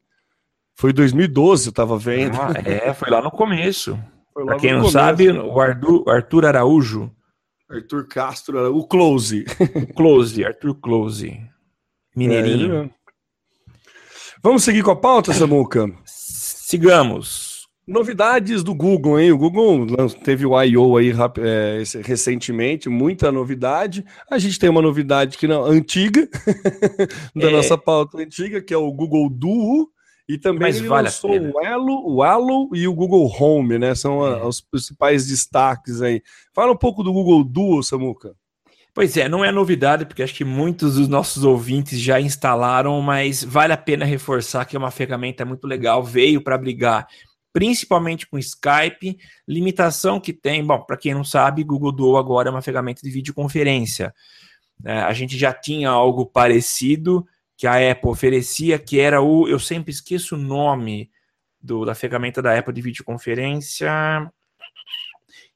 foi 0.77 0.93
2012, 0.93 1.69
eu 1.69 1.73
tava 1.73 1.97
vendo. 1.97 2.37
Ah, 2.41 2.53
é, 2.65 2.93
foi 2.93 3.11
lá 3.11 3.23
no 3.23 3.31
começo. 3.31 3.99
Pra 4.33 4.57
quem 4.57 4.73
não 4.73 4.81
começo, 4.81 4.93
sabe, 4.93 5.31
o 5.31 5.61
Arthur, 5.61 6.05
Arthur 6.09 6.47
Araújo. 6.47 7.11
Arthur 7.71 8.09
Castro, 8.09 8.77
o 8.77 8.87
Close. 8.87 9.45
Close, 9.97 10.45
Arthur 10.45 10.75
Close. 10.75 11.41
Mineirinho. 12.15 12.85
É, 12.85 12.91
Vamos 14.43 14.65
seguir 14.65 14.83
com 14.83 14.91
a 14.91 14.97
pauta, 14.97 15.33
Samuca? 15.33 15.91
Sigamos. 16.05 17.54
Novidades 17.87 18.63
do 18.63 18.75
Google, 18.75 19.21
hein? 19.21 19.31
O 19.33 19.37
Google 19.37 19.87
teve 20.25 20.47
o 20.47 20.61
I.O. 20.63 20.97
aí 20.97 21.13
é, 21.39 21.83
recentemente, 22.03 22.89
muita 22.89 23.31
novidade. 23.31 24.05
A 24.31 24.39
gente 24.39 24.59
tem 24.59 24.71
uma 24.71 24.81
novidade 24.81 25.37
que 25.37 25.47
não 25.47 25.65
antiga, 25.67 26.27
da 27.37 27.49
é... 27.49 27.51
nossa 27.51 27.77
pauta 27.77 28.19
antiga, 28.19 28.63
que 28.63 28.73
é 28.73 28.77
o 28.77 28.91
Google 28.91 29.29
Duo, 29.29 29.91
e 30.27 30.39
também 30.39 30.61
Mas 30.61 30.79
ele 30.79 30.89
vale 30.89 31.09
lançou 31.09 31.31
o 31.31 31.63
Elo, 31.63 32.15
o 32.15 32.23
Allo 32.23 32.71
e 32.73 32.89
o 32.89 32.95
Google 32.95 33.31
Home, 33.39 33.79
né? 33.79 33.95
São 33.95 34.27
é. 34.27 34.43
os 34.47 34.63
principais 34.63 35.27
destaques 35.27 36.01
aí. 36.01 36.23
Fala 36.55 36.73
um 36.73 36.77
pouco 36.77 37.03
do 37.03 37.13
Google 37.13 37.45
Duo, 37.45 37.83
Samuca. 37.83 38.35
Pois 38.95 39.17
é, 39.17 39.29
não 39.29 39.45
é 39.45 39.53
novidade, 39.53 40.07
porque 40.07 40.23
acho 40.23 40.35
que 40.35 40.45
muitos 40.45 40.95
dos 40.95 41.09
nossos 41.09 41.45
ouvintes 41.45 42.01
já 42.01 42.19
instalaram, 42.19 43.03
mas 43.03 43.45
vale 43.45 43.73
a 43.73 43.77
pena 43.77 44.05
reforçar 44.07 44.65
que 44.65 44.77
é 44.77 44.79
uma 44.79 44.91
ferramenta 44.91 45.45
muito 45.45 45.67
legal, 45.67 46.03
veio 46.03 46.41
para 46.41 46.57
brigar 46.57 47.07
principalmente 47.55 48.27
com 48.27 48.37
Skype, 48.37 49.17
limitação 49.47 50.19
que 50.19 50.33
tem, 50.33 50.67
bom, 50.67 50.81
para 50.81 50.97
quem 50.97 51.15
não 51.15 51.23
sabe, 51.23 51.63
Google 51.63 51.93
Duo 51.93 52.17
agora 52.17 52.49
é 52.49 52.51
uma 52.51 52.61
ferramenta 52.61 53.01
de 53.01 53.11
videoconferência. 53.11 54.13
É, 54.85 54.99
a 54.99 55.13
gente 55.13 55.39
já 55.39 55.53
tinha 55.53 55.89
algo 55.89 56.27
parecido, 56.27 57.25
que 57.57 57.69
a 57.69 57.93
Apple 57.93 58.11
oferecia, 58.11 58.77
que 58.77 58.99
era 58.99 59.23
o. 59.23 59.47
Eu 59.49 59.61
sempre 59.61 59.93
esqueço 59.93 60.35
o 60.35 60.39
nome 60.39 61.09
do, 61.63 61.85
da 61.85 61.95
ferramenta 61.95 62.43
da 62.43 62.59
Apple 62.59 62.75
de 62.75 62.83
videoconferência. 62.83 63.89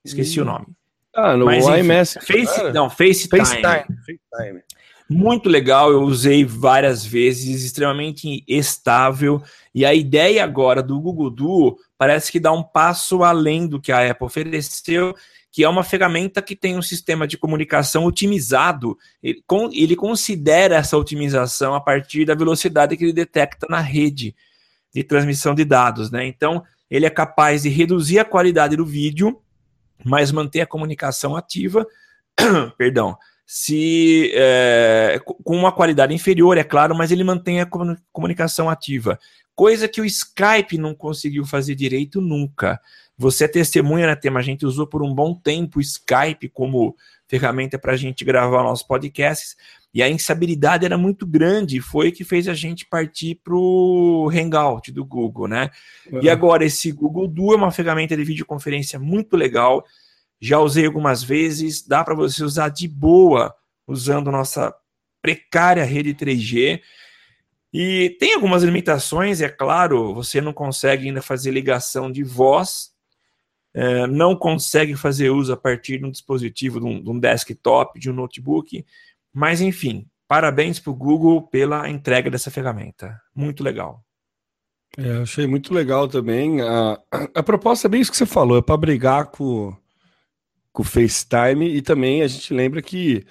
Esqueci 0.04 0.38
hum. 0.38 0.44
o 0.44 0.46
nome. 0.46 0.66
Ah, 1.12 1.36
no 1.36 1.46
Mas, 1.46 1.66
iMessage. 1.66 2.24
Face, 2.24 2.72
não, 2.72 2.88
FaceTime. 2.88 3.44
FaceTime. 3.44 3.98
FaceTime. 4.06 4.62
Muito 5.10 5.48
legal, 5.48 5.90
eu 5.90 6.02
usei 6.02 6.44
várias 6.44 7.04
vezes, 7.04 7.64
extremamente 7.64 8.44
estável. 8.46 9.42
E 9.74 9.84
a 9.84 9.94
ideia 9.94 10.44
agora 10.44 10.82
do 10.82 11.00
Google 11.00 11.30
Duo 11.30 11.78
parece 11.98 12.32
que 12.32 12.40
dá 12.40 12.52
um 12.52 12.62
passo 12.62 13.22
além 13.22 13.66
do 13.66 13.80
que 13.80 13.92
a 13.92 14.10
Apple 14.10 14.26
ofereceu 14.26 15.14
que 15.50 15.64
é 15.64 15.68
uma 15.68 15.82
ferramenta 15.82 16.42
que 16.42 16.54
tem 16.54 16.76
um 16.76 16.82
sistema 16.82 17.26
de 17.26 17.36
comunicação 17.36 18.04
otimizado. 18.04 18.96
Ele, 19.22 19.42
ele 19.72 19.96
considera 19.96 20.76
essa 20.76 20.96
otimização 20.96 21.74
a 21.74 21.80
partir 21.80 22.24
da 22.24 22.34
velocidade 22.34 22.96
que 22.96 23.04
ele 23.04 23.12
detecta 23.12 23.66
na 23.68 23.80
rede 23.80 24.34
de 24.94 25.02
transmissão 25.02 25.54
de 25.54 25.64
dados. 25.64 26.10
Né? 26.10 26.26
Então, 26.26 26.62
ele 26.90 27.06
é 27.06 27.10
capaz 27.10 27.62
de 27.62 27.68
reduzir 27.68 28.18
a 28.18 28.24
qualidade 28.24 28.76
do 28.76 28.84
vídeo, 28.84 29.40
mas 30.04 30.30
manter 30.30 30.60
a 30.60 30.66
comunicação 30.66 31.34
ativa. 31.36 31.86
Perdão. 32.76 33.16
Se 33.50 34.30
é, 34.34 35.18
com 35.24 35.56
uma 35.56 35.72
qualidade 35.72 36.12
inferior, 36.12 36.58
é 36.58 36.62
claro, 36.62 36.94
mas 36.94 37.10
ele 37.10 37.24
mantém 37.24 37.62
a 37.62 37.68
comunicação 38.12 38.68
ativa. 38.68 39.18
Coisa 39.54 39.88
que 39.88 40.02
o 40.02 40.04
Skype 40.04 40.76
não 40.76 40.94
conseguiu 40.94 41.46
fazer 41.46 41.74
direito 41.74 42.20
nunca. 42.20 42.78
Você 43.16 43.44
é 43.44 43.48
testemunha, 43.48 44.06
né, 44.06 44.14
Tema? 44.14 44.38
A 44.38 44.42
gente 44.42 44.66
usou 44.66 44.86
por 44.86 45.02
um 45.02 45.14
bom 45.14 45.34
tempo 45.34 45.78
o 45.78 45.80
Skype 45.80 46.50
como 46.50 46.94
ferramenta 47.26 47.78
para 47.78 47.94
a 47.94 47.96
gente 47.96 48.22
gravar 48.22 48.62
nossos 48.62 48.86
podcasts, 48.86 49.56
e 49.94 50.02
a 50.02 50.10
instabilidade 50.10 50.84
era 50.84 50.98
muito 50.98 51.26
grande, 51.26 51.80
foi 51.80 52.12
que 52.12 52.24
fez 52.24 52.48
a 52.48 52.54
gente 52.54 52.84
partir 52.84 53.36
para 53.42 53.54
o 53.54 54.30
Hangout 54.30 54.92
do 54.92 55.04
Google, 55.06 55.48
né? 55.48 55.70
Uhum. 56.12 56.20
E 56.22 56.28
agora 56.28 56.66
esse 56.66 56.92
Google 56.92 57.26
Duo 57.26 57.54
é 57.54 57.56
uma 57.56 57.72
ferramenta 57.72 58.14
de 58.14 58.24
videoconferência 58.24 58.98
muito 58.98 59.36
legal, 59.36 59.82
já 60.40 60.58
usei 60.58 60.86
algumas 60.86 61.22
vezes, 61.22 61.86
dá 61.86 62.04
para 62.04 62.14
você 62.14 62.44
usar 62.44 62.68
de 62.68 62.86
boa, 62.86 63.54
usando 63.86 64.30
nossa 64.30 64.74
precária 65.20 65.84
rede 65.84 66.14
3G, 66.14 66.80
e 67.72 68.16
tem 68.18 68.34
algumas 68.34 68.62
limitações, 68.62 69.40
é 69.40 69.48
claro, 69.48 70.14
você 70.14 70.40
não 70.40 70.52
consegue 70.52 71.06
ainda 71.06 71.20
fazer 71.20 71.50
ligação 71.50 72.10
de 72.10 72.24
voz, 72.24 72.92
é, 73.74 74.06
não 74.06 74.34
consegue 74.34 74.96
fazer 74.96 75.30
uso 75.30 75.52
a 75.52 75.56
partir 75.56 75.98
de 75.98 76.06
um 76.06 76.10
dispositivo, 76.10 76.80
de 76.80 76.86
um, 76.86 77.02
de 77.02 77.10
um 77.10 77.18
desktop, 77.18 77.98
de 78.00 78.10
um 78.10 78.14
notebook, 78.14 78.84
mas 79.32 79.60
enfim, 79.60 80.06
parabéns 80.26 80.80
para 80.80 80.90
o 80.90 80.96
Google 80.96 81.42
pela 81.42 81.88
entrega 81.90 82.30
dessa 82.30 82.50
ferramenta. 82.50 83.20
Muito 83.34 83.62
legal. 83.62 84.02
É, 84.96 85.18
achei 85.18 85.46
muito 85.46 85.74
legal 85.74 86.08
também. 86.08 86.62
A, 86.62 86.98
a 87.34 87.42
proposta 87.42 87.86
é 87.86 87.90
bem 87.90 88.00
isso 88.00 88.10
que 88.10 88.16
você 88.16 88.26
falou, 88.26 88.58
é 88.58 88.62
para 88.62 88.76
brigar 88.76 89.26
com, 89.26 89.76
com 90.78 90.82
o 90.82 90.84
FaceTime 90.84 91.74
e 91.74 91.82
também 91.82 92.22
a 92.22 92.28
gente 92.28 92.54
lembra 92.54 92.80
que 92.80 93.24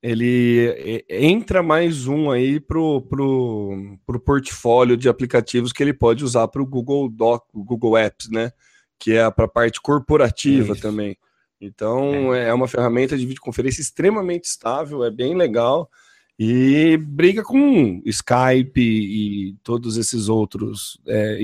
ele 0.00 1.04
entra 1.10 1.60
mais 1.60 2.06
um 2.06 2.30
aí 2.30 2.60
pro, 2.60 3.02
pro, 3.02 3.98
pro 4.06 4.20
portfólio 4.20 4.96
de 4.96 5.08
aplicativos 5.08 5.72
que 5.72 5.82
ele 5.82 5.92
pode 5.92 6.22
usar 6.22 6.46
para 6.46 6.62
o 6.62 6.66
Google 6.66 7.08
Doc, 7.08 7.46
Google 7.52 7.98
Apps, 7.98 8.30
né? 8.30 8.52
que 8.96 9.12
é 9.12 9.28
para 9.28 9.46
a 9.46 9.48
parte 9.48 9.80
corporativa 9.80 10.74
Isso. 10.74 10.82
também. 10.82 11.16
Então, 11.60 12.32
é. 12.32 12.50
é 12.50 12.54
uma 12.54 12.68
ferramenta 12.68 13.18
de 13.18 13.26
videoconferência 13.26 13.80
extremamente 13.80 14.44
estável, 14.44 15.02
é 15.02 15.10
bem 15.10 15.34
legal 15.34 15.90
e 16.38 16.96
briga 16.96 17.42
com 17.42 18.00
Skype 18.04 18.80
e 18.80 19.56
todos 19.64 19.96
esses 19.96 20.28
outros 20.28 21.00
é, 21.08 21.40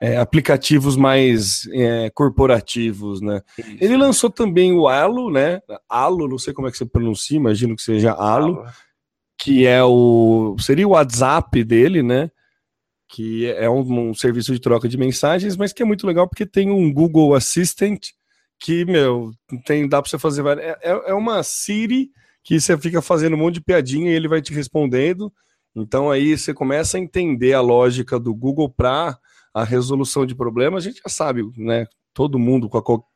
é, 0.00 0.16
aplicativos 0.16 0.96
mais 0.96 1.66
é, 1.72 2.10
corporativos, 2.10 3.20
né? 3.20 3.42
Isso. 3.58 3.76
Ele 3.80 3.96
lançou 3.96 4.30
também 4.30 4.72
o 4.72 4.88
Alo, 4.88 5.30
né? 5.30 5.60
Alo, 5.88 6.28
não 6.28 6.38
sei 6.38 6.52
como 6.52 6.68
é 6.68 6.70
que 6.70 6.78
você 6.78 6.84
pronuncia, 6.84 7.36
imagino 7.36 7.76
que 7.76 7.82
seja 7.82 8.12
Alo, 8.12 8.60
Alo. 8.60 8.66
que 9.38 9.66
é 9.66 9.82
o 9.82 10.56
seria 10.58 10.86
o 10.86 10.92
WhatsApp 10.92 11.62
dele, 11.64 12.02
né? 12.02 12.30
que 13.14 13.46
é 13.46 13.70
um, 13.70 14.10
um, 14.10 14.14
serviço 14.14 14.52
de 14.52 14.60
troca 14.60 14.88
de 14.88 14.98
mensagens, 14.98 15.56
mas 15.56 15.72
que 15.72 15.82
é 15.82 15.86
muito 15.86 16.04
legal 16.04 16.28
porque 16.28 16.44
tem 16.44 16.70
um 16.70 16.92
Google 16.92 17.34
Assistant 17.34 18.08
que, 18.58 18.84
meu, 18.84 19.30
tem, 19.64 19.88
dá 19.88 20.02
para 20.02 20.10
você 20.10 20.18
fazer. 20.18 20.44
É, 20.58 20.76
é, 20.82 21.10
é 21.10 21.14
uma 21.14 21.42
Siri 21.44 22.10
que 22.42 22.58
você 22.58 22.76
fica 22.76 23.00
fazendo 23.00 23.34
um 23.34 23.38
monte 23.38 23.54
de 23.54 23.60
piadinha 23.60 24.10
e 24.10 24.14
ele 24.14 24.26
vai 24.26 24.42
te 24.42 24.52
respondendo. 24.52 25.32
Então 25.76 26.10
aí 26.10 26.36
você 26.36 26.52
começa 26.52 26.96
a 26.96 27.00
entender 27.00 27.52
a 27.52 27.60
lógica 27.60 28.18
do 28.18 28.34
Google 28.34 28.68
para 28.68 29.16
a 29.54 29.62
resolução 29.62 30.26
de 30.26 30.34
problemas. 30.34 30.84
A 30.84 30.88
gente 30.88 31.00
já 31.00 31.08
sabe, 31.08 31.48
né? 31.56 31.86
Todo 32.12 32.38
mundo, 32.38 32.68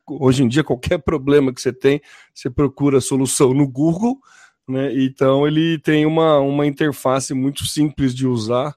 hoje 0.08 0.42
em 0.42 0.48
dia, 0.48 0.64
qualquer 0.64 0.98
problema 0.98 1.52
que 1.52 1.60
você 1.60 1.72
tem, 1.72 2.00
você 2.32 2.48
procura 2.48 2.98
a 2.98 3.02
solução 3.02 3.52
no 3.52 3.68
Google, 3.68 4.16
né? 4.66 4.92
Então 5.02 5.46
ele 5.46 5.78
tem 5.80 6.06
uma, 6.06 6.38
uma 6.38 6.66
interface 6.66 7.34
muito 7.34 7.66
simples 7.66 8.14
de 8.14 8.26
usar 8.26 8.74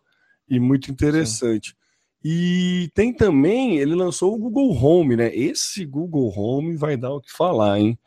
e 0.49 0.59
muito 0.59 0.91
interessante. 0.91 1.70
Sim. 1.70 1.76
E 2.24 2.89
tem 2.93 3.12
também, 3.14 3.78
ele 3.78 3.95
lançou 3.95 4.34
o 4.34 4.38
Google 4.38 4.72
Home, 4.76 5.16
né? 5.16 5.36
Esse 5.36 5.86
Google 5.86 6.32
Home 6.36 6.76
vai 6.76 6.95
dar 6.95 7.12
o 7.12 7.22
que 7.22 7.32
falar, 7.32 7.80
hein? 7.80 7.97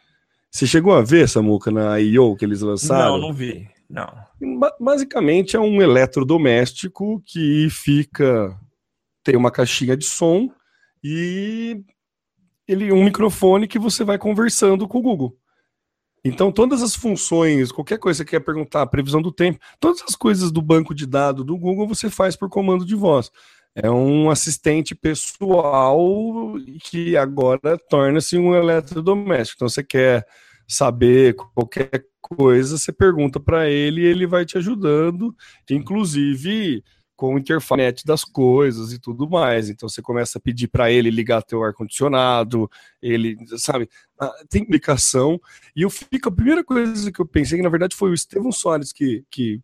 Você 0.51 0.69
chegou 0.69 0.95
a 0.95 1.03
ver, 1.03 1.29
Samuca, 1.29 1.69
na 1.73 2.01
I.O. 2.01 2.37
que 2.37 2.45
eles 2.45 2.61
lançaram? 2.61 3.19
Não, 3.19 3.29
não 3.29 3.33
vi. 3.33 3.69
Não. 3.91 4.09
Basicamente 4.81 5.57
é 5.57 5.61
um 5.61 5.83
eletrodoméstico 5.83 7.21
que 7.27 7.69
fica. 7.71 8.57
Tem 9.25 9.37
uma 9.37 9.51
caixinha 9.51 9.97
de 9.97 10.05
som 10.05 10.51
e 11.03 11.83
ele 12.69 12.93
um 12.93 13.05
microfone 13.05 13.67
que 13.67 13.79
você 13.79 14.05
vai 14.05 14.19
conversando 14.19 14.87
com 14.87 14.99
o 14.99 15.03
Google. 15.03 15.37
Então, 16.25 16.51
todas 16.51 16.83
as 16.83 16.95
funções, 16.95 17.71
qualquer 17.71 17.99
coisa 17.99 18.25
que 18.25 18.31
você 18.31 18.39
quer 18.39 18.45
perguntar, 18.45 18.87
previsão 18.87 19.21
do 19.21 19.31
tempo, 19.31 19.59
todas 19.79 20.03
as 20.09 20.17
coisas 20.17 20.51
do 20.51 20.63
banco 20.63 20.95
de 20.95 21.07
dados 21.07 21.45
do 21.45 21.59
Google 21.59 21.87
você 21.87 22.09
faz 22.09 22.35
por 22.35 22.49
comando 22.49 22.85
de 22.85 22.95
voz. 22.95 23.31
É 23.75 23.91
um 23.91 24.31
assistente 24.31 24.95
pessoal 24.95 25.99
que 26.85 27.17
agora 27.17 27.77
torna-se 27.91 28.39
um 28.39 28.55
eletrodoméstico. 28.55 29.59
Então, 29.59 29.69
você 29.69 29.83
quer 29.83 30.25
saber 30.67 31.35
qualquer 31.35 32.07
coisa, 32.23 32.79
você 32.79 32.91
pergunta 32.91 33.39
para 33.39 33.69
ele 33.69 34.01
e 34.01 34.07
ele 34.07 34.27
vai 34.27 34.47
te 34.47 34.57
ajudando, 34.57 35.35
inclusive 35.71 36.83
com 37.17 37.39
internet 37.39 38.05
das 38.05 38.25
coisas 38.25 38.93
e 38.93 38.99
tudo 38.99 39.29
mais. 39.29 39.69
Então 39.69 39.89
você 39.89 40.03
começa 40.03 40.39
a 40.39 40.41
pedir 40.41 40.69
para 40.69 40.91
ele 40.91 41.11
ligar 41.11 41.43
teu 41.43 41.63
ar 41.63 41.73
condicionado, 41.73 42.69
ele, 43.01 43.37
sabe, 43.57 43.89
ah, 44.19 44.33
tem 44.49 44.63
implicação. 44.63 45.41
E 45.75 45.83
eu 45.83 45.91
fico 45.91 46.29
a 46.29 46.33
primeira 46.33 46.65
coisa 46.65 47.13
que 47.13 47.21
eu 47.21 47.27
pensei, 47.27 47.59
que 47.59 47.65
na 47.65 47.69
verdade 47.69 47.97
foi 47.97 48.11
o 48.11 48.15
Estevão 48.15 48.53
Soares 48.53 48.93
que, 48.93 49.25
que 49.31 49.61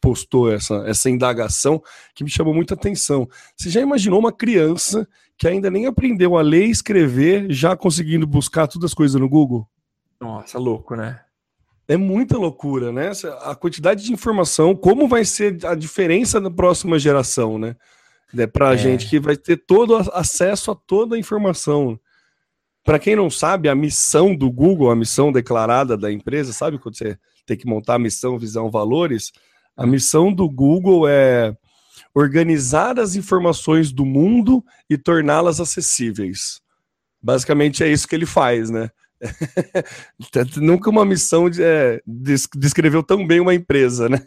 postou 0.00 0.52
essa, 0.52 0.84
essa 0.86 1.08
indagação 1.08 1.80
que 2.14 2.24
me 2.24 2.30
chamou 2.30 2.52
muita 2.52 2.74
atenção. 2.74 3.28
Você 3.56 3.70
já 3.70 3.80
imaginou 3.80 4.18
uma 4.18 4.32
criança 4.32 5.08
que 5.38 5.46
ainda 5.46 5.70
nem 5.70 5.86
aprendeu 5.86 6.36
a 6.36 6.42
ler 6.42 6.66
e 6.66 6.70
escrever, 6.70 7.50
já 7.50 7.76
conseguindo 7.76 8.26
buscar 8.26 8.66
todas 8.66 8.90
as 8.90 8.94
coisas 8.94 9.20
no 9.20 9.28
Google? 9.28 9.68
Nossa, 10.20 10.58
louco, 10.58 10.94
né? 10.94 11.20
É 11.88 11.96
muita 11.96 12.38
loucura, 12.38 12.92
né? 12.92 13.10
A 13.42 13.54
quantidade 13.54 14.04
de 14.04 14.12
informação, 14.12 14.74
como 14.74 15.08
vai 15.08 15.24
ser 15.24 15.64
a 15.66 15.74
diferença 15.74 16.40
na 16.40 16.50
próxima 16.50 16.98
geração, 16.98 17.58
né? 17.58 17.76
É 18.36 18.46
para 18.46 18.72
é. 18.72 18.76
gente 18.76 19.08
que 19.08 19.20
vai 19.20 19.36
ter 19.36 19.56
todo 19.56 19.96
acesso 20.12 20.70
a 20.70 20.74
toda 20.74 21.16
a 21.16 21.18
informação. 21.18 21.98
Para 22.84 22.98
quem 22.98 23.14
não 23.14 23.30
sabe, 23.30 23.68
a 23.68 23.74
missão 23.74 24.34
do 24.34 24.50
Google, 24.50 24.90
a 24.90 24.96
missão 24.96 25.30
declarada 25.30 25.96
da 25.96 26.10
empresa, 26.10 26.52
sabe 26.52 26.78
quando 26.78 26.96
você 26.96 27.18
tem 27.46 27.56
que 27.56 27.66
montar 27.66 27.94
a 27.94 27.98
missão, 27.98 28.38
visão, 28.38 28.70
valores? 28.70 29.32
A 29.76 29.86
missão 29.86 30.32
do 30.32 30.48
Google 30.48 31.06
é 31.08 31.54
organizar 32.14 32.98
as 32.98 33.14
informações 33.14 33.92
do 33.92 34.04
mundo 34.04 34.64
e 34.88 34.98
torná-las 34.98 35.60
acessíveis. 35.60 36.60
Basicamente 37.20 37.84
é 37.84 37.88
isso 37.88 38.08
que 38.08 38.14
ele 38.14 38.26
faz, 38.26 38.70
né? 38.70 38.90
Nunca 40.56 40.90
uma 40.90 41.04
missão 41.04 41.48
de, 41.48 41.62
é, 41.62 42.00
descreveu 42.54 43.02
tão 43.02 43.26
bem 43.26 43.40
uma 43.40 43.54
empresa, 43.54 44.08
né? 44.08 44.18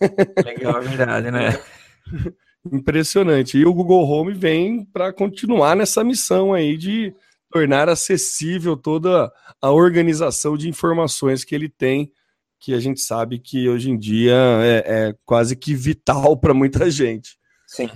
Legal, 0.43 0.77
é 0.77 0.81
verdade, 0.81 1.31
né? 1.31 1.59
Impressionante. 2.71 3.57
E 3.57 3.65
o 3.65 3.73
Google 3.73 4.07
Home 4.09 4.33
vem 4.33 4.85
para 4.85 5.13
continuar 5.13 5.75
nessa 5.75 6.03
missão 6.03 6.53
aí 6.53 6.77
de 6.77 7.13
tornar 7.51 7.87
acessível 7.89 8.75
toda 8.75 9.31
a 9.61 9.71
organização 9.71 10.57
de 10.57 10.67
informações 10.67 11.43
que 11.43 11.53
ele 11.53 11.69
tem, 11.69 12.11
que 12.59 12.73
a 12.73 12.79
gente 12.79 13.01
sabe 13.01 13.39
que 13.39 13.69
hoje 13.69 13.91
em 13.91 13.97
dia 13.97 14.35
é, 14.61 14.83
é 14.85 15.15
quase 15.25 15.55
que 15.55 15.75
vital 15.75 16.35
para 16.37 16.53
muita 16.53 16.89
gente. 16.89 17.37
Sim. 17.67 17.89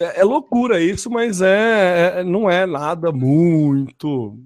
É, 0.00 0.20
é, 0.20 0.24
loucura 0.24 0.80
isso, 0.80 1.10
mas 1.10 1.40
é, 1.40 2.18
é 2.18 2.24
não 2.24 2.50
é 2.50 2.66
nada 2.66 3.10
muito 3.10 4.38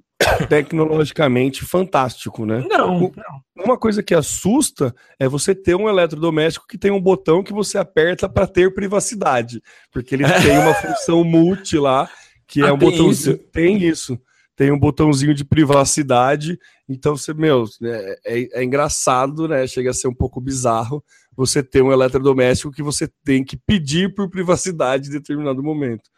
tecnologicamente 0.49 1.65
fantástico, 1.65 2.45
né? 2.45 2.65
Não, 2.69 3.01
não. 3.01 3.43
Uma 3.57 3.79
coisa 3.79 4.03
que 4.03 4.15
assusta 4.15 4.95
é 5.19 5.29
você 5.29 5.55
ter 5.55 5.75
um 5.75 5.89
eletrodoméstico 5.89 6.67
que 6.67 6.79
tem 6.79 6.91
um 6.91 7.01
botão 7.01 7.43
que 7.43 7.53
você 7.53 7.79
aperta 7.79 8.29
para 8.29 8.47
ter 8.47 8.73
privacidade, 8.75 9.63
porque 9.91 10.15
ele 10.15 10.25
tem 10.25 10.59
uma 10.59 10.75
função 10.75 11.25
multi 11.25 11.79
lá, 11.79 12.09
que 12.47 12.63
é 12.63 12.69
ah, 12.69 12.75
um 12.75 12.79
botãozinho. 12.79 13.37
Isso? 13.37 13.45
Tem 13.53 13.83
isso. 13.83 14.21
Tem 14.57 14.71
um 14.71 14.79
botãozinho 14.79 15.35
de 15.35 15.45
privacidade. 15.45 16.59
Então, 16.87 17.17
você, 17.17 17.33
meu, 17.33 17.65
é, 17.83 18.19
é, 18.27 18.61
é 18.61 18.65
engraçado, 18.65 19.49
né? 19.49 19.67
Chega 19.67 19.91
a 19.91 19.95
ser 19.95 20.09
um 20.09 20.15
pouco 20.15 20.41
bizarro 20.41 21.03
você 21.35 21.63
ter 21.63 21.81
um 21.81 21.93
eletrodoméstico 21.93 22.73
que 22.73 22.83
você 22.83 23.09
tem 23.25 23.43
que 23.43 23.57
pedir 23.57 24.15
por 24.15 24.29
privacidade 24.29 25.09
em 25.09 25.13
determinado 25.13 25.63
momento. 25.63 26.11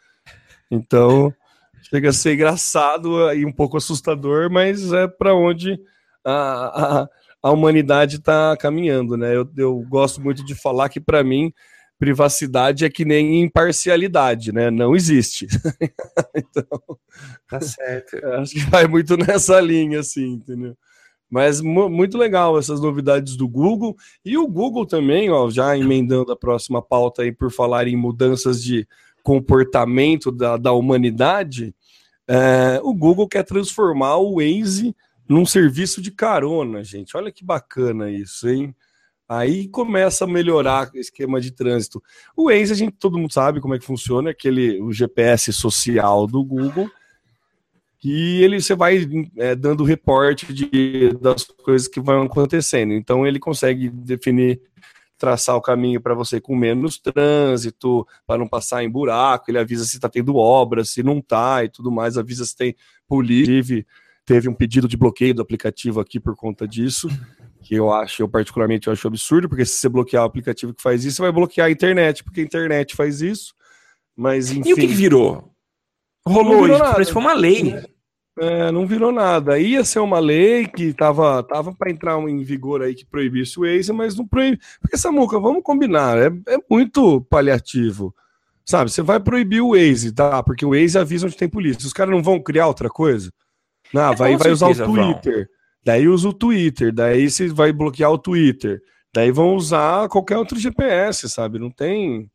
Então, 0.68 1.32
chega 1.82 2.10
a 2.10 2.12
ser 2.12 2.34
engraçado 2.34 3.32
e 3.32 3.44
um 3.44 3.52
pouco 3.52 3.76
assustador, 3.76 4.50
mas 4.50 4.92
é 4.92 5.06
para 5.06 5.34
onde 5.34 5.78
a, 6.24 7.02
a, 7.02 7.08
a 7.42 7.50
humanidade 7.50 8.16
está 8.16 8.56
caminhando, 8.56 9.16
né? 9.16 9.36
Eu, 9.36 9.48
eu 9.56 9.84
gosto 9.88 10.20
muito 10.20 10.44
de 10.44 10.54
falar 10.54 10.88
que, 10.88 11.00
para 11.00 11.22
mim, 11.24 11.52
privacidade 11.98 12.84
é 12.84 12.90
que 12.90 13.04
nem 13.04 13.42
imparcialidade, 13.42 14.52
né? 14.52 14.70
Não 14.70 14.94
existe. 14.94 15.46
então, 16.34 16.98
tá 17.48 17.60
certo. 17.60 18.16
Acho 18.40 18.54
que 18.54 18.70
vai 18.70 18.86
muito 18.86 19.16
nessa 19.16 19.60
linha, 19.60 20.00
assim, 20.00 20.32
entendeu? 20.32 20.76
Mas 21.30 21.62
muito 21.62 22.18
legal 22.18 22.58
essas 22.58 22.80
novidades 22.80 23.36
do 23.36 23.48
Google. 23.48 23.96
E 24.24 24.36
o 24.36 24.46
Google 24.46 24.84
também, 24.84 25.30
ó, 25.30 25.48
já 25.48 25.78
emendando 25.78 26.30
a 26.30 26.36
próxima 26.36 26.82
pauta 26.82 27.22
aí 27.22 27.32
por 27.32 27.50
falar 27.50 27.88
em 27.88 27.96
mudanças 27.96 28.62
de 28.62 28.86
comportamento 29.22 30.30
da, 30.30 30.56
da 30.56 30.72
humanidade, 30.72 31.74
é, 32.28 32.80
o 32.82 32.94
Google 32.94 33.28
quer 33.28 33.44
transformar 33.44 34.16
o 34.16 34.36
Waze 34.36 34.94
num 35.28 35.46
serviço 35.46 36.00
de 36.00 36.10
carona, 36.10 36.82
gente. 36.84 37.16
Olha 37.16 37.32
que 37.32 37.44
bacana 37.44 38.10
isso, 38.10 38.48
hein? 38.48 38.74
Aí 39.28 39.68
começa 39.68 40.24
a 40.24 40.28
melhorar 40.28 40.90
o 40.94 40.98
esquema 40.98 41.40
de 41.40 41.52
trânsito. 41.52 42.02
O 42.36 42.50
Waze, 42.50 42.72
a 42.72 42.76
gente 42.76 42.96
todo 42.98 43.18
mundo 43.18 43.32
sabe 43.32 43.60
como 43.60 43.74
é 43.74 43.78
que 43.78 43.84
funciona, 43.84 44.30
aquele 44.30 44.80
o 44.82 44.92
GPS 44.92 45.52
social 45.52 46.26
do 46.26 46.44
Google. 46.44 46.90
E 48.04 48.42
ele 48.42 48.60
você 48.60 48.74
vai 48.74 49.08
é, 49.38 49.54
dando 49.54 49.84
reporte 49.84 50.52
de, 50.52 51.12
das 51.20 51.44
coisas 51.44 51.86
que 51.86 52.00
vão 52.00 52.22
acontecendo. 52.22 52.92
Então 52.92 53.26
ele 53.26 53.38
consegue 53.38 53.88
definir 53.88 54.60
traçar 55.22 55.54
o 55.54 55.62
caminho 55.62 56.00
para 56.00 56.14
você 56.14 56.40
com 56.40 56.56
menos 56.56 56.98
trânsito, 56.98 58.04
para 58.26 58.36
não 58.36 58.48
passar 58.48 58.82
em 58.82 58.90
buraco, 58.90 59.48
ele 59.48 59.58
avisa 59.58 59.84
se 59.84 59.94
está 59.94 60.08
tendo 60.08 60.34
obra, 60.34 60.84
se 60.84 61.00
não 61.00 61.18
está 61.18 61.62
e 61.62 61.68
tudo 61.68 61.92
mais, 61.92 62.18
avisa 62.18 62.44
se 62.44 62.56
tem 62.56 62.74
polícia. 63.06 63.86
Teve 64.26 64.48
um 64.48 64.54
pedido 64.54 64.88
de 64.88 64.96
bloqueio 64.96 65.32
do 65.32 65.40
aplicativo 65.40 66.00
aqui 66.00 66.18
por 66.18 66.34
conta 66.34 66.66
disso, 66.66 67.08
que 67.60 67.72
eu 67.72 67.92
acho, 67.92 68.20
eu 68.20 68.28
particularmente 68.28 68.88
eu 68.88 68.92
acho 68.92 69.06
absurdo, 69.06 69.48
porque 69.48 69.64
se 69.64 69.74
você 69.74 69.88
bloquear 69.88 70.24
o 70.24 70.26
aplicativo 70.26 70.74
que 70.74 70.82
faz 70.82 71.04
isso, 71.04 71.18
você 71.18 71.22
vai 71.22 71.30
bloquear 71.30 71.68
a 71.68 71.70
internet, 71.70 72.24
porque 72.24 72.40
a 72.40 72.44
internet 72.44 72.96
faz 72.96 73.22
isso. 73.22 73.54
Mas 74.16 74.50
enfim. 74.50 74.70
E 74.70 74.72
o 74.72 74.76
que 74.76 74.88
virou? 74.88 75.54
Rolou 76.26 76.66
isso, 76.66 76.78
parece 76.80 77.10
que 77.10 77.12
foi 77.12 77.22
uma 77.22 77.32
lei. 77.32 77.80
É, 78.38 78.72
não 78.72 78.86
virou 78.86 79.12
nada. 79.12 79.58
Ia 79.58 79.84
ser 79.84 80.00
uma 80.00 80.18
lei 80.18 80.66
que 80.66 80.92
tava, 80.94 81.42
tava 81.42 81.74
para 81.74 81.90
entrar 81.90 82.18
em 82.20 82.42
vigor 82.42 82.82
aí 82.82 82.94
que 82.94 83.04
proibisse 83.04 83.58
o 83.58 83.62
Waze, 83.62 83.92
mas 83.92 84.16
não 84.16 84.26
proíbe. 84.26 84.58
Porque, 84.80 84.96
Samuca, 84.96 85.38
vamos 85.38 85.62
combinar, 85.62 86.16
é, 86.16 86.26
é 86.48 86.58
muito 86.70 87.20
paliativo. 87.22 88.14
Sabe, 88.64 88.90
você 88.90 89.02
vai 89.02 89.20
proibir 89.20 89.60
o 89.60 89.72
Waze, 89.72 90.12
tá? 90.12 90.42
Porque 90.42 90.64
o 90.64 90.70
Waze 90.70 90.98
avisa 90.98 91.26
onde 91.26 91.36
tem 91.36 91.48
polícia. 91.48 91.86
Os 91.86 91.92
caras 91.92 92.14
não 92.14 92.22
vão 92.22 92.40
criar 92.40 92.68
outra 92.68 92.88
coisa? 92.88 93.30
Não, 93.92 94.12
é, 94.12 94.16
vai, 94.16 94.36
vai 94.36 94.50
usar 94.50 94.68
o 94.68 94.74
Twitter. 94.74 95.34
Vão. 95.34 95.46
Daí 95.84 96.08
usa 96.08 96.28
o 96.28 96.32
Twitter, 96.32 96.94
daí 96.94 97.28
você 97.28 97.48
vai 97.48 97.72
bloquear 97.72 98.10
o 98.10 98.18
Twitter. 98.18 98.80
Daí 99.12 99.30
vão 99.30 99.56
usar 99.56 100.08
qualquer 100.08 100.38
outro 100.38 100.58
GPS, 100.58 101.28
sabe? 101.28 101.58
Não 101.58 101.70
tem. 101.70 102.30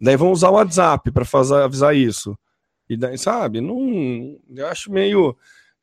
Daí 0.00 0.16
vão 0.16 0.32
usar 0.32 0.50
o 0.50 0.54
WhatsApp 0.54 1.10
para 1.12 1.26
avisar 1.64 1.94
isso. 1.94 2.36
E 2.94 2.96
daí, 2.96 3.18
sabe, 3.18 3.60
não. 3.60 4.38
Eu 4.54 4.66
acho 4.68 4.90
meio. 4.90 5.36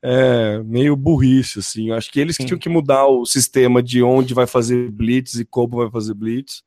É, 0.03 0.57
meio 0.63 0.95
burrice, 0.95 1.59
assim. 1.59 1.89
Eu 1.89 1.95
acho 1.95 2.11
que 2.11 2.19
eles 2.19 2.35
que 2.35 2.43
tinham 2.43 2.57
que 2.57 2.67
mudar 2.67 3.05
o 3.05 3.23
sistema 3.23 3.83
de 3.83 4.01
onde 4.01 4.33
vai 4.33 4.47
fazer 4.47 4.89
blitz 4.89 5.35
e 5.35 5.45
como 5.45 5.77
vai 5.77 5.91
fazer 5.91 6.15
blitz. 6.15 6.63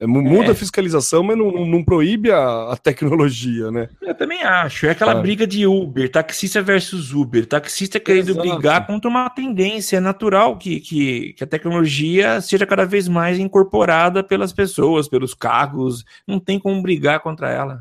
É, 0.00 0.06
muda 0.06 0.48
é. 0.48 0.50
a 0.50 0.54
fiscalização, 0.54 1.22
mas 1.22 1.38
não, 1.38 1.50
não, 1.64 1.82
proíbe 1.82 2.30
a, 2.30 2.72
a, 2.72 2.76
tecnologia, 2.76 3.70
né? 3.70 3.88
Eu 4.02 4.14
também 4.14 4.42
acho. 4.42 4.86
É 4.86 4.90
aquela 4.90 5.12
ah. 5.12 5.20
briga 5.22 5.46
de 5.46 5.66
Uber, 5.66 6.10
taxista 6.10 6.60
versus 6.60 7.12
Uber. 7.12 7.46
Taxista 7.46 8.00
querendo 8.00 8.32
Exato. 8.32 8.48
brigar 8.48 8.86
contra 8.86 9.08
uma 9.08 9.30
tendência. 9.30 9.96
É 9.96 10.00
natural 10.00 10.58
que, 10.58 10.80
que, 10.80 11.32
que, 11.34 11.44
a 11.44 11.46
tecnologia 11.46 12.40
seja 12.40 12.66
cada 12.66 12.84
vez 12.84 13.06
mais 13.06 13.38
incorporada 13.38 14.22
pelas 14.22 14.52
pessoas, 14.52 15.08
pelos 15.08 15.32
carros. 15.32 16.04
Não 16.26 16.40
tem 16.40 16.58
como 16.58 16.82
brigar 16.82 17.20
contra 17.20 17.50
ela. 17.50 17.80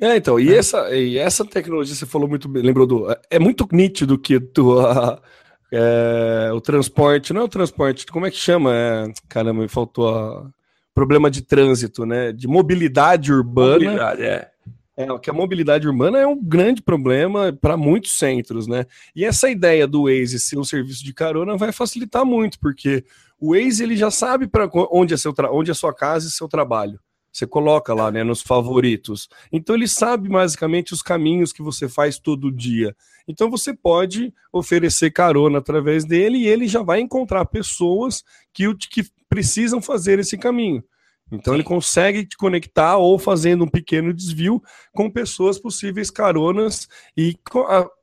É, 0.00 0.16
então, 0.16 0.40
e, 0.40 0.52
é. 0.52 0.56
essa, 0.56 0.90
e 0.94 1.18
essa 1.18 1.44
tecnologia, 1.44 1.94
você 1.94 2.06
falou 2.06 2.26
muito 2.26 2.48
bem, 2.48 2.62
lembrou 2.62 2.86
do. 2.86 3.06
É 3.30 3.38
muito 3.38 3.68
nítido 3.70 4.18
que 4.18 4.40
tu, 4.40 4.80
a, 4.80 5.20
é, 5.70 6.50
o 6.54 6.60
transporte, 6.60 7.32
não 7.34 7.42
é 7.42 7.44
o 7.44 7.48
transporte, 7.48 8.06
como 8.06 8.26
é 8.26 8.30
que 8.30 8.36
chama? 8.36 8.74
É, 8.74 9.12
caramba, 9.28 9.62
me 9.62 9.68
faltou 9.68 10.08
a. 10.08 10.50
Problema 10.92 11.30
de 11.30 11.42
trânsito, 11.42 12.04
né? 12.04 12.32
De 12.32 12.48
mobilidade 12.48 13.32
urbana. 13.32 13.74
Mobilidade, 13.74 14.22
é. 14.22 14.50
É, 14.96 15.18
que 15.18 15.30
a 15.30 15.32
mobilidade 15.32 15.86
urbana 15.86 16.18
é 16.18 16.26
um 16.26 16.38
grande 16.42 16.82
problema 16.82 17.52
para 17.52 17.76
muitos 17.76 18.18
centros, 18.18 18.66
né? 18.66 18.84
E 19.14 19.24
essa 19.24 19.48
ideia 19.48 19.86
do 19.86 20.02
Waze 20.02 20.40
ser 20.40 20.58
um 20.58 20.64
serviço 20.64 21.04
de 21.04 21.14
carona 21.14 21.56
vai 21.56 21.72
facilitar 21.72 22.24
muito, 22.24 22.58
porque 22.58 23.04
o 23.38 23.54
Waze 23.54 23.82
ele 23.82 23.96
já 23.96 24.10
sabe 24.10 24.46
para 24.46 24.68
onde 24.90 25.14
é 25.14 25.16
seu 25.16 25.32
onde 25.52 25.70
é 25.70 25.74
sua 25.74 25.94
casa 25.94 26.26
e 26.26 26.30
seu 26.30 26.48
trabalho. 26.48 27.00
Você 27.32 27.46
coloca 27.46 27.94
lá, 27.94 28.10
né, 28.10 28.24
nos 28.24 28.42
favoritos. 28.42 29.28
Então 29.52 29.74
ele 29.76 29.86
sabe 29.86 30.28
basicamente 30.28 30.92
os 30.92 31.02
caminhos 31.02 31.52
que 31.52 31.62
você 31.62 31.88
faz 31.88 32.18
todo 32.18 32.50
dia. 32.50 32.94
Então 33.28 33.48
você 33.48 33.72
pode 33.72 34.34
oferecer 34.52 35.12
carona 35.12 35.58
através 35.58 36.04
dele 36.04 36.38
e 36.38 36.48
ele 36.48 36.66
já 36.66 36.82
vai 36.82 37.00
encontrar 37.00 37.44
pessoas 37.44 38.24
que, 38.52 38.74
que 38.74 39.04
precisam 39.28 39.80
fazer 39.80 40.18
esse 40.18 40.36
caminho. 40.36 40.82
Então 41.30 41.54
ele 41.54 41.62
consegue 41.62 42.26
te 42.26 42.36
conectar 42.36 42.96
ou 42.96 43.18
fazendo 43.18 43.64
um 43.64 43.68
pequeno 43.68 44.12
desvio 44.12 44.60
com 44.92 45.08
pessoas 45.08 45.58
possíveis 45.58 46.10
caronas 46.10 46.88
e 47.16 47.36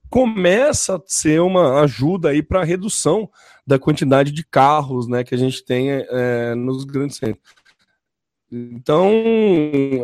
começa 0.10 0.96
a 0.96 1.02
ser 1.06 1.42
uma 1.42 1.82
ajuda 1.82 2.30
aí 2.30 2.42
para 2.42 2.62
a 2.62 2.66
redução 2.66 3.30
da 3.66 3.78
quantidade 3.78 4.32
de 4.32 4.46
carros 4.46 5.10
né, 5.10 5.26
que 5.26 5.36
a 5.36 5.38
gente 5.38 5.64
tem 5.66 5.90
é, 5.92 6.56
nos 6.56 6.86
grandes 6.86 7.18
centros. 7.18 7.57
Então, 8.52 9.12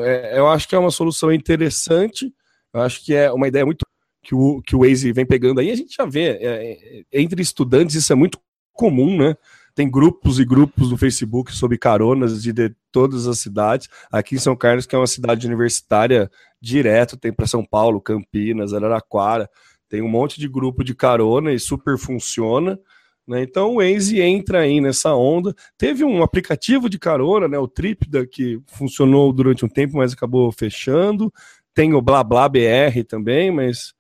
é, 0.02 0.38
eu 0.38 0.48
acho 0.50 0.68
que 0.68 0.76
é 0.76 0.80
uma 0.80 0.92
solução 0.92 1.32
interessante, 1.32 2.34
eu 2.74 2.82
acho 2.82 3.04
que 3.04 3.14
é 3.14 3.32
uma 3.32 3.48
ideia 3.48 3.66
muito 3.66 3.86
que 4.22 4.34
o, 4.34 4.62
que 4.62 4.76
o 4.76 4.80
Waze 4.80 5.12
vem 5.12 5.26
pegando 5.26 5.60
aí, 5.60 5.70
a 5.70 5.76
gente 5.76 5.96
já 5.96 6.06
vê, 6.06 6.38
é, 6.42 7.04
é 7.12 7.22
entre 7.22 7.42
estudantes 7.42 7.96
isso 7.96 8.12
é 8.12 8.16
muito 8.16 8.40
comum, 8.74 9.18
né? 9.18 9.36
Tem 9.76 9.90
grupos 9.90 10.40
e 10.40 10.46
grupos 10.46 10.92
no 10.92 10.98
Facebook 10.98 11.52
sobre 11.52 11.78
caronas 11.78 12.44
de, 12.44 12.54
de 12.54 12.76
todas 12.92 13.28
as 13.28 13.40
cidades. 13.40 13.90
Aqui 14.12 14.36
em 14.36 14.40
São 14.40 14.56
Carlos, 14.56 14.86
que 14.86 14.96
é 14.96 15.00
uma 15.00 15.08
cidade 15.08 15.48
universitária, 15.48 16.30
direto 16.62 17.18
tem 17.18 17.34
para 17.34 17.48
São 17.48 17.66
Paulo, 17.66 18.00
Campinas, 18.00 18.72
Araraquara. 18.72 19.50
Tem 19.90 20.02
um 20.02 20.08
monte 20.08 20.40
de 20.40 20.48
grupo 20.48 20.84
de 20.84 20.94
carona 20.94 21.52
e 21.52 21.60
super 21.60 21.98
funciona. 21.98 22.80
Né? 23.28 23.44
Então 23.44 23.72
o 23.72 23.76
Waze 23.78 24.22
entra 24.22 24.62
aí 24.62 24.82
nessa 24.82 25.16
onda. 25.16 25.56
Teve 25.78 26.04
um 26.04 26.22
aplicativo 26.24 26.90
de 26.90 27.00
carona, 27.00 27.48
né, 27.48 27.58
o 27.58 27.68
Tripda, 27.68 28.26
que 28.28 28.60
funcionou 28.68 29.32
durante 29.32 29.66
um 29.66 29.70
tempo, 29.70 29.98
mas 29.98 30.14
acabou 30.14 30.52
fechando. 30.52 31.34
Tem 31.74 31.94
o 31.94 32.02
Blá 32.02 32.24
BR 32.24 33.04
também, 33.08 33.50
mas 33.52 33.94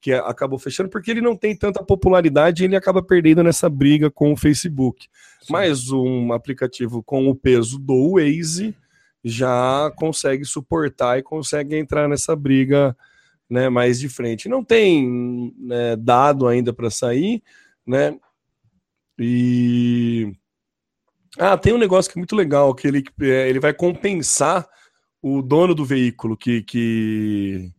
que 0.00 0.12
acabou 0.12 0.58
fechando 0.58 0.88
porque 0.88 1.10
ele 1.10 1.20
não 1.20 1.36
tem 1.36 1.56
tanta 1.56 1.82
popularidade 1.82 2.62
e 2.62 2.66
ele 2.66 2.76
acaba 2.76 3.02
perdendo 3.02 3.42
nessa 3.42 3.68
briga 3.68 4.10
com 4.10 4.32
o 4.32 4.36
Facebook. 4.36 5.08
Sim. 5.42 5.52
Mas 5.52 5.90
um 5.90 6.32
aplicativo 6.32 7.02
com 7.02 7.28
o 7.28 7.34
peso 7.34 7.78
do 7.78 8.12
Waze 8.14 8.74
já 9.24 9.92
consegue 9.96 10.44
suportar 10.44 11.18
e 11.18 11.22
consegue 11.22 11.76
entrar 11.76 12.08
nessa 12.08 12.36
briga 12.36 12.96
né, 13.50 13.68
mais 13.68 13.98
de 13.98 14.08
frente. 14.08 14.48
Não 14.48 14.62
tem 14.62 15.52
né, 15.58 15.96
dado 15.96 16.46
ainda 16.46 16.72
para 16.72 16.90
sair, 16.90 17.42
né? 17.88 18.18
E 19.18 20.32
ah, 21.38 21.56
tem 21.56 21.72
um 21.72 21.78
negócio 21.78 22.10
que 22.10 22.18
é 22.18 22.20
muito 22.20 22.36
legal 22.36 22.74
que 22.74 22.86
ele, 22.86 23.04
é, 23.22 23.48
ele 23.48 23.58
vai 23.58 23.72
compensar 23.72 24.68
o 25.22 25.42
dono 25.42 25.74
do 25.74 25.84
veículo 25.84 26.36
que, 26.36 26.62
que 26.62 27.72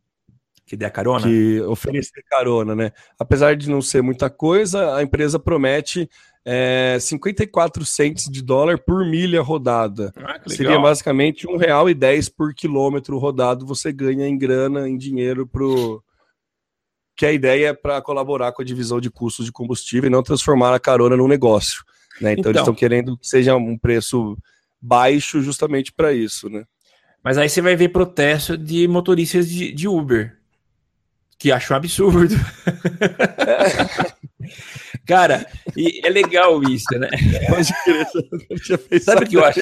que 0.70 0.78
dê 0.78 0.86
a 0.86 0.92
carona? 0.92 1.24
Que 1.24 1.60
oferecer 1.62 2.24
carona, 2.30 2.76
né? 2.76 2.92
Apesar 3.18 3.56
de 3.56 3.68
não 3.68 3.82
ser 3.82 4.04
muita 4.04 4.30
coisa, 4.30 4.96
a 4.96 5.02
empresa 5.02 5.40
promete 5.40 6.08
é, 6.46 6.96
54 7.02 7.84
centes 7.84 8.30
de 8.30 8.44
dólar 8.44 8.78
por 8.78 9.04
milha 9.04 9.42
rodada. 9.42 10.14
Ah, 10.16 10.40
Seria 10.46 10.78
basicamente 10.80 11.48
um 11.48 11.58
real 11.58 11.90
e 11.90 11.96
dez 11.96 12.30
por 12.30 12.54
quilômetro 12.54 13.18
rodado. 13.18 13.66
Você 13.66 13.92
ganha 13.92 14.28
em 14.28 14.38
grana, 14.38 14.88
em 14.88 14.96
dinheiro 14.96 15.48
pro 15.48 16.04
que 17.20 17.26
a 17.26 17.34
ideia 17.34 17.68
é 17.68 17.74
para 17.74 18.02
colaborar 18.02 18.54
com 18.54 18.62
a 18.62 18.66
divisão 18.66 19.02
de 19.02 19.12
custos 19.12 19.46
de 19.46 19.52
combustível 19.52 20.08
e 20.08 20.10
não 20.10 20.24
transformar 20.24 20.74
a 20.74 20.80
carona 20.80 21.18
num 21.18 21.28
negócio. 21.28 21.84
Né? 22.22 22.32
Então, 22.32 22.40
então 22.40 22.52
eles 22.52 22.62
estão 22.62 22.74
querendo 22.74 23.18
que 23.18 23.28
seja 23.28 23.58
um 23.58 23.78
preço 23.78 24.38
baixo 24.82 25.42
justamente 25.42 25.92
para 25.92 26.14
isso, 26.14 26.50
né? 26.50 26.64
Mas 27.22 27.38
aí 27.38 27.50
você 27.50 27.62
vai 27.62 27.76
ver 27.76 27.90
protesto 27.90 28.58
de 28.58 28.88
motoristas 28.88 29.50
de, 29.50 29.74
de 29.74 29.86
Uber 29.86 30.38
que 31.38 31.52
acho 31.52 31.74
um 31.74 31.76
absurdo. 31.76 32.36
Cara, 35.06 35.46
e 35.76 36.02
é 36.06 36.10
legal 36.10 36.62
isso, 36.64 36.98
né? 36.98 37.10
Crer, 37.84 39.02
Sabe 39.02 39.26
o 39.26 39.28
que 39.28 39.38
eu 39.38 39.44
acho? 39.44 39.62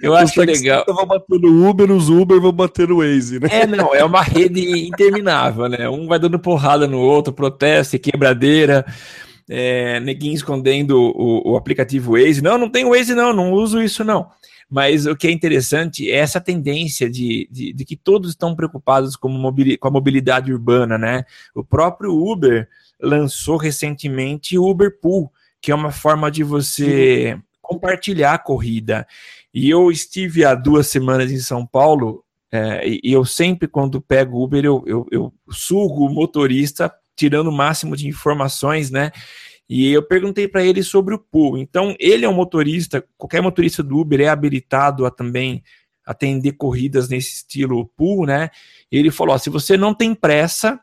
Eu 0.00 0.14
acho 0.14 0.40
legal. 0.40 0.84
Vão 0.86 1.06
bater 1.06 1.40
no 1.40 1.68
Uber, 1.68 1.90
os 1.90 2.08
Uber 2.08 2.40
vão 2.40 2.52
bater 2.52 2.88
no 2.88 2.98
Waze, 2.98 3.40
né? 3.40 3.48
É, 3.50 3.66
não, 3.66 3.94
é 3.94 4.04
uma 4.04 4.22
rede 4.22 4.86
interminável, 4.86 5.68
né? 5.68 5.88
Um 5.88 6.06
vai 6.06 6.18
dando 6.18 6.38
porrada 6.38 6.86
no 6.86 7.00
outro, 7.00 7.32
protesto, 7.32 7.98
quebradeira. 7.98 8.84
É, 9.48 9.98
neguinho 10.00 10.34
escondendo 10.34 10.98
o, 10.98 11.52
o 11.52 11.56
aplicativo 11.56 12.12
Waze. 12.12 12.42
Não, 12.42 12.56
não 12.56 12.68
tem 12.68 12.84
Waze, 12.84 13.14
não, 13.14 13.32
não 13.32 13.52
uso 13.52 13.82
isso, 13.82 14.04
não. 14.04 14.30
Mas 14.70 15.04
o 15.04 15.14
que 15.14 15.26
é 15.26 15.30
interessante 15.30 16.10
é 16.10 16.16
essa 16.16 16.40
tendência 16.40 17.10
de, 17.10 17.46
de, 17.50 17.72
de 17.74 17.84
que 17.84 17.96
todos 17.96 18.30
estão 18.30 18.56
preocupados 18.56 19.16
com, 19.16 19.28
com 19.78 19.88
a 19.88 19.90
mobilidade 19.90 20.52
urbana, 20.52 20.96
né? 20.96 21.24
O 21.54 21.62
próprio 21.62 22.12
Uber 22.12 22.68
lançou 23.02 23.56
recentemente 23.56 24.56
o 24.56 24.68
Uber 24.68 24.98
Pool, 25.00 25.30
que 25.60 25.70
é 25.70 25.74
uma 25.74 25.90
forma 25.90 26.30
de 26.30 26.44
você 26.44 27.38
compartilhar 27.60 28.34
a 28.34 28.38
corrida. 28.38 29.06
E 29.52 29.68
eu 29.68 29.90
estive 29.90 30.44
há 30.44 30.54
duas 30.54 30.86
semanas 30.86 31.30
em 31.30 31.38
São 31.38 31.66
Paulo, 31.66 32.24
é, 32.50 32.86
e 32.86 33.12
eu 33.12 33.24
sempre, 33.24 33.66
quando 33.66 34.00
pego 34.00 34.42
Uber, 34.42 34.64
eu, 34.64 34.82
eu, 34.86 35.06
eu 35.10 35.32
sugo 35.50 36.06
o 36.06 36.12
motorista, 36.12 36.92
tirando 37.16 37.48
o 37.48 37.52
máximo 37.52 37.96
de 37.96 38.06
informações, 38.06 38.90
né? 38.90 39.10
E 39.68 39.90
eu 39.90 40.02
perguntei 40.02 40.46
para 40.46 40.62
ele 40.62 40.82
sobre 40.82 41.14
o 41.14 41.18
pool. 41.18 41.56
Então, 41.56 41.96
ele 41.98 42.26
é 42.26 42.28
um 42.28 42.34
motorista, 42.34 43.02
qualquer 43.16 43.40
motorista 43.40 43.82
do 43.82 43.98
Uber 43.98 44.20
é 44.20 44.28
habilitado 44.28 45.06
a 45.06 45.10
também 45.10 45.62
atender 46.04 46.52
corridas 46.52 47.08
nesse 47.08 47.32
estilo 47.36 47.86
pool, 47.96 48.26
né? 48.26 48.50
Ele 48.90 49.10
falou: 49.10 49.34
ó, 49.34 49.38
se 49.38 49.48
você 49.48 49.76
não 49.76 49.94
tem 49.94 50.14
pressa, 50.14 50.78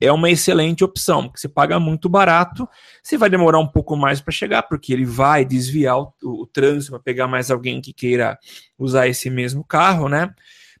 é 0.00 0.10
uma 0.10 0.30
excelente 0.30 0.82
opção, 0.82 1.24
porque 1.24 1.40
você 1.40 1.48
paga 1.48 1.78
muito 1.78 2.08
barato, 2.08 2.68
você 3.02 3.16
vai 3.16 3.30
demorar 3.30 3.58
um 3.58 3.66
pouco 3.66 3.96
mais 3.96 4.20
para 4.20 4.32
chegar, 4.32 4.62
porque 4.62 4.92
ele 4.92 5.04
vai 5.04 5.44
desviar 5.44 5.98
o, 5.98 6.12
o, 6.22 6.46
trânsito 6.46 6.92
para 6.92 7.00
pegar 7.00 7.26
mais 7.26 7.50
alguém 7.50 7.80
que 7.80 7.92
queira 7.92 8.38
usar 8.78 9.06
esse 9.06 9.30
mesmo 9.30 9.64
carro, 9.64 10.08
né? 10.08 10.34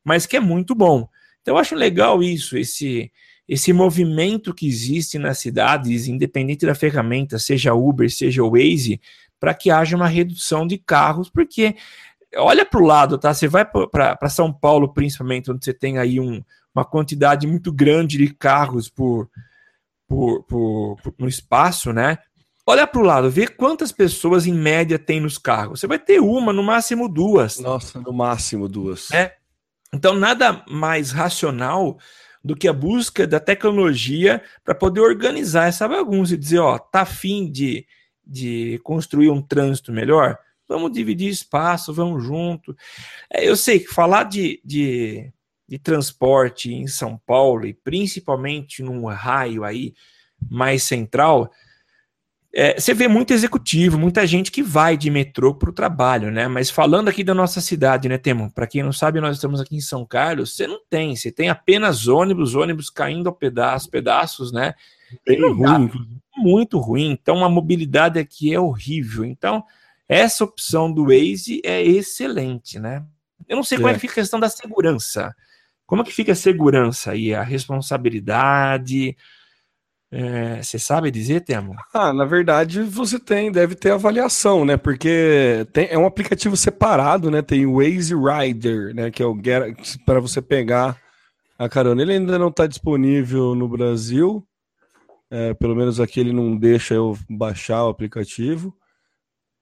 Mas 0.04 0.26
que 0.26 0.36
é 0.36 0.40
muito 0.40 0.74
bom. 0.74 1.08
Então 1.40 1.54
eu 1.54 1.58
acho 1.58 1.74
legal 1.74 2.22
isso, 2.22 2.56
esse 2.56 3.10
esse 3.46 3.74
movimento 3.74 4.54
que 4.54 4.66
existe 4.66 5.18
nas 5.18 5.38
cidades, 5.38 6.08
independente 6.08 6.64
da 6.64 6.74
ferramenta, 6.74 7.38
seja 7.38 7.74
Uber, 7.74 8.10
seja 8.10 8.42
Waze, 8.42 9.00
para 9.38 9.52
que 9.52 9.70
haja 9.70 9.94
uma 9.96 10.08
redução 10.08 10.66
de 10.66 10.78
carros, 10.78 11.28
porque 11.28 11.76
olha 12.36 12.64
para 12.64 12.80
o 12.80 12.86
lado, 12.86 13.18
tá? 13.18 13.34
Você 13.34 13.46
vai 13.46 13.64
para 13.64 14.28
São 14.30 14.50
Paulo, 14.50 14.94
principalmente, 14.94 15.50
onde 15.50 15.62
você 15.62 15.74
tem 15.74 15.98
aí 15.98 16.18
um, 16.18 16.42
uma 16.74 16.84
quantidade 16.84 17.46
muito 17.46 17.72
grande 17.72 18.18
de 18.18 18.34
carros 18.34 18.88
por, 18.88 19.30
por, 20.08 20.42
por, 20.44 20.96
por 21.02 21.14
no 21.18 21.28
espaço, 21.28 21.92
né? 21.92 22.18
Olha 22.66 22.86
para 22.86 23.00
o 23.00 23.04
lado, 23.04 23.30
vê 23.30 23.46
quantas 23.46 23.92
pessoas 23.92 24.46
em 24.46 24.54
média 24.54 24.98
tem 24.98 25.20
nos 25.20 25.36
carros. 25.36 25.80
Você 25.80 25.86
vai 25.86 25.98
ter 25.98 26.20
uma, 26.20 26.52
no 26.52 26.62
máximo 26.62 27.08
duas. 27.08 27.58
Nossa, 27.58 28.00
no 28.00 28.12
máximo 28.12 28.68
duas. 28.68 29.10
É. 29.10 29.36
Então, 29.92 30.14
nada 30.14 30.64
mais 30.68 31.12
racional 31.12 31.98
do 32.42 32.56
que 32.56 32.66
a 32.66 32.72
busca 32.72 33.26
da 33.26 33.38
tecnologia 33.38 34.42
para 34.64 34.74
poder 34.74 35.00
organizar 35.00 35.68
essa 35.68 35.86
bagunça 35.86 36.34
e 36.34 36.38
dizer, 36.38 36.58
ó, 36.58 36.78
tá 36.78 37.02
afim 37.02 37.50
de, 37.50 37.86
de 38.26 38.80
construir 38.82 39.30
um 39.30 39.42
trânsito 39.42 39.92
melhor? 39.92 40.38
Vamos 40.66 40.92
dividir 40.92 41.28
espaço, 41.28 41.92
vamos 41.92 42.24
junto. 42.24 42.74
É, 43.30 43.46
eu 43.46 43.56
sei 43.56 43.80
que 43.80 43.88
falar 43.88 44.24
de, 44.24 44.60
de, 44.64 45.30
de 45.68 45.78
transporte 45.78 46.72
em 46.72 46.86
São 46.86 47.18
Paulo, 47.26 47.66
e 47.66 47.74
principalmente 47.74 48.82
num 48.82 49.06
raio 49.06 49.64
aí 49.64 49.94
mais 50.50 50.82
central, 50.82 51.50
é, 52.56 52.78
você 52.78 52.94
vê 52.94 53.08
muito 53.08 53.32
executivo, 53.32 53.98
muita 53.98 54.24
gente 54.24 54.52
que 54.52 54.62
vai 54.62 54.96
de 54.96 55.10
metrô 55.10 55.52
para 55.52 55.70
o 55.70 55.72
trabalho, 55.72 56.30
né? 56.30 56.46
Mas 56.46 56.70
falando 56.70 57.08
aqui 57.08 57.24
da 57.24 57.34
nossa 57.34 57.60
cidade, 57.60 58.08
né, 58.08 58.16
Temo? 58.16 58.48
Para 58.52 58.68
quem 58.68 58.80
não 58.80 58.92
sabe, 58.92 59.20
nós 59.20 59.36
estamos 59.36 59.60
aqui 59.60 59.74
em 59.74 59.80
São 59.80 60.06
Carlos. 60.06 60.54
Você 60.54 60.68
não 60.68 60.78
tem, 60.88 61.16
você 61.16 61.32
tem 61.32 61.48
apenas 61.48 62.06
ônibus, 62.06 62.54
ônibus 62.54 62.90
caindo 62.90 63.28
ao 63.28 63.34
pedaço, 63.34 63.90
pedaços, 63.90 64.52
né? 64.52 64.74
Bem 65.26 65.40
ruim, 65.40 65.90
muito 66.36 66.78
ruim. 66.78 67.10
Então 67.10 67.44
a 67.44 67.48
mobilidade 67.48 68.20
aqui 68.20 68.54
é 68.54 68.60
horrível. 68.60 69.24
Então 69.24 69.64
essa 70.08 70.44
opção 70.44 70.92
do 70.92 71.06
Waze 71.06 71.60
é 71.64 71.82
excelente, 71.82 72.78
né? 72.78 73.04
Eu 73.48 73.56
não 73.56 73.64
sei 73.64 73.78
é. 73.78 73.80
como 73.80 73.90
é 73.90 73.94
que 73.94 74.00
fica 74.00 74.12
a 74.12 74.22
questão 74.22 74.38
da 74.38 74.48
segurança. 74.48 75.34
Como 75.94 76.02
é 76.02 76.06
que 76.06 76.12
fica 76.12 76.32
a 76.32 76.34
segurança 76.34 77.14
e 77.14 77.32
a 77.32 77.44
responsabilidade? 77.44 79.16
É, 80.10 80.60
você 80.60 80.76
sabe 80.76 81.08
dizer, 81.08 81.42
Temo? 81.42 81.76
Ah, 81.94 82.12
na 82.12 82.24
verdade, 82.24 82.82
você 82.82 83.16
tem, 83.16 83.52
deve 83.52 83.76
ter 83.76 83.92
avaliação, 83.92 84.64
né? 84.64 84.76
Porque 84.76 85.64
tem, 85.72 85.86
é 85.88 85.96
um 85.96 86.04
aplicativo 86.04 86.56
separado, 86.56 87.30
né? 87.30 87.42
Tem 87.42 87.64
o 87.64 87.76
Waze 87.76 88.12
Rider, 88.12 88.92
né? 88.92 89.08
Que 89.12 89.22
é 89.22 89.26
o 89.26 89.40
para 90.04 90.18
você 90.18 90.42
pegar 90.42 91.00
a 91.56 91.68
carona. 91.68 92.02
Ele 92.02 92.14
ainda 92.14 92.40
não 92.40 92.48
está 92.48 92.66
disponível 92.66 93.54
no 93.54 93.68
Brasil. 93.68 94.44
É, 95.30 95.54
pelo 95.54 95.76
menos 95.76 96.00
aqui 96.00 96.18
ele 96.18 96.32
não 96.32 96.56
deixa 96.56 96.94
eu 96.94 97.16
baixar 97.30 97.84
o 97.84 97.88
aplicativo. 97.88 98.74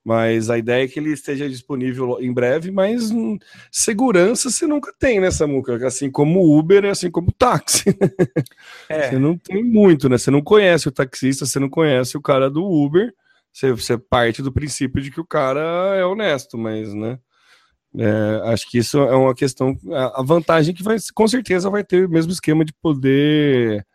Mas 0.05 0.51
a 0.51 0.59
ideia 0.59 0.85
é 0.85 0.89
que 0.89 0.99
ele 0.99 1.13
esteja 1.13 1.49
disponível 1.49 2.19
em 2.21 2.33
breve, 2.33 2.73
mas 2.73 3.13
hum, 3.13 3.39
segurança 3.71 4.51
você 4.51 4.67
nunca 4.67 4.93
tem, 4.99 5.21
né, 5.21 5.31
Samuca? 5.31 5.87
Assim 5.87 6.11
como 6.11 6.41
o 6.41 6.59
Uber, 6.59 6.85
assim 6.87 7.11
como 7.11 7.29
o 7.29 7.33
táxi. 7.33 7.85
É. 8.89 9.11
Você 9.11 9.19
não 9.19 9.39
tem 9.39 9.63
muito, 9.63 10.09
né? 10.09 10.19
Você 10.19 10.31
não 10.31 10.43
conhece 10.43 10.89
o 10.89 10.93
taxista, 10.93 11.47
você 11.47 11.59
não 11.59 11.69
conhece 11.69 12.17
o 12.17 12.21
cara 12.21 12.51
do 12.51 12.65
Uber. 12.65 13.15
Você, 13.53 13.71
você 13.71 13.97
parte 13.97 14.43
do 14.43 14.53
princípio 14.53 15.01
de 15.01 15.11
que 15.11 15.21
o 15.21 15.27
cara 15.27 15.61
é 15.97 16.05
honesto, 16.05 16.59
mas, 16.59 16.93
né? 16.93 17.19
É, 17.97 18.51
acho 18.51 18.69
que 18.71 18.79
isso 18.79 18.99
é 18.99 19.15
uma 19.15 19.35
questão. 19.35 19.77
A 20.15 20.23
vantagem 20.23 20.75
que 20.75 20.83
vai, 20.83 20.97
com 21.15 21.29
certeza 21.29 21.71
vai 21.71 21.85
ter 21.85 22.07
o 22.07 22.11
mesmo 22.11 22.33
esquema 22.33 22.65
de 22.65 22.73
poder 22.73 23.87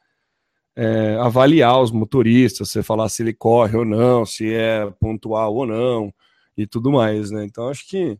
é, 0.78 1.17
avaliar 1.19 1.82
os 1.82 1.89
motoristas, 1.89 2.69
você 2.69 2.84
falar 2.84 3.09
se 3.09 3.23
ele 3.23 3.34
corre 3.34 3.75
ou 3.75 3.84
não, 3.84 4.23
se 4.28 4.53
é 4.53 4.88
pontual 4.99 5.55
ou 5.55 5.65
não, 5.65 6.13
e 6.55 6.67
tudo 6.67 6.91
mais, 6.91 7.32
né? 7.32 7.43
Então 7.45 7.67
acho 7.67 7.88
que 7.88 8.15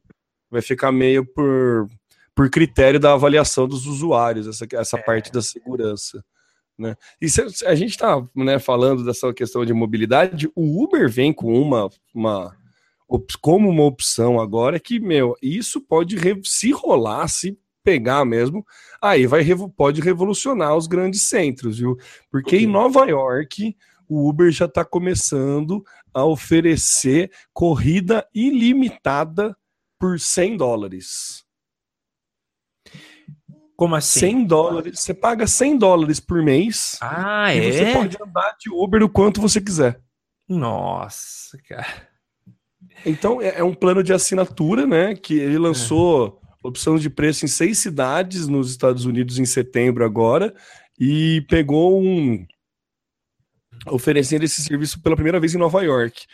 vai 0.50 0.62
ficar 0.64 0.92
meio 0.92 1.24
por, 1.24 1.88
por 2.34 2.50
critério 2.50 3.00
da 3.00 3.14
avaliação 3.14 3.68
dos 3.68 3.86
usuários, 3.86 4.48
essa, 4.48 4.66
essa 4.74 4.98
é. 4.98 5.02
parte 5.04 5.32
da 5.32 5.42
segurança. 5.42 6.24
Né? 6.76 6.96
E 7.22 7.30
se, 7.30 7.42
a 7.64 7.76
gente 7.76 7.92
está 7.92 8.24
né, 8.36 8.58
falando 8.58 9.06
dessa 9.06 9.32
questão 9.34 9.64
de 9.64 9.74
mobilidade, 9.74 10.50
o 10.56 10.84
Uber 10.84 11.08
vem 11.08 11.32
com 11.32 11.54
uma, 11.62 11.90
uma 12.14 12.56
como 13.40 13.70
uma 13.70 13.84
opção 13.84 14.40
agora 14.40 14.80
que, 14.80 15.00
meu, 15.00 15.36
isso 15.42 15.80
pode 15.80 16.18
se 16.44 16.72
rolar, 16.72 17.28
se 17.28 17.58
pegar 17.88 18.26
mesmo, 18.26 18.66
aí 19.02 19.26
vai 19.26 19.46
pode 19.78 20.02
revolucionar 20.02 20.76
os 20.76 20.88
grandes 20.88 21.22
centros, 21.22 21.80
viu? 21.80 21.96
Porque 22.30 22.58
em 22.58 22.68
Nova 22.68 23.06
York 23.06 23.78
o 24.10 24.28
Uber 24.28 24.52
já 24.52 24.66
está 24.66 24.84
começando 24.84 25.82
a 26.14 26.26
oferecer 26.26 27.32
corrida 27.54 28.28
ilimitada 28.36 29.56
por 29.98 30.20
100 30.20 30.58
dólares. 30.58 31.46
Como 33.78 33.96
assim? 33.96 34.20
100 34.20 34.46
dólares. 34.46 35.00
Você 35.00 35.14
paga 35.14 35.48
100 35.48 35.78
dólares 35.78 36.20
por 36.20 36.44
mês. 36.44 36.98
Ah, 37.00 37.54
é? 37.54 37.72
você 37.72 37.94
pode 37.94 38.18
andar 38.22 38.58
de 38.60 38.70
Uber 38.70 39.02
o 39.02 39.10
quanto 39.10 39.40
você 39.40 39.62
quiser. 39.62 40.02
Nossa, 40.50 41.58
cara. 41.70 42.10
Então 43.06 43.42
é, 43.42 43.60
é 43.60 43.64
um 43.64 43.74
plano 43.74 44.04
de 44.04 44.12
assinatura, 44.12 44.86
né? 44.86 45.16
Que 45.16 45.40
ele 45.40 45.58
lançou 45.58 46.42
é. 46.44 46.47
Opção 46.68 46.98
de 46.98 47.10
preço 47.10 47.46
em 47.46 47.48
seis 47.48 47.78
cidades 47.78 48.48
nos 48.48 48.70
Estados 48.70 49.06
Unidos 49.06 49.40
em 49.40 49.46
setembro 49.46 50.04
agora 50.04 50.54
e 51.00 51.46
pegou 51.50 52.02
um 52.02 52.46
oferecendo 53.88 54.44
esse 54.44 54.62
serviço 54.62 55.02
pela 55.02 55.16
primeira 55.16 55.40
vez 55.40 55.54
em 55.54 55.60
Nova 55.60 55.82
York. 55.82 56.26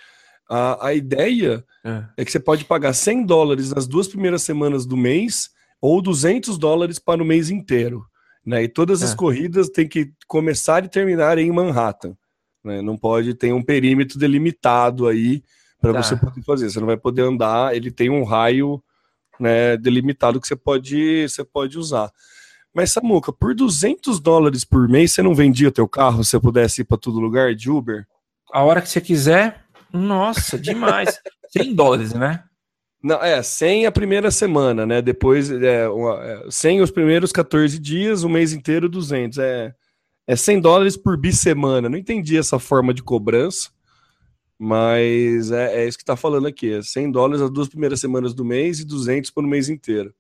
A, 0.50 0.88
a 0.88 0.94
ideia 0.94 1.64
é. 1.86 2.04
é 2.18 2.26
que 2.26 2.32
você 2.32 2.40
pode 2.40 2.66
pagar 2.66 2.94
100 2.94 3.26
dólares 3.26 3.72
nas 3.72 3.88
duas 3.88 4.08
primeiras 4.08 4.42
semanas 4.44 4.86
do 4.86 4.98
mês 4.98 5.50
ou 5.82 6.02
200 6.02 6.58
dólares 6.58 7.00
para 7.00 7.22
o 7.22 7.26
mês 7.26 7.50
inteiro. 7.50 8.06
Né? 8.46 8.64
E 8.64 8.68
todas 8.68 9.04
as 9.04 9.14
é. 9.14 9.16
corridas 9.16 9.70
têm 9.70 9.88
que 9.88 10.12
começar 10.28 10.84
e 10.84 10.90
terminar 10.90 11.38
em 11.38 11.52
Manhattan. 11.52 12.16
Né? 12.64 12.82
Não 12.82 12.98
pode 12.98 13.34
ter 13.34 13.54
um 13.54 13.62
perímetro 13.62 14.18
delimitado 14.18 15.08
aí 15.08 15.44
para 15.82 15.94
tá. 15.94 16.04
você 16.04 16.16
poder 16.16 16.42
fazer. 16.44 16.70
Você 16.70 16.80
não 16.80 16.88
vai 16.88 16.98
poder 16.98 17.24
andar, 17.24 17.76
ele 17.76 17.92
tem 17.92 18.10
um 18.10 18.24
raio 18.24 18.82
né, 19.40 19.78
delimitado 19.78 20.40
que 20.40 20.48
você 20.48 20.56
pode, 20.56 21.28
você 21.28 21.44
pode 21.44 21.78
usar. 21.78 22.12
Mas, 22.74 22.92
Samuca, 22.92 23.32
por 23.32 23.54
200 23.54 24.20
dólares 24.20 24.66
por 24.66 24.90
mês, 24.90 25.12
você 25.12 25.22
não 25.22 25.36
vendia 25.36 25.72
teu 25.72 25.88
carro 25.88 26.24
se 26.24 26.32
você 26.32 26.40
pudesse 26.40 26.82
ir 26.82 26.86
para 26.86 26.98
todo 26.98 27.20
lugar 27.20 27.54
de 27.54 27.70
Uber? 27.70 28.06
A 28.52 28.64
hora 28.64 28.82
que 28.82 28.90
você 28.90 29.00
quiser. 29.00 29.64
Nossa, 29.92 30.58
demais. 30.58 31.20
100 31.56 31.76
dólares, 31.76 32.14
né? 32.14 32.44
Não, 33.04 33.22
é, 33.22 33.44
100 33.44 33.86
a 33.86 33.92
primeira 33.92 34.32
semana, 34.32 34.86
né? 34.86 35.02
Depois, 35.02 35.52
é, 35.52 35.88
uma, 35.88 36.24
é, 36.24 36.46
100 36.50 36.82
os 36.82 36.90
primeiros 36.90 37.32
14 37.32 37.78
dias, 37.78 38.24
o 38.24 38.30
mês 38.30 38.54
inteiro 38.54 38.90
200. 38.90 39.38
É, 39.38 39.74
é 40.26 40.36
100 40.36 40.62
dólares 40.62 40.98
por 40.98 41.16
bissemana. 41.16 41.90
Não 41.90 41.98
entendi 41.98 42.38
essa 42.38 42.58
forma 42.58 42.94
de 42.94 43.04
cobrança. 43.04 43.70
Mas 44.64 45.52
é, 45.52 45.84
é 45.84 45.88
isso 45.88 45.98
que 45.98 46.04
está 46.04 46.16
falando 46.16 46.48
aqui: 46.48 46.76
é 46.76 46.82
100 46.82 47.12
dólares 47.12 47.42
as 47.42 47.52
duas 47.52 47.68
primeiras 47.68 48.00
semanas 48.00 48.34
do 48.34 48.46
mês 48.46 48.80
e 48.80 48.86
200 48.86 49.30
para 49.30 49.44
o 49.44 49.48
mês 49.48 49.68
inteiro. 49.68 50.14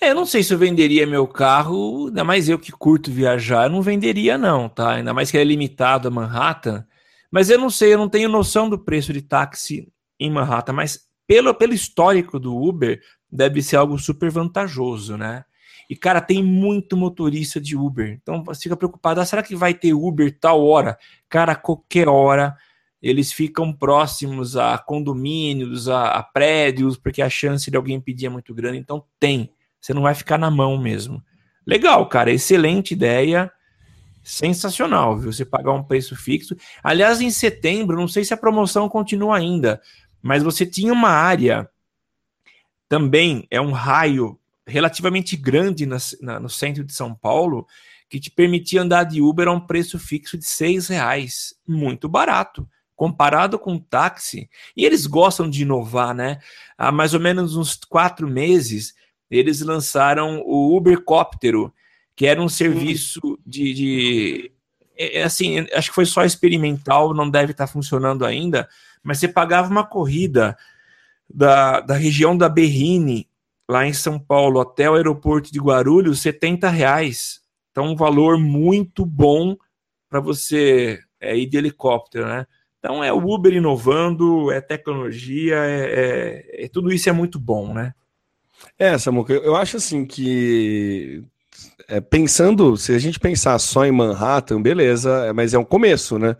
É, 0.00 0.10
eu 0.10 0.14
não 0.14 0.24
sei 0.24 0.44
se 0.44 0.54
eu 0.54 0.58
venderia 0.58 1.04
meu 1.04 1.26
carro, 1.26 2.06
ainda 2.06 2.22
mais 2.22 2.48
eu 2.48 2.60
que 2.60 2.70
curto 2.70 3.10
viajar, 3.10 3.64
eu 3.64 3.70
não 3.70 3.82
venderia, 3.82 4.38
não, 4.38 4.68
tá? 4.68 4.92
Ainda 4.92 5.12
mais 5.12 5.32
que 5.32 5.36
ele 5.36 5.42
é 5.42 5.56
limitado 5.56 6.06
a 6.06 6.10
Manhattan. 6.12 6.86
Mas 7.28 7.50
eu 7.50 7.58
não 7.58 7.68
sei, 7.70 7.92
eu 7.92 7.98
não 7.98 8.08
tenho 8.08 8.28
noção 8.28 8.70
do 8.70 8.78
preço 8.78 9.12
de 9.12 9.20
táxi 9.20 9.92
em 10.18 10.30
Manhattan, 10.30 10.72
mas 10.72 11.08
pelo, 11.26 11.52
pelo 11.52 11.74
histórico 11.74 12.38
do 12.38 12.56
Uber, 12.56 13.00
deve 13.30 13.62
ser 13.62 13.76
algo 13.76 13.98
super 13.98 14.30
vantajoso, 14.30 15.16
né? 15.16 15.44
E, 15.88 15.96
cara, 15.96 16.20
tem 16.20 16.40
muito 16.40 16.96
motorista 16.96 17.60
de 17.60 17.76
Uber. 17.76 18.16
Então 18.22 18.44
você 18.44 18.62
fica 18.62 18.76
preocupado: 18.76 19.20
ah, 19.20 19.24
será 19.24 19.42
que 19.42 19.56
vai 19.56 19.74
ter 19.74 19.92
Uber 19.92 20.38
tal 20.38 20.64
hora? 20.64 20.96
Cara, 21.28 21.56
qualquer 21.56 22.08
hora 22.08 22.56
eles 23.02 23.32
ficam 23.32 23.72
próximos 23.72 24.56
a 24.56 24.76
condomínios, 24.76 25.88
a, 25.88 26.10
a, 26.12 26.22
prédios, 26.22 26.98
porque 26.98 27.22
a 27.22 27.30
chance 27.30 27.70
de 27.70 27.76
alguém 27.76 28.00
pedir 28.00 28.26
é 28.26 28.28
muito 28.28 28.54
grande. 28.54 28.78
Então 28.78 29.04
tem, 29.18 29.50
você 29.80 29.94
não 29.94 30.02
vai 30.02 30.14
ficar 30.14 30.36
na 30.36 30.50
mão 30.50 30.76
mesmo. 30.76 31.22
Legal, 31.66 32.06
cara, 32.08 32.30
excelente 32.30 32.92
ideia, 32.92 33.50
sensacional, 34.22 35.18
viu? 35.18 35.32
Você 35.32 35.44
pagar 35.44 35.72
um 35.72 35.82
preço 35.82 36.14
fixo. 36.14 36.54
Aliás, 36.82 37.20
em 37.22 37.30
setembro, 37.30 37.96
não 37.96 38.08
sei 38.08 38.24
se 38.24 38.34
a 38.34 38.36
promoção 38.36 38.88
continua 38.88 39.36
ainda, 39.36 39.80
mas 40.20 40.42
você 40.42 40.66
tinha 40.66 40.92
uma 40.92 41.10
área 41.10 41.68
também, 42.86 43.46
é 43.50 43.60
um 43.60 43.72
raio 43.72 44.38
relativamente 44.66 45.36
grande 45.36 45.86
na, 45.86 45.96
na, 46.20 46.40
no 46.40 46.50
centro 46.50 46.84
de 46.84 46.92
São 46.92 47.14
Paulo, 47.14 47.66
que 48.10 48.20
te 48.20 48.30
permitia 48.30 48.82
andar 48.82 49.04
de 49.04 49.22
Uber 49.22 49.48
a 49.48 49.52
um 49.52 49.60
preço 49.60 49.98
fixo 49.98 50.36
de 50.36 50.44
seis 50.44 50.88
reais, 50.88 51.54
muito 51.66 52.08
barato 52.08 52.68
comparado 53.00 53.58
com 53.58 53.76
o 53.76 53.80
táxi, 53.80 54.50
e 54.76 54.84
eles 54.84 55.06
gostam 55.06 55.48
de 55.48 55.62
inovar, 55.62 56.14
né? 56.14 56.38
Há 56.76 56.92
mais 56.92 57.14
ou 57.14 57.20
menos 57.20 57.56
uns 57.56 57.74
quatro 57.76 58.28
meses, 58.28 58.94
eles 59.30 59.62
lançaram 59.62 60.42
o 60.44 60.76
Ubercóptero, 60.76 61.72
que 62.14 62.26
era 62.26 62.42
um 62.42 62.48
serviço 62.48 63.38
de, 63.46 63.72
de 63.72 64.52
é, 64.94 65.20
é, 65.20 65.22
assim, 65.22 65.66
acho 65.72 65.88
que 65.88 65.94
foi 65.94 66.04
só 66.04 66.26
experimental, 66.26 67.14
não 67.14 67.30
deve 67.30 67.52
estar 67.52 67.66
funcionando 67.66 68.22
ainda, 68.22 68.68
mas 69.02 69.16
você 69.18 69.28
pagava 69.28 69.70
uma 69.70 69.86
corrida 69.86 70.54
da, 71.26 71.80
da 71.80 71.94
região 71.94 72.36
da 72.36 72.50
Berrine, 72.50 73.26
lá 73.66 73.86
em 73.86 73.94
São 73.94 74.18
Paulo, 74.18 74.60
até 74.60 74.90
o 74.90 74.94
aeroporto 74.94 75.50
de 75.50 75.58
Guarulhos, 75.58 76.20
70 76.20 76.68
reais. 76.68 77.40
Então, 77.70 77.86
um 77.86 77.96
valor 77.96 78.38
muito 78.38 79.06
bom 79.06 79.56
para 80.06 80.20
você 80.20 81.00
é, 81.18 81.34
ir 81.34 81.46
de 81.46 81.56
helicóptero, 81.56 82.26
né? 82.26 82.46
Então 82.80 83.04
é 83.04 83.12
o 83.12 83.30
Uber 83.30 83.52
inovando, 83.52 84.50
é 84.50 84.60
tecnologia, 84.60 85.56
é, 85.56 86.54
é, 86.58 86.64
é 86.64 86.68
tudo 86.68 86.90
isso 86.90 87.08
é 87.08 87.12
muito 87.12 87.38
bom, 87.38 87.72
né? 87.72 87.92
É, 88.78 88.96
Samuca, 88.98 89.34
eu 89.34 89.54
acho 89.54 89.76
assim 89.76 90.04
que 90.04 91.22
é, 91.86 92.00
pensando, 92.00 92.76
se 92.76 92.94
a 92.94 92.98
gente 92.98 93.20
pensar 93.20 93.58
só 93.58 93.84
em 93.84 93.92
Manhattan, 93.92 94.62
beleza, 94.62 95.26
é, 95.26 95.32
mas 95.32 95.52
é 95.52 95.58
um 95.58 95.64
começo, 95.64 96.18
né? 96.18 96.36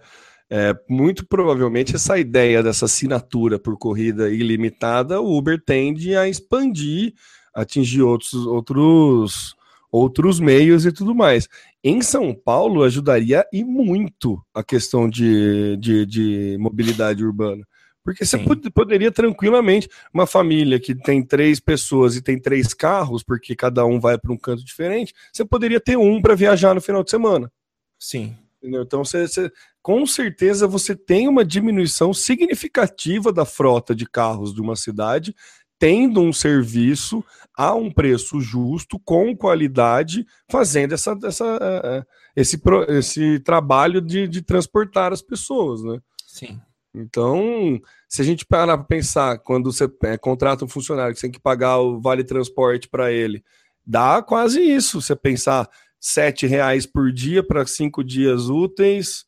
É, 0.48 0.74
muito 0.88 1.26
provavelmente 1.26 1.94
essa 1.94 2.18
ideia 2.18 2.62
dessa 2.62 2.86
assinatura 2.86 3.58
por 3.58 3.78
corrida 3.78 4.30
ilimitada, 4.30 5.20
o 5.20 5.36
Uber 5.36 5.62
tende 5.62 6.16
a 6.16 6.28
expandir, 6.28 7.14
atingir 7.54 8.02
outros, 8.02 8.34
outros, 8.46 9.54
outros 9.92 10.40
meios 10.40 10.86
e 10.86 10.90
tudo 10.92 11.14
mais. 11.14 11.48
Em 11.82 12.02
São 12.02 12.34
Paulo, 12.34 12.82
ajudaria 12.82 13.46
e 13.52 13.64
muito 13.64 14.40
a 14.54 14.62
questão 14.62 15.08
de, 15.08 15.76
de, 15.78 16.04
de 16.04 16.56
mobilidade 16.60 17.24
urbana. 17.24 17.66
Porque 18.04 18.24
você 18.24 18.38
pod 18.38 18.70
poderia 18.70 19.10
tranquilamente, 19.10 19.88
uma 20.12 20.26
família 20.26 20.80
que 20.80 20.94
tem 20.94 21.22
três 21.22 21.60
pessoas 21.60 22.16
e 22.16 22.22
tem 22.22 22.38
três 22.38 22.74
carros, 22.74 23.22
porque 23.22 23.54
cada 23.54 23.84
um 23.84 24.00
vai 24.00 24.18
para 24.18 24.32
um 24.32 24.38
canto 24.38 24.64
diferente, 24.64 25.14
você 25.32 25.44
poderia 25.44 25.80
ter 25.80 25.96
um 25.96 26.20
para 26.20 26.34
viajar 26.34 26.74
no 26.74 26.80
final 26.80 27.04
de 27.04 27.10
semana. 27.10 27.50
Sim. 27.98 28.36
Entendeu? 28.58 28.82
Então, 28.82 29.04
você, 29.04 29.26
você, 29.26 29.50
com 29.82 30.04
certeza, 30.06 30.66
você 30.66 30.94
tem 30.94 31.28
uma 31.28 31.44
diminuição 31.44 32.12
significativa 32.12 33.32
da 33.32 33.46
frota 33.46 33.94
de 33.94 34.06
carros 34.06 34.54
de 34.54 34.60
uma 34.60 34.76
cidade, 34.76 35.34
tendo 35.78 36.20
um 36.20 36.32
serviço 36.32 37.24
a 37.60 37.74
um 37.74 37.90
preço 37.90 38.40
justo, 38.40 38.98
com 38.98 39.36
qualidade, 39.36 40.26
fazendo 40.50 40.94
essa, 40.94 41.14
essa, 41.22 41.44
eh, 41.60 41.80
eh, 41.84 42.04
esse, 42.34 42.58
esse 42.88 43.38
trabalho 43.40 44.00
de, 44.00 44.26
de 44.26 44.40
transportar 44.40 45.12
as 45.12 45.20
pessoas, 45.20 45.82
né? 45.82 46.00
Sim. 46.26 46.58
Então, 46.94 47.78
se 48.08 48.22
a 48.22 48.24
gente 48.24 48.46
parar 48.46 48.78
para 48.78 48.86
pensar, 48.86 49.38
quando 49.40 49.70
você 49.70 49.86
é, 50.04 50.16
contrata 50.16 50.64
um 50.64 50.68
funcionário 50.68 51.12
que 51.12 51.20
você 51.20 51.26
tem 51.26 51.32
que 51.32 51.38
pagar 51.38 51.76
o 51.80 52.00
vale 52.00 52.24
transporte 52.24 52.88
para 52.88 53.12
ele, 53.12 53.44
dá 53.86 54.22
quase 54.22 54.62
isso. 54.62 55.02
Você 55.02 55.14
pensar 55.14 55.68
sete 56.00 56.46
reais 56.46 56.86
por 56.86 57.12
dia 57.12 57.42
para 57.42 57.66
cinco 57.66 58.02
dias 58.02 58.48
úteis, 58.48 59.26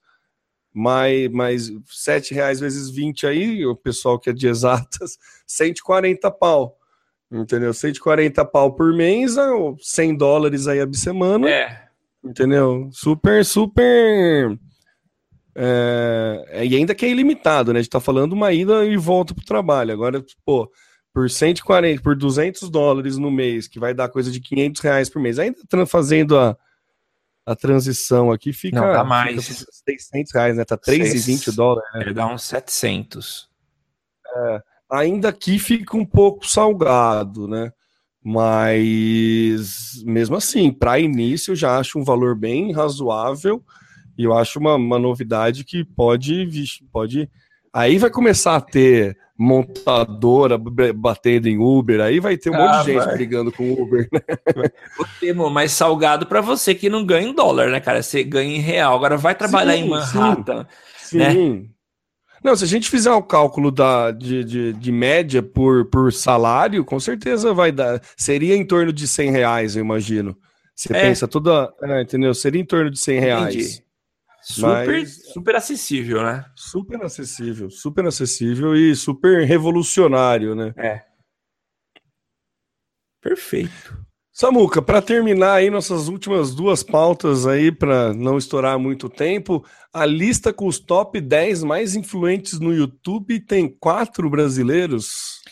mais, 0.73 1.31
mais 1.31 1.71
7 1.87 2.33
reais 2.33 2.61
vezes 2.61 2.89
20 2.89 3.27
aí, 3.27 3.67
o 3.67 3.77
pessoal 3.77 4.19
que 4.19 4.31
é 4.31 4.33
de 4.33 4.49
exatas, 4.49 5.19
140 5.47 6.31
pau. 6.31 6.79
Entendeu? 7.33 7.73
140 7.73 8.45
pau 8.45 8.75
por 8.75 8.93
mês, 8.93 9.37
100 9.81 10.17
dólares 10.17 10.67
aí 10.67 10.81
a 10.81 10.93
semana. 10.93 11.49
É. 11.49 11.83
Entendeu? 12.23 12.91
Super, 12.93 13.43
super. 13.43 14.59
É, 15.55 16.65
e 16.65 16.77
ainda 16.77 16.95
que 16.95 17.07
é 17.07 17.09
ilimitado, 17.09 17.73
né? 17.73 17.79
A 17.79 17.83
gente 17.83 17.91
tá 17.91 18.01
falando 18.01 18.35
uma 18.35 18.53
ida 18.53 18.85
e 18.85 18.97
volta 18.99 19.35
pro 19.35 19.45
trabalho. 19.45 19.93
Agora, 19.93 20.23
pô, 20.45 20.71
por 21.13 21.29
140, 21.29 22.03
por 22.03 22.15
200 22.15 22.69
dólares 22.71 23.17
no 23.17 23.31
mês, 23.31 23.67
que 23.67 23.79
vai 23.79 23.95
dar 23.95 24.09
coisa 24.09 24.31
de 24.31 24.41
500 24.41 24.81
reais 24.83 25.11
por 25.11 25.21
mês, 25.21 25.39
ainda 25.39 25.59
fazendo 25.87 26.39
a, 26.39 26.57
a 27.47 27.57
transição 27.57 28.31
aqui, 28.31 28.53
fica, 28.53 28.81
Não, 28.81 28.93
dá 28.93 29.05
mais. 29.05 29.45
fica 29.47 29.65
600 29.87 30.33
reais, 30.33 30.57
né? 30.57 30.65
Tá 30.65 30.77
3,20 30.77 31.55
dólares. 31.55 31.91
Né? 31.95 32.03
Ele 32.03 32.15
dá 32.15 32.27
uns 32.27 32.43
700. 32.45 33.51
É, 34.35 34.63
ainda 34.93 35.31
aqui 35.31 35.59
fica 35.59 35.97
um 35.97 36.05
pouco 36.05 36.47
salgado, 36.47 37.49
né? 37.49 37.73
Mas 38.23 40.03
mesmo 40.05 40.37
assim, 40.37 40.71
para 40.71 40.99
início, 40.99 41.53
eu 41.53 41.57
já 41.57 41.79
acho 41.79 41.99
um 41.99 42.05
valor 42.05 42.37
bem 42.37 42.71
razoável 42.73 43.65
e 44.17 44.25
eu 44.25 44.37
acho 44.37 44.61
uma, 44.61 44.77
uma 44.77 44.99
novidade 44.99 45.65
que 45.65 45.83
pode, 45.83 46.47
pode. 46.93 47.29
Aí 47.73 47.99
vai 47.99 48.11
começar 48.11 48.55
a 48.55 48.61
ter 48.61 49.17
montadora 49.37 50.57
batendo 50.95 51.49
em 51.49 51.59
Uber, 51.59 52.01
aí 52.01 52.21
vai 52.21 52.37
ter 52.37 52.51
um 52.51 52.55
ah, 52.55 52.59
monte 52.59 52.85
de 52.85 52.93
gente 52.93 53.05
vai. 53.05 53.15
brigando 53.17 53.51
com 53.51 53.73
Uber, 53.73 54.07
né? 54.13 54.21
O 55.01 55.05
termo 55.19 55.51
mais 55.51 55.73
salgado 55.73 56.27
para 56.27 56.41
você 56.41 56.75
que 56.75 56.89
não 56.89 57.05
ganha 57.05 57.27
em 57.27 57.35
dólar, 57.35 57.71
né, 57.71 57.81
cara? 57.81 58.03
Você 58.03 58.23
ganha 58.23 58.55
em 58.55 58.61
real. 58.61 58.95
Agora 58.95 59.17
vai 59.17 59.35
trabalhar 59.35 59.73
sim, 59.73 59.81
em 59.81 59.89
Manhattan, 59.89 60.67
sim. 60.99 61.19
né? 61.19 61.33
Sim. 61.33 61.72
Não, 62.43 62.57
se 62.57 62.65
a 62.65 62.67
gente 62.67 62.91
fizer 62.91 63.13
o 63.13 63.23
cálculo 63.23 63.71
da, 63.71 64.11
de, 64.11 64.43
de, 64.45 64.73
de, 64.73 64.93
média 64.93 65.43
por, 65.43 65.87
por 65.87 66.13
salário, 66.13 66.85
com 66.85 66.99
certeza 66.99 67.55
vai 67.55 67.71
dar. 67.71 68.03
Seria 68.17 68.57
em 68.57 68.67
torno 68.67 68.93
de 68.93 69.07
100 69.07 69.31
reais, 69.31 69.77
eu 69.77 69.85
imagino. 69.85 70.37
Você 70.75 70.93
é. 70.95 71.01
pensa 71.01 71.29
toda. 71.29 71.73
É, 71.83 72.03
entendeu? 72.03 72.35
Seria 72.35 72.61
em 72.61 72.67
torno 72.67 72.91
de 72.91 72.99
100 72.99 73.21
reais. 73.21 73.55
Entendi. 73.55 73.83
Super, 74.43 74.87
Mas, 74.89 75.33
super 75.33 75.55
acessível, 75.55 76.21
né? 76.21 76.45
Super 76.57 77.01
acessível, 77.05 77.71
super 77.71 78.05
acessível 78.07 78.75
e 78.75 78.97
super 78.97 79.47
revolucionário, 79.47 80.57
né? 80.57 80.75
É. 80.77 81.05
Perfeito. 83.21 84.05
Samuca, 84.35 84.81
para 84.81 85.03
terminar 85.03 85.57
aí 85.57 85.69
nossas 85.69 86.09
últimas 86.09 86.55
duas 86.55 86.83
pautas 86.83 87.47
aí, 87.47 87.71
para 87.71 88.15
não 88.15 88.39
estourar 88.39 88.79
muito 88.79 89.07
tempo, 89.07 89.63
a 89.93 90.07
lista 90.07 90.55
com 90.55 90.67
os 90.67 90.79
top 90.79 91.21
10 91.21 91.63
mais 91.63 91.95
influentes 91.95 92.59
no 92.59 92.73
YouTube 92.73 93.39
tem 93.41 93.69
quatro 93.69 94.31
brasileiros. 94.31 95.43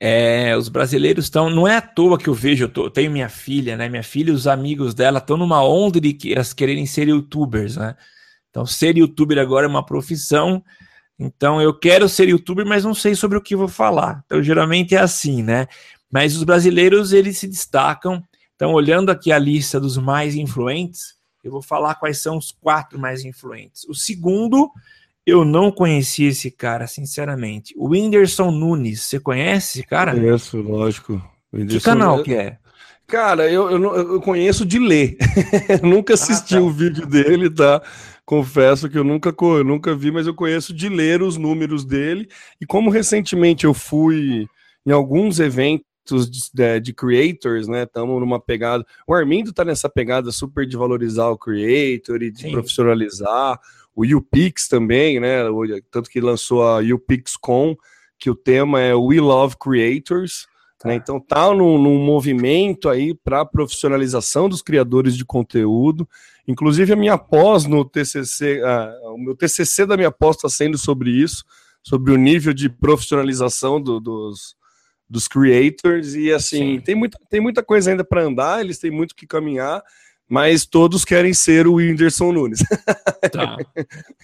É, 0.00 0.56
os 0.56 0.68
brasileiros 0.68 1.24
estão. 1.24 1.50
Não 1.50 1.66
é 1.66 1.78
à 1.78 1.80
toa 1.80 2.16
que 2.16 2.28
eu 2.28 2.34
vejo, 2.34 2.64
eu, 2.64 2.68
tô, 2.68 2.84
eu 2.84 2.90
tenho 2.90 3.10
minha 3.10 3.28
filha, 3.28 3.76
né? 3.76 3.88
Minha 3.88 4.04
filha 4.04 4.30
e 4.30 4.34
os 4.34 4.46
amigos 4.46 4.94
dela 4.94 5.18
estão 5.18 5.36
numa 5.36 5.60
onda 5.64 6.00
de 6.00 6.12
que 6.12 6.32
elas 6.32 6.52
quererem 6.52 6.86
ser 6.86 7.08
youtubers, 7.08 7.76
né? 7.76 7.96
Então, 8.50 8.64
ser 8.64 8.96
youtuber 8.96 9.38
agora 9.38 9.66
é 9.66 9.68
uma 9.68 9.84
profissão. 9.84 10.62
Então, 11.18 11.60
eu 11.60 11.76
quero 11.76 12.08
ser 12.08 12.28
youtuber, 12.28 12.64
mas 12.64 12.84
não 12.84 12.94
sei 12.94 13.16
sobre 13.16 13.36
o 13.36 13.42
que 13.42 13.56
vou 13.56 13.66
falar. 13.66 14.22
Então, 14.24 14.40
geralmente 14.40 14.94
é 14.94 15.00
assim, 15.00 15.42
né? 15.42 15.66
Mas 16.10 16.36
os 16.36 16.44
brasileiros, 16.44 17.12
eles 17.12 17.36
se 17.38 17.48
destacam. 17.48 18.22
Então, 18.58 18.72
olhando 18.72 19.10
aqui 19.10 19.30
a 19.30 19.38
lista 19.38 19.78
dos 19.78 19.96
mais 19.96 20.34
influentes, 20.34 21.14
eu 21.44 21.52
vou 21.52 21.62
falar 21.62 21.94
quais 21.94 22.18
são 22.18 22.36
os 22.36 22.50
quatro 22.50 22.98
mais 22.98 23.24
influentes. 23.24 23.84
O 23.88 23.94
segundo, 23.94 24.68
eu 25.24 25.44
não 25.44 25.70
conheci 25.70 26.24
esse 26.24 26.50
cara, 26.50 26.88
sinceramente. 26.88 27.72
O 27.76 27.90
Whindersson 27.90 28.50
Nunes, 28.50 29.02
você 29.02 29.20
conhece 29.20 29.78
esse 29.78 29.86
cara? 29.86 30.12
Conheço, 30.12 30.60
lógico. 30.60 31.22
Que 31.68 31.78
canal 31.78 32.20
que 32.24 32.34
é? 32.34 32.58
Cara, 33.06 33.48
eu, 33.48 33.70
eu, 33.70 33.94
eu 33.94 34.20
conheço 34.20 34.66
de 34.66 34.80
ler. 34.80 35.16
nunca 35.80 36.14
assisti 36.14 36.56
ah, 36.56 36.58
tá. 36.58 36.64
o 36.64 36.68
vídeo 36.68 37.06
dele, 37.06 37.48
tá? 37.48 37.80
confesso 38.26 38.90
que 38.90 38.98
eu 38.98 39.04
nunca, 39.04 39.34
eu 39.40 39.64
nunca 39.64 39.94
vi, 39.94 40.10
mas 40.10 40.26
eu 40.26 40.34
conheço 40.34 40.74
de 40.74 40.90
ler 40.90 41.22
os 41.22 41.38
números 41.38 41.82
dele. 41.82 42.28
E 42.60 42.66
como 42.66 42.90
recentemente 42.90 43.64
eu 43.64 43.72
fui 43.72 44.46
em 44.84 44.90
alguns 44.90 45.40
eventos 45.40 45.87
de, 46.16 46.80
de 46.80 46.92
creators, 46.92 47.68
né? 47.68 47.84
Estamos 47.84 48.20
numa 48.20 48.40
pegada. 48.40 48.84
O 49.06 49.14
Armindo 49.14 49.52
tá 49.52 49.64
nessa 49.64 49.88
pegada 49.88 50.30
super 50.32 50.66
de 50.66 50.76
valorizar 50.76 51.28
o 51.28 51.38
creator 51.38 52.22
e 52.22 52.30
de 52.30 52.42
Sim. 52.42 52.52
profissionalizar. 52.52 53.58
O 53.94 54.04
UPix 54.04 54.68
também, 54.68 55.18
né? 55.18 55.38
Tanto 55.90 56.08
que 56.08 56.20
lançou 56.20 56.62
a 56.62 56.78
UPixCon, 56.78 57.76
que 58.18 58.30
o 58.30 58.34
tema 58.34 58.80
é 58.80 58.94
We 58.94 59.20
Love 59.20 59.56
Creators. 59.58 60.46
Tá. 60.78 60.88
Né? 60.88 60.94
Então 60.94 61.20
tá 61.20 61.52
num, 61.52 61.76
num 61.76 61.98
movimento 61.98 62.88
aí 62.88 63.12
para 63.12 63.44
profissionalização 63.44 64.48
dos 64.48 64.62
criadores 64.62 65.16
de 65.16 65.24
conteúdo. 65.24 66.08
Inclusive, 66.46 66.92
a 66.92 66.96
minha 66.96 67.18
pós 67.18 67.66
no 67.66 67.84
TCC, 67.84 68.62
uh, 68.62 69.12
o 69.14 69.18
meu 69.18 69.36
TCC 69.36 69.84
da 69.84 69.96
minha 69.96 70.10
pós 70.10 70.36
está 70.36 70.48
sendo 70.48 70.78
sobre 70.78 71.10
isso, 71.10 71.44
sobre 71.82 72.12
o 72.12 72.16
nível 72.16 72.54
de 72.54 72.70
profissionalização 72.70 73.80
do, 73.80 74.00
dos, 74.00 74.56
dos 75.08 75.26
creators. 75.28 76.14
E 76.14 76.32
assim, 76.32 76.80
tem 76.80 76.94
muita, 76.94 77.18
tem 77.28 77.40
muita 77.40 77.62
coisa 77.62 77.90
ainda 77.90 78.04
para 78.04 78.22
andar, 78.22 78.60
eles 78.60 78.78
têm 78.78 78.90
muito 78.90 79.14
que 79.14 79.26
caminhar, 79.26 79.82
mas 80.28 80.66
todos 80.66 81.04
querem 81.04 81.32
ser 81.32 81.66
o 81.66 81.74
Whindersson 81.74 82.32
Nunes. 82.32 82.60
Tá. 83.32 83.56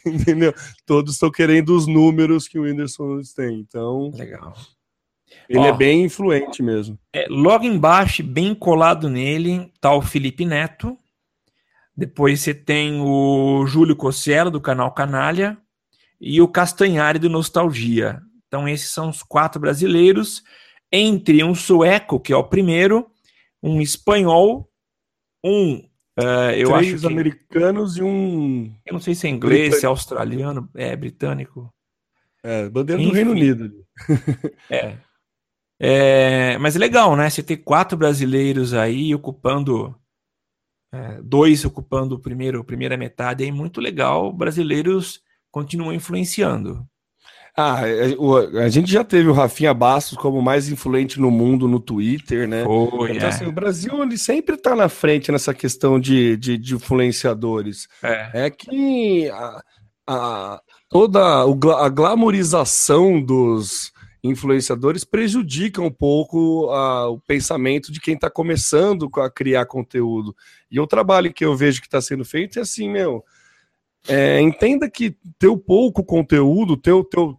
Entendeu? 0.06 0.54
Todos 0.86 1.14
estão 1.14 1.30
querendo 1.30 1.76
os 1.76 1.86
números 1.86 2.48
que 2.48 2.58
o 2.58 2.62
Whindersson 2.62 3.06
Nunes 3.06 3.34
tem. 3.34 3.58
Então. 3.58 4.10
Legal. 4.14 4.54
Ele 5.48 5.58
Ó, 5.58 5.66
é 5.66 5.72
bem 5.72 6.04
influente 6.04 6.62
mesmo. 6.62 6.98
É, 7.12 7.26
logo 7.28 7.64
embaixo, 7.64 8.22
bem 8.22 8.54
colado 8.54 9.10
nele, 9.10 9.70
tá 9.80 9.92
o 9.92 10.00
Felipe 10.00 10.46
Neto, 10.46 10.96
depois 11.96 12.40
você 12.40 12.54
tem 12.54 13.00
o 13.00 13.64
Júlio 13.66 13.94
Cossielo, 13.94 14.50
do 14.50 14.60
canal 14.60 14.92
Canalha, 14.92 15.56
e 16.20 16.40
o 16.40 16.48
Castanhari, 16.48 17.18
do 17.18 17.28
Nostalgia. 17.28 18.20
Então, 18.46 18.68
esses 18.68 18.90
são 18.90 19.10
os 19.10 19.22
quatro 19.22 19.60
brasileiros, 19.60 20.42
entre 20.94 21.42
um 21.42 21.54
sueco, 21.54 22.20
que 22.20 22.32
é 22.32 22.36
o 22.36 22.44
primeiro, 22.44 23.10
um 23.62 23.80
espanhol, 23.80 24.70
um. 25.44 25.76
Uh, 26.16 26.52
eu 26.56 26.68
Três 26.68 26.94
acho 26.94 27.00
que, 27.00 27.06
americanos 27.06 27.96
e 27.96 28.02
um. 28.02 28.72
Eu 28.86 28.92
não 28.92 29.00
sei 29.00 29.14
se 29.14 29.26
é 29.26 29.30
inglês, 29.30 29.60
britânico. 29.60 29.80
se 29.80 29.86
é 29.86 29.88
australiano, 29.88 30.70
é 30.74 30.94
britânico. 30.94 31.74
É, 32.44 32.68
bandeira 32.68 33.02
Enfim, 33.02 33.10
do 33.10 33.16
Reino 33.16 33.30
Unido. 33.32 33.84
é. 34.70 34.96
é. 35.80 36.58
Mas 36.58 36.76
é 36.76 36.78
legal, 36.78 37.16
né? 37.16 37.28
Você 37.28 37.42
ter 37.42 37.56
quatro 37.56 37.98
brasileiros 37.98 38.72
aí 38.74 39.12
ocupando 39.14 39.94
é, 40.94 41.20
dois 41.22 41.64
ocupando 41.64 42.14
o 42.14 42.20
primeiro, 42.20 42.60
a 42.60 42.64
primeira 42.64 42.96
metade, 42.96 43.44
é 43.44 43.50
muito 43.50 43.80
legal. 43.80 44.32
Brasileiros 44.32 45.20
continuam 45.50 45.92
influenciando. 45.92 46.88
Ah, 47.56 47.82
é, 47.86 48.16
a, 48.64 48.68
gente 48.68 48.90
já 48.90 49.04
teve 49.04 49.28
o 49.28 49.32
Rafinha 49.32 49.72
Bastos 49.72 50.18
como 50.18 50.42
mais 50.42 50.68
influente 50.68 51.20
no 51.20 51.30
mundo 51.30 51.68
no 51.68 51.78
Twitter, 51.78 52.48
né? 52.48 52.64
Foi, 52.64 53.12
então, 53.12 53.28
é. 53.28 53.30
assim, 53.30 53.46
o 53.46 53.52
Brasil 53.52 54.02
ele 54.02 54.18
sempre 54.18 54.56
está 54.56 54.74
na 54.74 54.88
frente 54.88 55.30
nessa 55.30 55.54
questão 55.54 56.00
de, 56.00 56.36
de, 56.36 56.58
de 56.58 56.74
influenciadores. 56.74 57.86
É, 58.02 58.46
é 58.46 58.50
que 58.50 59.30
a, 59.30 59.62
a, 60.06 60.60
toda 60.88 61.20
a 61.20 61.88
glamorização 61.88 63.22
dos, 63.22 63.92
influenciadores 64.24 65.04
prejudica 65.04 65.82
um 65.82 65.90
pouco 65.90 66.70
a, 66.70 67.10
o 67.10 67.20
pensamento 67.20 67.92
de 67.92 68.00
quem 68.00 68.14
está 68.14 68.30
começando 68.30 69.10
a 69.16 69.30
criar 69.30 69.66
conteúdo. 69.66 70.34
E 70.70 70.80
o 70.80 70.86
trabalho 70.86 71.32
que 71.32 71.44
eu 71.44 71.54
vejo 71.54 71.80
que 71.80 71.86
está 71.86 72.00
sendo 72.00 72.24
feito 72.24 72.58
é 72.58 72.62
assim, 72.62 72.88
meu. 72.90 73.22
É, 74.08 74.40
entenda 74.40 74.88
que 74.88 75.16
teu 75.38 75.58
pouco 75.58 76.02
conteúdo, 76.02 76.76
teu, 76.76 77.04
teu, 77.04 77.36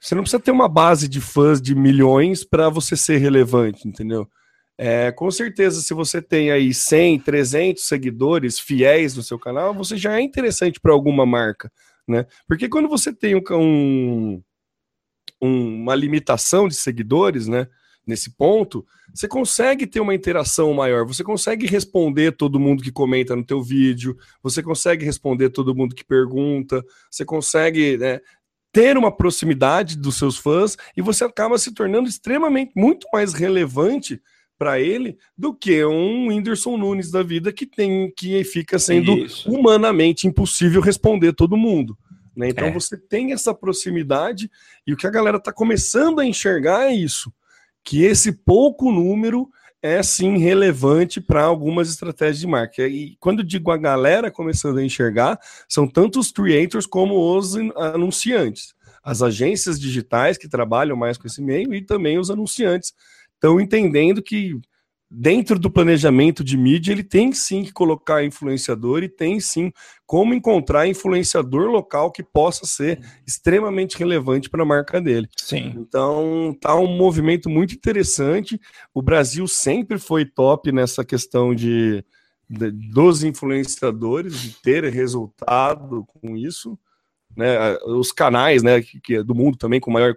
você 0.00 0.14
não 0.14 0.22
precisa 0.22 0.42
ter 0.42 0.50
uma 0.50 0.68
base 0.68 1.08
de 1.08 1.20
fãs 1.20 1.60
de 1.60 1.74
milhões 1.74 2.44
para 2.44 2.68
você 2.68 2.96
ser 2.96 3.18
relevante, 3.18 3.86
entendeu? 3.86 4.28
É, 4.76 5.10
com 5.10 5.30
certeza, 5.30 5.80
se 5.80 5.92
você 5.92 6.22
tem 6.22 6.52
aí 6.52 6.72
100, 6.72 7.20
300 7.20 7.82
seguidores 7.82 8.60
fiéis 8.60 9.16
no 9.16 9.22
seu 9.22 9.38
canal, 9.38 9.74
você 9.74 9.96
já 9.96 10.16
é 10.16 10.20
interessante 10.20 10.78
para 10.80 10.92
alguma 10.92 11.26
marca, 11.26 11.70
né? 12.06 12.26
Porque 12.46 12.68
quando 12.68 12.88
você 12.88 13.12
tem 13.12 13.34
um, 13.34 13.42
um 13.50 14.42
um, 15.40 15.82
uma 15.82 15.94
limitação 15.94 16.68
de 16.68 16.74
seguidores, 16.74 17.46
né? 17.46 17.68
Nesse 18.06 18.30
ponto, 18.30 18.86
você 19.12 19.28
consegue 19.28 19.86
ter 19.86 20.00
uma 20.00 20.14
interação 20.14 20.72
maior, 20.72 21.04
você 21.04 21.22
consegue 21.22 21.66
responder 21.66 22.32
todo 22.32 22.58
mundo 22.58 22.82
que 22.82 22.90
comenta 22.90 23.36
no 23.36 23.44
teu 23.44 23.62
vídeo, 23.62 24.16
você 24.42 24.62
consegue 24.62 25.04
responder 25.04 25.50
todo 25.50 25.74
mundo 25.74 25.94
que 25.94 26.02
pergunta, 26.02 26.82
você 27.10 27.22
consegue 27.22 27.98
né, 27.98 28.18
ter 28.72 28.96
uma 28.96 29.14
proximidade 29.14 29.96
dos 29.96 30.16
seus 30.16 30.36
fãs 30.36 30.76
e 30.96 31.02
você 31.02 31.24
acaba 31.24 31.58
se 31.58 31.72
tornando 31.72 32.08
extremamente 32.08 32.72
muito 32.76 33.06
mais 33.12 33.32
relevante 33.32 34.20
para 34.58 34.80
ele 34.80 35.16
do 35.36 35.54
que 35.54 35.84
um 35.84 36.28
Whindersson 36.28 36.76
Nunes 36.76 37.10
da 37.10 37.22
vida 37.22 37.52
que 37.52 37.64
tem 37.64 38.12
que 38.16 38.42
fica 38.44 38.78
sendo 38.78 39.12
Isso. 39.16 39.50
humanamente 39.50 40.26
impossível 40.26 40.80
responder 40.80 41.32
todo 41.32 41.56
mundo. 41.56 41.96
Né? 42.36 42.48
Então 42.48 42.66
É. 42.66 42.72
você 42.72 42.96
tem 42.96 43.32
essa 43.32 43.54
proximidade 43.54 44.50
e 44.86 44.92
o 44.92 44.96
que 44.96 45.06
a 45.06 45.10
galera 45.10 45.36
está 45.38 45.52
começando 45.52 46.20
a 46.20 46.26
enxergar 46.26 46.90
é 46.90 46.94
isso, 46.94 47.32
que 47.84 48.02
esse 48.04 48.32
pouco 48.32 48.90
número 48.92 49.48
é 49.82 50.02
sim 50.02 50.38
relevante 50.38 51.20
para 51.20 51.42
algumas 51.42 51.88
estratégias 51.88 52.40
de 52.40 52.46
marketing. 52.46 52.94
E 52.94 53.16
quando 53.20 53.44
digo 53.44 53.70
a 53.70 53.76
galera 53.76 54.30
começando 54.30 54.78
a 54.78 54.84
enxergar, 54.84 55.38
são 55.68 55.86
tanto 55.86 56.18
os 56.18 56.32
creators 56.32 56.86
como 56.86 57.36
os 57.36 57.54
anunciantes. 57.76 58.74
As 59.02 59.22
agências 59.22 59.80
digitais 59.80 60.36
que 60.36 60.48
trabalham 60.48 60.96
mais 60.96 61.16
com 61.16 61.26
esse 61.26 61.40
meio 61.40 61.72
e 61.72 61.82
também 61.82 62.18
os 62.18 62.30
anunciantes 62.30 62.92
estão 63.34 63.60
entendendo 63.60 64.22
que 64.22 64.60
dentro 65.10 65.58
do 65.58 65.70
planejamento 65.70 66.44
de 66.44 66.56
mídia 66.56 66.92
ele 66.92 67.02
tem 67.02 67.32
sim 67.32 67.62
que 67.64 67.72
colocar 67.72 68.22
influenciador 68.24 69.02
e 69.02 69.08
tem 69.08 69.40
sim 69.40 69.72
como 70.06 70.34
encontrar 70.34 70.86
influenciador 70.86 71.70
local 71.70 72.10
que 72.12 72.22
possa 72.22 72.66
ser 72.66 73.00
extremamente 73.26 73.98
relevante 73.98 74.50
para 74.50 74.62
a 74.62 74.66
marca 74.66 75.00
dele. 75.00 75.28
Sim. 75.36 75.74
Então, 75.76 76.56
tá 76.60 76.74
um 76.78 76.86
movimento 76.96 77.48
muito 77.48 77.74
interessante. 77.74 78.60
O 78.92 79.02
Brasil 79.02 79.46
sempre 79.48 79.98
foi 79.98 80.24
top 80.24 80.72
nessa 80.72 81.04
questão 81.04 81.54
de, 81.54 82.04
de- 82.48 82.70
dos 82.70 83.22
influenciadores, 83.22 84.38
de 84.40 84.50
ter 84.62 84.84
resultado 84.84 86.04
com 86.06 86.36
isso. 86.36 86.78
Né, 87.38 87.76
os 87.86 88.10
canais 88.10 88.64
né, 88.64 88.82
que, 88.82 89.00
que 89.00 89.22
do 89.22 89.32
mundo 89.32 89.56
também 89.56 89.78
com 89.78 89.92
maior 89.92 90.12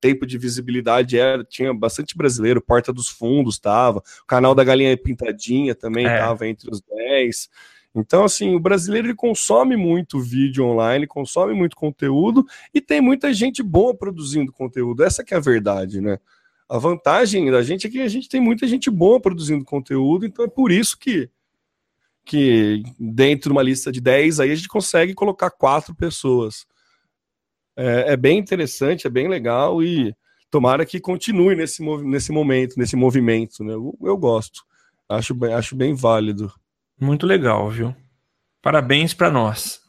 tempo 0.00 0.26
de 0.26 0.36
visibilidade 0.36 1.16
era, 1.16 1.44
tinha 1.44 1.72
bastante 1.72 2.16
brasileiro, 2.16 2.60
Porta 2.60 2.92
dos 2.92 3.08
Fundos 3.08 3.54
estava, 3.54 4.00
o 4.00 4.26
canal 4.26 4.52
da 4.52 4.64
Galinha 4.64 4.96
Pintadinha 4.96 5.76
também 5.76 6.04
É. 6.04 6.14
estava 6.14 6.44
entre 6.48 6.68
os 6.68 6.80
10. 6.80 7.48
Então, 7.94 8.24
assim, 8.24 8.56
o 8.56 8.58
brasileiro 8.58 9.06
ele 9.06 9.14
consome 9.14 9.76
muito 9.76 10.18
vídeo 10.18 10.64
online, 10.64 11.06
consome 11.06 11.54
muito 11.54 11.76
conteúdo 11.76 12.44
e 12.74 12.80
tem 12.80 13.00
muita 13.00 13.32
gente 13.32 13.62
boa 13.62 13.96
produzindo 13.96 14.50
conteúdo. 14.52 15.04
Essa 15.04 15.22
que 15.22 15.34
é 15.34 15.36
a 15.36 15.40
verdade, 15.40 16.00
né? 16.00 16.18
A 16.68 16.78
vantagem 16.78 17.48
da 17.48 17.62
gente 17.62 17.86
é 17.86 17.90
que 17.90 18.00
a 18.00 18.08
gente 18.08 18.28
tem 18.28 18.40
muita 18.40 18.66
gente 18.66 18.90
boa 18.90 19.20
produzindo 19.20 19.64
conteúdo, 19.64 20.26
então 20.26 20.44
é 20.44 20.48
por 20.48 20.72
isso 20.72 20.98
que, 20.98 21.30
que 22.26 22.82
dentro 22.98 23.48
de 23.48 23.52
uma 23.52 23.62
lista 23.62 23.92
de 23.92 24.00
10 24.00 24.40
aí 24.40 24.50
a 24.50 24.54
gente 24.54 24.68
consegue 24.68 25.14
colocar 25.14 25.48
quatro 25.48 25.94
pessoas. 25.94 26.66
É, 27.76 28.12
é 28.12 28.16
bem 28.16 28.38
interessante, 28.38 29.06
é 29.06 29.10
bem 29.10 29.28
legal 29.28 29.82
e 29.82 30.14
tomara 30.50 30.84
que 30.84 30.98
continue 30.98 31.54
nesse, 31.54 31.82
nesse 32.02 32.32
momento, 32.32 32.76
nesse 32.76 32.96
movimento, 32.96 33.62
né? 33.62 33.74
Eu, 33.74 33.96
eu 34.02 34.16
gosto. 34.16 34.62
Acho 35.08 35.34
bem, 35.34 35.54
acho 35.54 35.76
bem 35.76 35.94
válido. 35.94 36.52
Muito 37.00 37.26
legal, 37.26 37.70
viu? 37.70 37.94
Parabéns 38.60 39.14
para 39.14 39.30
nós. 39.30 39.80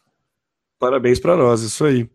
Parabéns 0.78 1.20
para 1.20 1.36
nós, 1.36 1.62
isso 1.62 1.84
aí. 1.84 2.08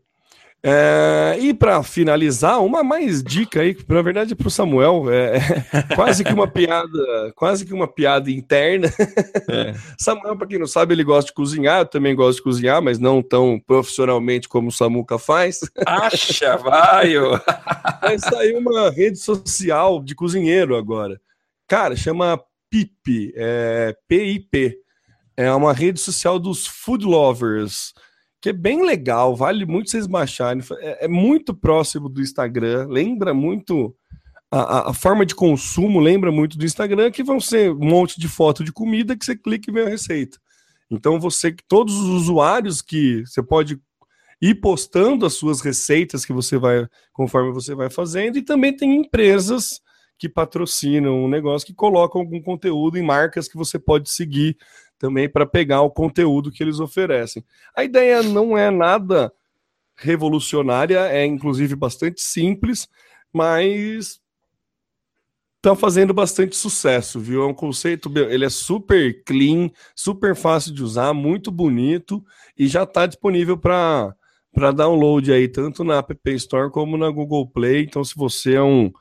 É, 0.64 1.36
e 1.40 1.52
para 1.52 1.82
finalizar, 1.82 2.62
uma 2.62 2.84
mais 2.84 3.20
dica 3.20 3.62
aí, 3.62 3.76
na 3.88 4.00
verdade, 4.00 4.36
para 4.36 4.46
o 4.46 4.50
Samuel, 4.50 5.10
é, 5.10 5.38
é 5.72 5.82
quase 5.96 6.22
que 6.22 6.32
uma 6.32 6.46
piada, 6.46 7.32
quase 7.34 7.66
que 7.66 7.74
uma 7.74 7.88
piada 7.88 8.30
interna. 8.30 8.86
É. 9.50 9.74
Samuel, 9.98 10.36
para 10.36 10.46
quem 10.46 10.60
não 10.60 10.66
sabe, 10.68 10.94
ele 10.94 11.02
gosta 11.02 11.26
de 11.30 11.34
cozinhar, 11.34 11.80
eu 11.80 11.86
também 11.86 12.14
gosto 12.14 12.36
de 12.38 12.44
cozinhar, 12.44 12.80
mas 12.80 13.00
não 13.00 13.20
tão 13.20 13.58
profissionalmente 13.58 14.48
como 14.48 14.68
o 14.68 14.72
Samuca 14.72 15.18
faz. 15.18 15.60
Acha, 15.84 16.56
vai! 16.58 17.18
ô. 17.18 17.40
Vai 18.00 18.18
sair 18.20 18.56
uma 18.56 18.88
rede 18.90 19.18
social 19.18 20.00
de 20.00 20.14
cozinheiro 20.14 20.76
agora. 20.76 21.20
Cara, 21.66 21.96
chama 21.96 22.40
PIP, 22.70 23.32
é, 23.34 23.96
PIP. 24.06 24.76
É 25.36 25.52
uma 25.52 25.72
rede 25.72 25.98
social 25.98 26.38
dos 26.38 26.66
food 26.66 27.04
lovers, 27.04 27.92
que 28.42 28.48
é 28.48 28.52
bem 28.52 28.84
legal, 28.84 29.36
vale 29.36 29.64
muito 29.64 29.88
vocês 29.88 30.06
baixarem. 30.06 30.62
É, 30.80 31.04
é 31.04 31.08
muito 31.08 31.54
próximo 31.54 32.08
do 32.08 32.20
Instagram, 32.20 32.88
lembra 32.90 33.32
muito. 33.32 33.96
A, 34.50 34.90
a- 34.90 34.92
forma 34.92 35.24
de 35.24 35.34
consumo 35.34 35.98
lembra 35.98 36.30
muito 36.30 36.58
do 36.58 36.64
Instagram, 36.66 37.10
que 37.10 37.22
vão 37.22 37.40
ser 37.40 37.70
um 37.70 37.88
monte 37.88 38.20
de 38.20 38.28
foto 38.28 38.62
de 38.62 38.70
comida 38.72 39.16
que 39.16 39.24
você 39.24 39.34
clica 39.34 39.70
e 39.70 39.72
vê 39.72 39.84
a 39.84 39.88
receita. 39.88 40.36
Então 40.90 41.18
você, 41.18 41.54
todos 41.66 41.94
os 41.94 42.08
usuários 42.08 42.82
que 42.82 43.24
você 43.24 43.42
pode 43.42 43.80
ir 44.42 44.56
postando 44.56 45.24
as 45.24 45.34
suas 45.34 45.60
receitas 45.62 46.24
que 46.26 46.32
você 46.34 46.58
vai 46.58 46.86
conforme 47.12 47.52
você 47.52 47.74
vai 47.74 47.88
fazendo, 47.88 48.36
e 48.36 48.42
também 48.42 48.76
tem 48.76 48.96
empresas 48.96 49.80
que 50.18 50.28
patrocinam 50.28 51.24
um 51.24 51.28
negócio 51.28 51.66
que 51.66 51.72
colocam 51.74 52.20
algum 52.20 52.42
conteúdo 52.42 52.98
em 52.98 53.02
marcas 53.02 53.48
que 53.48 53.56
você 53.56 53.78
pode 53.78 54.10
seguir 54.10 54.56
também 55.02 55.28
para 55.28 55.44
pegar 55.44 55.82
o 55.82 55.90
conteúdo 55.90 56.52
que 56.52 56.62
eles 56.62 56.78
oferecem. 56.78 57.44
A 57.76 57.82
ideia 57.82 58.22
não 58.22 58.56
é 58.56 58.70
nada 58.70 59.32
revolucionária, 59.96 61.00
é 61.08 61.26
inclusive 61.26 61.74
bastante 61.74 62.22
simples, 62.22 62.88
mas 63.32 64.20
tá 65.60 65.74
fazendo 65.74 66.14
bastante 66.14 66.54
sucesso, 66.54 67.18
viu? 67.18 67.42
É 67.42 67.46
um 67.46 67.54
conceito, 67.54 68.12
ele 68.16 68.44
é 68.44 68.48
super 68.48 69.24
clean, 69.24 69.70
super 69.92 70.36
fácil 70.36 70.72
de 70.72 70.84
usar, 70.84 71.12
muito 71.12 71.50
bonito 71.50 72.24
e 72.56 72.68
já 72.68 72.84
está 72.84 73.04
disponível 73.04 73.58
para 73.58 74.14
para 74.54 74.70
download 74.70 75.32
aí 75.32 75.48
tanto 75.48 75.82
na 75.82 75.96
App 75.96 76.30
Store 76.32 76.70
como 76.70 76.98
na 76.98 77.08
Google 77.08 77.48
Play. 77.48 77.84
Então, 77.84 78.04
se 78.04 78.14
você 78.14 78.52
é 78.52 78.62
um 78.62 78.92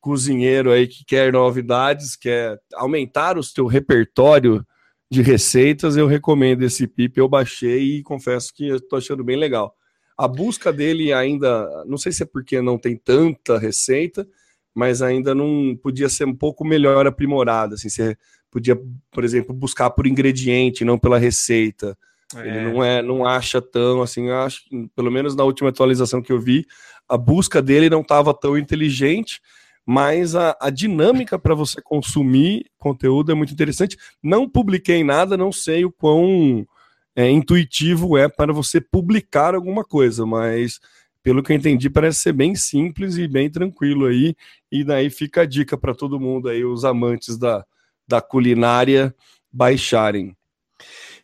cozinheiro 0.00 0.72
aí 0.72 0.86
que 0.88 1.04
quer 1.04 1.30
novidades, 1.30 2.16
quer 2.16 2.58
aumentar 2.74 3.36
o 3.36 3.42
seu 3.42 3.66
repertório 3.66 4.66
de 5.14 5.22
receitas, 5.22 5.96
eu 5.96 6.06
recomendo 6.06 6.62
esse 6.62 6.86
PIP. 6.86 7.18
Eu 7.18 7.28
baixei 7.28 7.98
e 7.98 8.02
confesso 8.02 8.52
que 8.52 8.68
eu 8.68 8.80
tô 8.80 8.96
achando 8.96 9.22
bem 9.22 9.36
legal. 9.36 9.74
A 10.18 10.28
busca 10.28 10.72
dele 10.72 11.12
ainda, 11.12 11.84
não 11.86 11.96
sei 11.96 12.12
se 12.12 12.22
é 12.22 12.26
porque 12.26 12.60
não 12.60 12.76
tem 12.76 12.96
tanta 12.96 13.58
receita, 13.58 14.26
mas 14.74 15.00
ainda 15.02 15.34
não 15.34 15.78
podia 15.80 16.08
ser 16.08 16.26
um 16.26 16.34
pouco 16.34 16.64
melhor 16.64 17.06
aprimorada. 17.06 17.76
Assim, 17.76 17.88
você 17.88 18.16
podia, 18.50 18.76
por 19.10 19.24
exemplo, 19.24 19.54
buscar 19.54 19.90
por 19.90 20.06
ingrediente, 20.06 20.84
não 20.84 20.98
pela 20.98 21.18
receita. 21.18 21.96
Ele 22.36 22.72
não 22.72 22.82
é, 22.82 23.00
não 23.00 23.24
acha 23.24 23.62
tão 23.62 24.02
assim, 24.02 24.30
acho, 24.30 24.62
pelo 24.96 25.10
menos 25.10 25.36
na 25.36 25.44
última 25.44 25.68
atualização 25.68 26.20
que 26.20 26.32
eu 26.32 26.40
vi, 26.40 26.66
a 27.08 27.16
busca 27.16 27.62
dele 27.62 27.88
não 27.88 28.00
estava 28.00 28.34
tão 28.34 28.58
inteligente, 28.58 29.40
mas 29.86 30.34
a, 30.34 30.56
a 30.60 30.70
dinâmica 30.70 31.38
para 31.38 31.54
você 31.54 31.80
consumir 31.82 32.66
conteúdo 32.78 33.32
é 33.32 33.34
muito 33.34 33.52
interessante. 33.52 33.96
Não 34.22 34.48
publiquei 34.48 35.04
nada, 35.04 35.36
não 35.36 35.52
sei 35.52 35.84
o 35.84 35.92
quão 35.92 36.66
é, 37.14 37.30
intuitivo 37.30 38.16
é 38.16 38.28
para 38.28 38.52
você 38.52 38.80
publicar 38.80 39.54
alguma 39.54 39.84
coisa, 39.84 40.24
mas 40.24 40.80
pelo 41.22 41.42
que 41.42 41.52
eu 41.52 41.56
entendi, 41.56 41.88
parece 41.88 42.20
ser 42.20 42.32
bem 42.32 42.54
simples 42.54 43.16
e 43.16 43.26
bem 43.26 43.48
tranquilo 43.50 44.06
aí. 44.06 44.34
E 44.70 44.84
daí 44.84 45.08
fica 45.08 45.42
a 45.42 45.46
dica 45.46 45.76
para 45.76 45.94
todo 45.94 46.20
mundo 46.20 46.48
aí, 46.48 46.64
os 46.64 46.84
amantes 46.84 47.38
da, 47.38 47.64
da 48.06 48.20
culinária, 48.20 49.14
baixarem. 49.50 50.36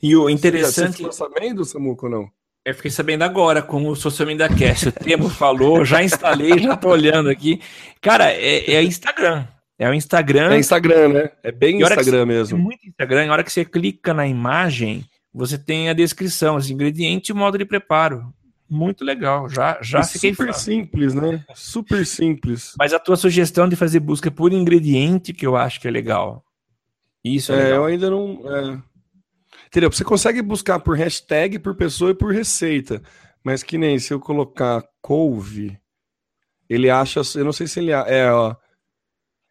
E 0.03 0.17
o 0.17 0.23
Você 0.23 0.33
interessante. 0.33 0.97
ficou 0.97 1.13
sabendo, 1.13 1.65
Samuco, 1.65 2.07
ou 2.07 2.13
não? 2.13 2.31
Eu 2.71 2.75
fiquei 2.77 2.91
sabendo 2.91 3.23
agora 3.23 3.61
com 3.63 3.87
o 3.89 3.97
Social 3.97 4.27
Media 4.29 4.49
Cast. 4.49 4.89
O 4.89 4.93
Temo 4.93 5.29
falou, 5.29 5.85
já 5.85 6.03
instalei, 6.03 6.57
já 6.59 6.77
tô 6.77 6.89
olhando 6.91 7.29
aqui. 7.29 7.61
Cara, 8.01 8.31
é, 8.33 8.71
é 8.75 8.83
Instagram. 8.83 9.45
É 9.79 9.89
o 9.89 9.95
Instagram. 9.95 10.53
É 10.53 10.59
Instagram, 10.59 11.09
né? 11.09 11.31
É 11.43 11.51
bem 11.51 11.81
Instagram 11.81 12.23
É 12.23 12.25
mesmo. 12.27 12.59
muito 12.59 12.87
Instagram. 12.87 13.27
Na 13.27 13.33
hora 13.33 13.43
que 13.45 13.51
você 13.53 13.65
clica 13.65 14.15
na 14.15 14.27
imagem, 14.27 15.05
você 15.35 15.59
tem 15.59 15.89
a 15.89 15.93
descrição, 15.93 16.55
os 16.57 16.71
ingredientes 16.71 17.31
e 17.31 17.33
o 17.33 17.37
modo 17.37 17.59
de 17.59 17.65
preparo. 17.65 18.33
Muito 18.69 19.05
legal. 19.05 19.49
Já, 19.49 19.79
já 19.83 20.01
E 20.01 20.05
fiquei 20.05 20.31
super 20.33 20.47
fã. 20.47 20.53
simples, 20.53 21.13
né? 21.15 21.45
Super 21.55 22.07
simples. 22.07 22.73
Mas 22.79 22.93
a 22.93 23.01
tua 23.01 23.17
sugestão 23.17 23.69
de 23.69 23.75
fazer 23.75 23.99
busca 23.99 24.31
por 24.31 24.53
ingrediente, 24.53 25.33
que 25.33 25.45
eu 25.45 25.57
acho 25.57 25.81
que 25.81 25.89
é 25.89 25.91
legal. 25.91 26.45
Isso 27.25 27.53
é, 27.53 27.57
É, 27.57 27.59
eu 27.59 27.65
legal. 27.65 27.85
ainda 27.87 28.11
não. 28.11 28.41
é. 28.77 28.79
Entendeu? 29.71 29.91
Você 29.91 30.03
consegue 30.03 30.43
buscar 30.43 30.81
por 30.81 30.97
hashtag, 30.97 31.59
por 31.61 31.77
pessoa 31.77 32.11
e 32.11 32.15
por 32.15 32.35
receita. 32.35 33.01
Mas 33.43 33.63
que 33.63 33.79
nem 33.79 33.99
se 34.01 34.13
eu 34.13 34.19
colocar 34.19 34.85
couve, 35.01 35.79
ele 36.69 36.91
acha. 36.91 37.23
Eu 37.37 37.45
não 37.45 37.53
sei 37.53 37.69
se 37.69 37.79
ele. 37.79 37.93
É, 37.93 38.31
ó. 38.33 38.55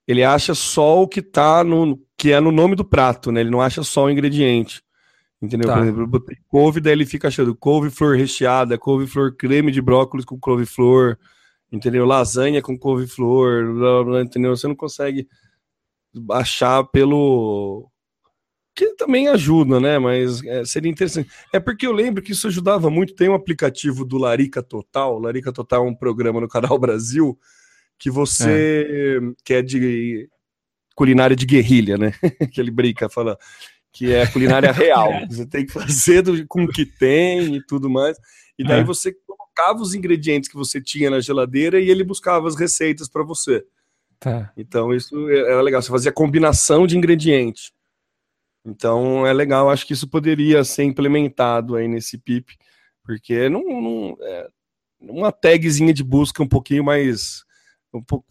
Ele 0.06 0.24
acha 0.24 0.54
só 0.54 1.02
o 1.02 1.08
que 1.08 1.22
tá 1.22 1.64
no. 1.64 1.98
que 2.18 2.34
é 2.34 2.40
no 2.40 2.52
nome 2.52 2.76
do 2.76 2.84
prato, 2.84 3.32
né? 3.32 3.40
Ele 3.40 3.50
não 3.50 3.62
acha 3.62 3.82
só 3.82 4.06
o 4.06 4.10
ingrediente. 4.10 4.84
Entendeu? 5.42 5.70
Tá. 5.70 5.76
Por 5.76 5.84
exemplo, 5.84 6.02
eu 6.02 6.08
botei 6.08 6.38
couve, 6.50 6.82
daí 6.82 6.92
ele 6.92 7.06
fica 7.06 7.30
achando 7.30 7.56
couve-flor 7.56 8.18
recheada, 8.18 8.78
couve-flor 8.78 9.36
creme 9.38 9.72
de 9.72 9.82
brócolis 9.82 10.26
com 10.26 10.38
couve-flor, 10.38 11.18
entendeu? 11.72 12.06
Lasanha 12.06 12.62
com 12.62 12.78
couve-flor, 12.78 13.74
blá, 13.74 14.04
blá, 14.04 14.22
entendeu? 14.22 14.56
Você 14.56 14.68
não 14.68 14.76
consegue 14.76 15.30
achar 16.32 16.84
pelo. 16.86 17.90
Que 18.80 18.96
também 18.96 19.28
ajuda, 19.28 19.78
né? 19.78 20.00
Mas 20.00 20.42
é, 20.46 20.64
seria 20.64 20.90
interessante. 20.90 21.30
É 21.54 21.60
porque 21.60 21.86
eu 21.86 21.92
lembro 21.92 22.24
que 22.24 22.32
isso 22.32 22.48
ajudava 22.48 22.90
muito. 22.90 23.14
Tem 23.14 23.28
um 23.28 23.34
aplicativo 23.34 24.06
do 24.06 24.18
Larica 24.18 24.64
Total. 24.64 25.20
Larica 25.20 25.52
Total 25.52 25.86
é 25.86 25.90
um 25.90 25.94
programa 25.94 26.40
no 26.40 26.48
Canal 26.48 26.80
Brasil 26.80 27.38
que 27.98 28.10
você. 28.10 29.20
que 29.44 29.54
é 29.54 29.62
de 29.62 30.30
culinária 30.96 31.36
de 31.36 31.46
guerrilha, 31.46 31.98
né? 31.98 32.14
que 32.54 32.62
ele 32.62 32.72
brinca, 32.72 33.10
fala 33.10 33.38
que 33.92 34.14
é 34.14 34.26
culinária 34.28 34.72
real. 34.72 35.10
Você 35.30 35.46
tem 35.46 35.66
que 35.66 35.74
fazer 35.74 36.22
do- 36.22 36.48
com 36.48 36.64
o 36.64 36.68
que 36.70 36.86
tem 36.86 37.56
e 37.56 37.66
tudo 37.66 37.90
mais. 37.90 38.18
E 38.58 38.64
daí 38.64 38.80
É. 38.82 38.84
você 38.84 39.14
colocava 39.26 39.82
os 39.82 39.94
ingredientes 39.94 40.50
que 40.50 40.56
você 40.56 40.80
tinha 40.80 41.10
na 41.10 41.20
geladeira 41.20 41.82
e 41.82 41.90
ele 41.90 42.04
buscava 42.06 42.48
as 42.48 42.56
receitas 42.56 43.10
para 43.10 43.24
você. 43.24 43.64
Tá. 44.20 44.54
Então 44.56 44.94
isso 44.94 45.30
é- 45.30 45.52
era 45.52 45.62
legal, 45.62 45.82
você 45.82 45.90
fazia 45.90 46.12
combinação 46.14 46.86
de 46.88 46.98
ingredientes. 46.98 47.72
Então 48.70 49.26
é 49.26 49.34
legal, 49.34 49.70
acho 49.70 49.86
que 49.86 49.94
isso 49.94 50.08
poderia 50.08 50.64
ser 50.64 50.84
implementado 50.84 51.76
aí 51.76 51.88
nesse 51.88 52.18
PIP, 52.18 52.56
porque 53.04 53.50
não, 53.50 53.64
não- 53.82 54.18
é, 54.22 54.48
uma 55.02 55.32
tagzinha 55.32 55.94
de 55.94 56.04
busca 56.04 56.44
um 56.44 56.48
pouquinho 56.48 56.84
mais 56.84 57.44
um 57.94 58.02
pouco, 58.04 58.26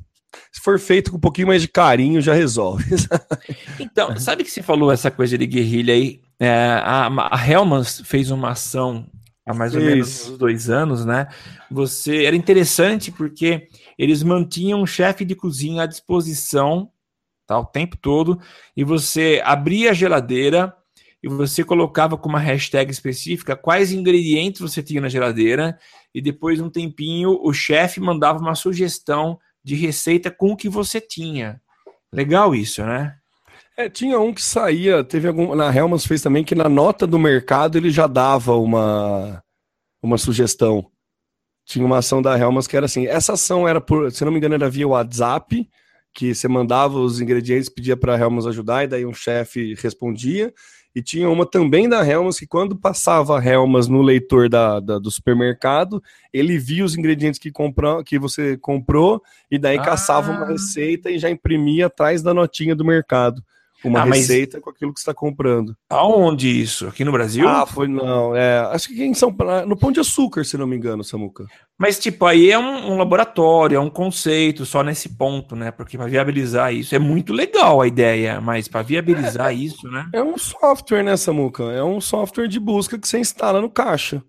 se 0.52 0.60
for 0.60 0.78
feito 0.78 1.10
com 1.10 1.16
um 1.16 1.20
pouquinho 1.20 1.48
mais 1.48 1.62
de 1.62 1.68
carinho 1.68 2.20
já 2.20 2.32
resolve. 2.34 2.84
Então, 3.80 4.18
sabe 4.18 4.44
que 4.44 4.50
você 4.50 4.62
falou 4.62 4.90
essa 4.92 5.10
coisa 5.10 5.38
de 5.38 5.46
guerrilha 5.46 5.94
aí? 5.94 6.20
É, 6.38 6.48
a, 6.50 7.06
a 7.34 7.48
Hellmans 7.50 8.02
fez 8.04 8.30
uma 8.30 8.50
ação 8.50 9.06
há 9.46 9.54
mais 9.54 9.74
ou 9.74 9.80
menos 9.80 10.28
uns 10.28 10.38
dois 10.38 10.68
anos, 10.70 11.04
né? 11.04 11.28
Você 11.70 12.24
era 12.24 12.36
interessante 12.36 13.10
porque 13.10 13.68
eles 13.96 14.22
mantinham 14.22 14.82
um 14.82 14.86
chefe 14.86 15.24
de 15.24 15.34
cozinha 15.34 15.82
à 15.84 15.86
disposição 15.86 16.90
tá, 17.48 17.58
o 17.58 17.64
tempo 17.64 17.96
todo, 17.96 18.38
e 18.76 18.84
você 18.84 19.40
abria 19.42 19.90
a 19.90 19.94
geladeira 19.94 20.72
e 21.20 21.28
você 21.28 21.64
colocava 21.64 22.16
com 22.16 22.28
uma 22.28 22.38
hashtag 22.38 22.92
específica 22.92 23.56
quais 23.56 23.90
ingredientes 23.90 24.60
você 24.60 24.82
tinha 24.82 25.00
na 25.00 25.08
geladeira, 25.08 25.76
e 26.14 26.20
depois 26.20 26.58
de 26.58 26.62
um 26.62 26.70
tempinho 26.70 27.40
o 27.42 27.52
chefe 27.52 28.00
mandava 28.00 28.38
uma 28.38 28.54
sugestão 28.54 29.38
de 29.64 29.74
receita 29.74 30.30
com 30.30 30.52
o 30.52 30.56
que 30.56 30.68
você 30.68 31.00
tinha. 31.00 31.60
Legal 32.12 32.54
isso, 32.54 32.84
né? 32.84 33.16
É, 33.76 33.88
tinha 33.88 34.18
um 34.18 34.32
que 34.32 34.42
saía, 34.42 35.04
teve 35.04 35.28
algum. 35.28 35.54
Na 35.54 35.74
Helmans 35.74 36.04
fez 36.04 36.20
também 36.20 36.44
que 36.44 36.54
na 36.54 36.68
nota 36.68 37.06
do 37.06 37.18
mercado 37.18 37.78
ele 37.78 37.90
já 37.90 38.06
dava 38.06 38.56
uma, 38.56 39.42
uma 40.02 40.18
sugestão. 40.18 40.90
Tinha 41.64 41.84
uma 41.84 41.98
ação 41.98 42.20
da 42.20 42.36
Helmans 42.38 42.66
que 42.66 42.76
era 42.76 42.86
assim: 42.86 43.06
essa 43.06 43.34
ação 43.34 43.68
era 43.68 43.80
por, 43.80 44.10
se 44.10 44.24
não 44.24 44.32
me 44.32 44.38
engano, 44.38 44.54
era 44.54 44.70
via 44.70 44.88
WhatsApp, 44.88 45.68
que 46.18 46.34
você 46.34 46.48
mandava 46.48 46.98
os 46.98 47.20
ingredientes, 47.20 47.68
pedia 47.68 47.96
para 47.96 48.16
a 48.16 48.18
Helmans 48.18 48.44
ajudar, 48.44 48.82
e 48.82 48.88
daí 48.88 49.06
um 49.06 49.14
chefe 49.14 49.74
respondia. 49.80 50.52
E 50.92 51.00
tinha 51.00 51.30
uma 51.30 51.46
também 51.46 51.88
da 51.88 52.04
Helmans 52.04 52.40
que 52.40 52.46
quando 52.46 52.74
passava 52.74 53.38
a 53.38 53.44
Helmans 53.44 53.86
no 53.86 54.02
leitor 54.02 54.48
da, 54.48 54.80
da- 54.80 54.98
do 54.98 55.12
supermercado, 55.12 56.02
ele 56.32 56.58
via 56.58 56.84
os 56.84 56.96
ingredientes 56.96 57.38
que, 57.38 57.52
comprou, 57.52 58.02
que 58.02 58.18
você 58.18 58.56
comprou 58.56 59.22
e 59.48 59.58
daí 59.60 59.78
Ah. 59.78 59.82
caçava 59.82 60.32
uma 60.32 60.46
receita 60.46 61.08
e 61.08 61.20
já 61.20 61.30
imprimia 61.30 61.86
atrás 61.86 62.20
da 62.20 62.34
notinha 62.34 62.74
do 62.74 62.84
mercado. 62.84 63.40
Uma 63.84 64.00
Ah, 64.00 64.04
receita 64.04 64.60
com 64.60 64.70
aquilo 64.70 64.92
que 64.92 64.98
você 64.98 65.02
está 65.02 65.14
comprando. 65.14 65.76
Aonde 65.88 66.48
isso? 66.48 66.88
Aqui 66.88 67.04
no 67.04 67.12
Brasil? 67.12 67.48
Ah, 67.48 67.64
foi 67.64 67.86
não. 67.86 68.34
É, 68.34 68.58
acho 68.72 68.88
que 68.88 69.04
em 69.04 69.14
São 69.14 69.32
Paulo, 69.32 69.66
no 69.66 69.76
Pão 69.76 69.92
de 69.92 70.00
Açúcar, 70.00 70.42
se 70.44 70.56
não 70.58 70.66
me 70.66 70.76
engano, 70.76 71.04
Samuca. 71.04 71.46
Mas, 71.78 71.96
tipo, 71.98 72.26
aí 72.26 72.50
é 72.50 72.58
um, 72.58 72.92
um 72.92 72.98
laboratório, 72.98 73.76
é 73.76 73.80
um 73.80 73.88
conceito 73.88 74.66
só 74.66 74.82
nesse 74.82 75.10
ponto, 75.10 75.54
né? 75.54 75.70
Porque 75.70 75.96
para 75.96 76.08
viabilizar 76.08 76.74
isso 76.74 76.92
é 76.94 76.98
muito 76.98 77.32
legal 77.32 77.80
a 77.80 77.86
ideia, 77.86 78.40
mas 78.40 78.66
para 78.66 78.82
viabilizar 78.82 79.54
isso, 79.54 79.88
né? 79.88 80.08
É 80.12 80.20
um 80.20 80.36
software, 80.36 81.04
né, 81.04 81.16
Samuca? 81.16 81.62
É 81.64 81.82
um 81.84 82.00
software 82.00 82.48
de 82.48 82.58
busca 82.58 82.98
que 82.98 83.06
você 83.06 83.20
instala 83.20 83.60
no 83.60 83.70
caixa. 83.70 84.20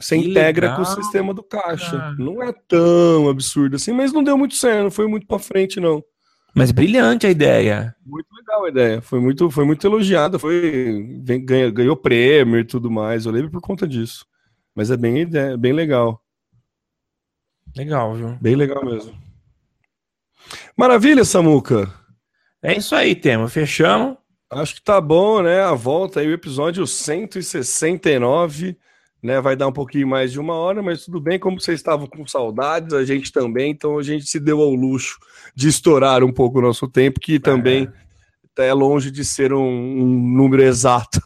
Você 0.00 0.16
Que 0.16 0.28
integra 0.28 0.68
com 0.68 0.82
o 0.82 0.84
legal, 0.84 0.94
sistema 1.02 1.34
do 1.34 1.42
caixa. 1.42 1.98
cara. 1.98 2.14
Não 2.16 2.40
é 2.40 2.52
tão 2.68 3.28
absurdo 3.28 3.74
assim, 3.74 3.90
mas 3.92 4.12
não 4.12 4.22
deu 4.22 4.38
muito 4.38 4.54
certo, 4.54 4.84
não 4.84 4.90
foi 4.92 5.08
muito 5.08 5.26
pra 5.26 5.40
frente, 5.40 5.80
não. 5.80 6.00
Mas 6.54 6.72
brilhante 6.72 7.26
a 7.26 7.30
ideia. 7.30 7.94
Muito 8.04 8.26
legal 8.34 8.64
a 8.64 8.68
ideia. 8.68 9.00
Foi 9.02 9.20
muito, 9.20 9.50
foi 9.50 9.64
muito 9.64 9.86
elogiada. 9.86 10.38
Foi, 10.38 11.20
ganha- 11.44 11.70
ganhou 11.70 11.96
prêmio 11.96 12.58
e 12.58 12.64
tudo 12.64 12.90
mais. 12.90 13.26
Eu 13.26 13.32
lembro 13.32 13.50
por 13.50 13.60
conta 13.60 13.86
disso. 13.86 14.26
Mas 14.74 14.90
é 14.90 14.96
bem, 14.96 15.18
ideia- 15.18 15.56
bem 15.56 15.72
legal. 15.72 16.22
Legal, 17.76 18.14
viu? 18.14 18.36
Bem 18.40 18.56
legal 18.56 18.84
mesmo. 18.84 19.14
Maravilha, 20.76 21.24
Samuca. 21.24 21.92
É 22.62 22.76
isso 22.76 22.94
aí, 22.94 23.14
Temo. 23.14 23.48
Fechamos. 23.48 24.16
Acho 24.50 24.76
que 24.76 24.82
tá 24.82 25.00
bom, 25.00 25.42
né? 25.42 25.60
A 25.60 25.74
volta 25.74 26.20
aí, 26.20 26.26
o 26.28 26.32
episódio 26.32 26.86
169, 26.86 28.78
né? 29.22 29.40
Vai 29.40 29.56
dar 29.56 29.68
um 29.68 29.72
pouquinho 29.72 30.06
mais 30.06 30.32
de 30.32 30.40
uma 30.40 30.54
hora, 30.54 30.82
mas 30.82 31.04
tudo 31.04 31.20
bem, 31.20 31.38
como 31.38 31.60
vocês 31.60 31.78
estavam 31.78 32.06
com 32.06 32.26
saudades, 32.26 32.92
a 32.92 33.04
gente 33.04 33.32
também, 33.32 33.70
então 33.70 33.98
a 33.98 34.02
gente 34.02 34.26
se 34.26 34.38
deu 34.38 34.60
ao 34.60 34.74
luxo 34.74 35.18
de 35.54 35.68
estourar 35.68 36.22
um 36.22 36.32
pouco 36.32 36.58
o 36.58 36.62
nosso 36.62 36.86
tempo, 36.88 37.20
que 37.20 37.38
também 37.38 37.88
é 38.62 38.72
longe 38.72 39.10
de 39.10 39.24
ser 39.24 39.52
um, 39.52 39.60
um 39.60 40.06
número 40.06 40.62
exato. 40.62 41.20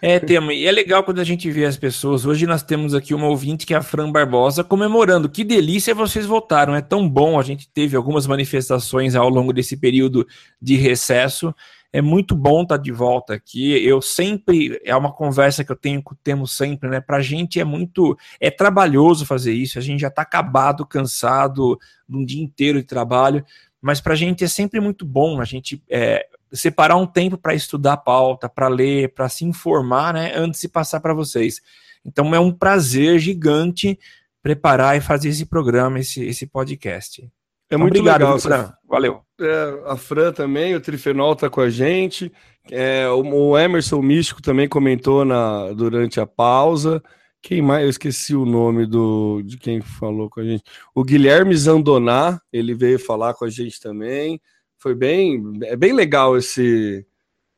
É, 0.00 0.18
Temo. 0.18 0.50
E 0.50 0.66
é 0.66 0.72
legal 0.72 1.02
quando 1.02 1.20
a 1.20 1.24
gente 1.24 1.50
vê 1.50 1.64
as 1.64 1.76
pessoas. 1.76 2.24
Hoje 2.24 2.46
nós 2.46 2.62
temos 2.62 2.94
aqui 2.94 3.14
uma 3.14 3.28
ouvinte 3.28 3.66
que 3.66 3.74
é 3.74 3.76
a 3.76 3.82
Fran 3.82 4.10
Barbosa 4.10 4.62
comemorando. 4.64 5.28
Que 5.28 5.44
delícia 5.44 5.94
vocês 5.94 6.26
voltaram. 6.26 6.74
É 6.74 6.80
tão 6.80 7.08
bom. 7.08 7.38
A 7.38 7.42
gente 7.42 7.68
teve 7.68 7.96
algumas 7.96 8.26
manifestações 8.26 9.14
ao 9.14 9.28
longo 9.28 9.52
desse 9.52 9.76
período 9.76 10.26
de 10.60 10.76
recesso. 10.76 11.54
É 11.92 12.02
muito 12.02 12.34
bom 12.34 12.62
estar 12.62 12.76
de 12.76 12.92
volta 12.92 13.34
aqui. 13.34 13.72
Eu 13.84 14.02
sempre 14.02 14.80
é 14.84 14.94
uma 14.94 15.12
conversa 15.12 15.64
que 15.64 15.72
eu 15.72 15.76
tenho 15.76 16.02
com 16.02 16.14
o 16.14 16.18
Temo 16.22 16.46
sempre, 16.46 16.88
né? 16.88 17.00
Pra 17.00 17.20
gente 17.20 17.60
é 17.60 17.64
muito 17.64 18.16
é 18.40 18.50
trabalhoso 18.50 19.24
fazer 19.24 19.52
isso. 19.52 19.78
A 19.78 19.82
gente 19.82 20.00
já 20.00 20.10
tá 20.10 20.22
acabado, 20.22 20.86
cansado 20.86 21.78
de 22.08 22.16
um 22.16 22.24
dia 22.24 22.42
inteiro 22.42 22.80
de 22.80 22.86
trabalho, 22.86 23.44
mas 23.80 24.00
pra 24.00 24.14
gente 24.14 24.44
é 24.44 24.48
sempre 24.48 24.80
muito 24.80 25.06
bom 25.06 25.40
a 25.40 25.44
gente 25.44 25.82
é, 25.88 26.26
separar 26.52 26.96
um 26.96 27.06
tempo 27.06 27.38
para 27.38 27.54
estudar 27.54 27.94
a 27.94 27.96
pauta, 27.96 28.48
para 28.48 28.68
ler, 28.68 29.12
para 29.14 29.28
se 29.28 29.44
informar, 29.44 30.14
né, 30.14 30.32
antes 30.34 30.60
de 30.60 30.68
passar 30.68 31.00
para 31.00 31.14
vocês. 31.14 31.60
Então 32.04 32.34
é 32.34 32.40
um 32.40 32.52
prazer 32.52 33.18
gigante 33.18 33.98
preparar 34.42 34.96
e 34.96 35.00
fazer 35.00 35.28
esse 35.28 35.44
programa, 35.44 35.98
esse, 35.98 36.24
esse 36.24 36.46
podcast. 36.46 37.28
É 37.68 37.76
muito 37.76 37.98
Obrigado, 37.98 38.20
legal. 38.20 38.38
Fran. 38.38 38.72
Valeu. 38.88 39.20
É, 39.40 39.82
a 39.86 39.96
Fran 39.96 40.32
também, 40.32 40.74
o 40.74 40.80
Trifenol 40.80 41.34
tá 41.34 41.50
com 41.50 41.60
a 41.60 41.68
gente. 41.68 42.32
É, 42.70 43.08
o, 43.08 43.22
o 43.50 43.58
Emerson 43.58 44.00
Místico 44.00 44.40
também 44.40 44.68
comentou 44.68 45.24
na, 45.24 45.72
durante 45.72 46.20
a 46.20 46.26
pausa. 46.26 47.02
Quem 47.42 47.60
mais? 47.62 47.84
Eu 47.84 47.90
esqueci 47.90 48.34
o 48.34 48.44
nome 48.46 48.86
do, 48.86 49.42
de 49.44 49.56
quem 49.56 49.80
falou 49.80 50.28
com 50.30 50.40
a 50.40 50.44
gente. 50.44 50.62
O 50.94 51.04
Guilherme 51.04 51.54
Zandoná, 51.56 52.40
ele 52.52 52.74
veio 52.74 52.98
falar 52.98 53.34
com 53.34 53.44
a 53.44 53.50
gente 53.50 53.80
também. 53.80 54.40
Foi 54.78 54.94
bem, 54.94 55.42
é 55.64 55.76
bem 55.76 55.92
legal 55.92 56.36
esse, 56.36 57.06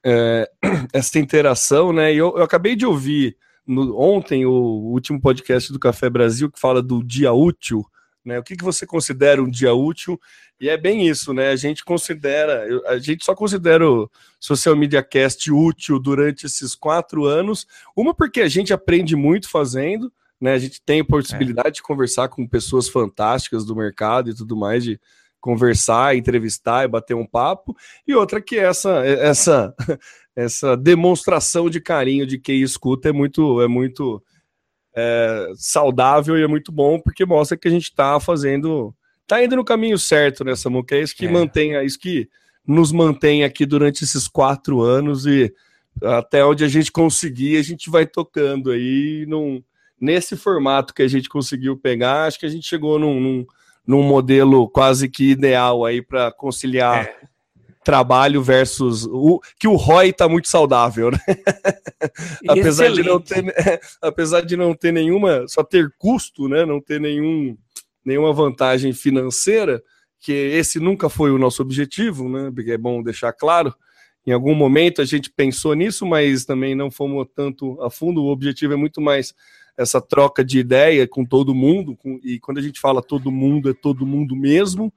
é, 0.04 0.50
essa 0.92 1.18
interação, 1.18 1.92
né? 1.92 2.12
E 2.12 2.16
eu, 2.18 2.34
eu 2.36 2.42
acabei 2.42 2.74
de 2.76 2.86
ouvir 2.86 3.36
no- 3.66 3.98
ontem 3.98 4.46
o 4.46 4.52
último 4.52 5.20
podcast 5.20 5.72
do 5.72 5.78
Café 5.78 6.08
Brasil 6.10 6.50
que 6.50 6.60
fala 6.60 6.82
do 6.82 7.02
dia 7.02 7.32
útil, 7.32 7.84
né? 8.28 8.38
O 8.38 8.42
que, 8.42 8.54
que 8.54 8.64
você 8.64 8.86
considera 8.86 9.42
um 9.42 9.50
dia 9.50 9.74
útil? 9.74 10.20
E 10.60 10.68
é 10.68 10.76
bem 10.76 11.08
isso, 11.08 11.32
né? 11.32 11.48
A 11.48 11.56
gente 11.56 11.84
considera, 11.84 12.64
a 12.86 12.98
gente 12.98 13.24
só 13.24 13.34
considera 13.34 13.88
o 13.88 14.10
Social 14.38 14.76
Media 14.76 15.02
Cast 15.02 15.50
útil 15.50 15.98
durante 15.98 16.46
esses 16.46 16.74
quatro 16.74 17.24
anos. 17.24 17.66
Uma, 17.96 18.14
porque 18.14 18.40
a 18.40 18.48
gente 18.48 18.72
aprende 18.72 19.16
muito 19.16 19.48
fazendo, 19.48 20.12
né? 20.40 20.52
A 20.52 20.58
gente 20.58 20.80
tem 20.82 21.00
a 21.00 21.04
possibilidade 21.04 21.76
de 21.76 21.82
conversar 21.82 22.28
com 22.28 22.46
pessoas 22.46 22.88
fantásticas 22.88 23.64
do 23.64 23.74
mercado 23.74 24.30
e 24.30 24.34
tudo 24.34 24.56
mais, 24.56 24.84
de 24.84 25.00
conversar, 25.40 26.16
entrevistar 26.16 26.84
e 26.84 26.88
bater 26.88 27.14
um 27.14 27.26
papo. 27.26 27.74
E 28.06 28.14
outra 28.14 28.40
que 28.40 28.58
essa 28.58 29.04
essa 29.06 29.74
essa 30.36 30.76
demonstração 30.76 31.70
de 31.70 31.80
carinho 31.80 32.26
de 32.26 32.38
quem 32.38 32.62
escuta 32.62 33.08
é 33.08 33.12
muito 33.12 33.62
é 33.62 33.68
muito 33.68 34.22
é, 35.00 35.52
saudável 35.54 36.36
e 36.36 36.42
é 36.42 36.46
muito 36.48 36.72
bom 36.72 36.98
porque 36.98 37.24
mostra 37.24 37.56
que 37.56 37.68
a 37.68 37.70
gente 37.70 37.84
está 37.84 38.18
fazendo 38.18 38.92
tá 39.28 39.44
indo 39.44 39.54
no 39.54 39.64
caminho 39.64 39.98
certo 39.98 40.42
nessa 40.42 40.62
Samuca. 40.62 40.96
É 40.96 41.02
isso 41.02 41.14
que 41.14 41.26
É. 41.26 41.30
mantém, 41.30 41.76
é 41.76 41.84
isso 41.84 41.98
que 41.98 42.28
nos 42.66 42.90
mantém 42.90 43.44
aqui 43.44 43.64
durante 43.64 44.02
esses 44.02 44.26
quatro 44.26 44.80
anos 44.80 45.24
e 45.26 45.54
até 46.02 46.44
onde 46.44 46.64
a 46.64 46.68
gente 46.68 46.90
conseguir, 46.90 47.56
a 47.58 47.62
gente 47.62 47.90
vai 47.90 48.06
tocando 48.06 48.70
aí 48.70 49.24
num, 49.28 49.62
nesse 50.00 50.36
formato 50.36 50.92
que 50.92 51.02
a 51.02 51.08
gente 51.08 51.28
conseguiu 51.28 51.76
pegar. 51.76 52.26
Acho 52.26 52.40
que 52.40 52.46
a 52.46 52.50
gente 52.50 52.66
chegou 52.66 52.98
num, 52.98 53.20
num, 53.20 53.46
num 53.86 54.02
modelo 54.02 54.68
quase 54.68 55.08
que 55.08 55.30
ideal 55.30 55.84
aí 55.84 56.02
para 56.02 56.32
conciliar 56.32 57.08
trabalho 57.88 58.42
versus 58.42 59.06
o 59.06 59.40
que 59.58 59.66
o 59.66 59.74
ROI 59.74 60.12
tá 60.12 60.28
muito 60.28 60.46
saudável, 60.46 61.10
né? 61.10 61.18
apesar 62.46 62.92
de 62.92 63.02
não 63.02 63.18
ter, 63.18 63.42
apesar 64.02 64.42
de 64.42 64.58
não 64.58 64.74
ter 64.74 64.92
nenhuma, 64.92 65.48
só 65.48 65.64
ter 65.64 65.90
custo, 65.96 66.50
né? 66.50 66.66
Não 66.66 66.82
ter 66.82 67.00
nenhum 67.00 67.56
nenhuma 68.04 68.30
vantagem 68.30 68.92
financeira, 68.92 69.82
que 70.20 70.32
esse 70.32 70.78
nunca 70.78 71.08
foi 71.08 71.30
o 71.30 71.38
nosso 71.38 71.62
objetivo, 71.62 72.28
né? 72.28 72.52
Porque 72.54 72.72
é 72.72 72.76
bom 72.76 73.02
deixar 73.02 73.32
claro. 73.32 73.74
Em 74.26 74.32
algum 74.32 74.54
momento 74.54 75.00
a 75.00 75.06
gente 75.06 75.30
pensou 75.30 75.72
nisso, 75.72 76.04
mas 76.04 76.44
também 76.44 76.74
não 76.74 76.90
fomos 76.90 77.26
tanto 77.34 77.80
a 77.80 77.88
fundo. 77.88 78.22
O 78.22 78.30
objetivo 78.30 78.74
é 78.74 78.76
muito 78.76 79.00
mais 79.00 79.32
essa 79.78 79.98
troca 79.98 80.44
de 80.44 80.58
ideia 80.58 81.08
com 81.08 81.24
todo 81.24 81.54
mundo. 81.54 81.96
Com, 81.96 82.20
e 82.22 82.38
quando 82.38 82.58
a 82.58 82.62
gente 82.62 82.80
fala 82.80 83.00
todo 83.00 83.32
mundo, 83.32 83.70
é 83.70 83.72
todo 83.72 84.04
mundo 84.04 84.36
mesmo, 84.36 84.92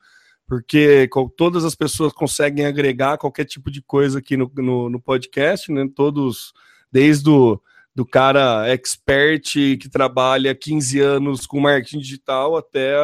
porque 0.51 1.07
todas 1.37 1.63
as 1.63 1.75
pessoas 1.75 2.11
conseguem 2.11 2.65
agregar 2.65 3.17
qualquer 3.17 3.45
tipo 3.45 3.71
de 3.71 3.81
coisa 3.81 4.19
aqui 4.19 4.35
no, 4.35 4.51
no, 4.57 4.89
no 4.89 4.99
podcast, 4.99 5.71
né? 5.71 5.87
Todos, 5.95 6.51
desde 6.91 7.29
o 7.29 7.57
do 7.95 8.05
cara 8.05 8.67
expert 8.67 9.53
que 9.53 9.89
trabalha 9.89 10.53
15 10.53 10.99
anos 10.99 11.45
com 11.45 11.61
marketing 11.61 11.99
digital 11.99 12.57
até 12.57 12.97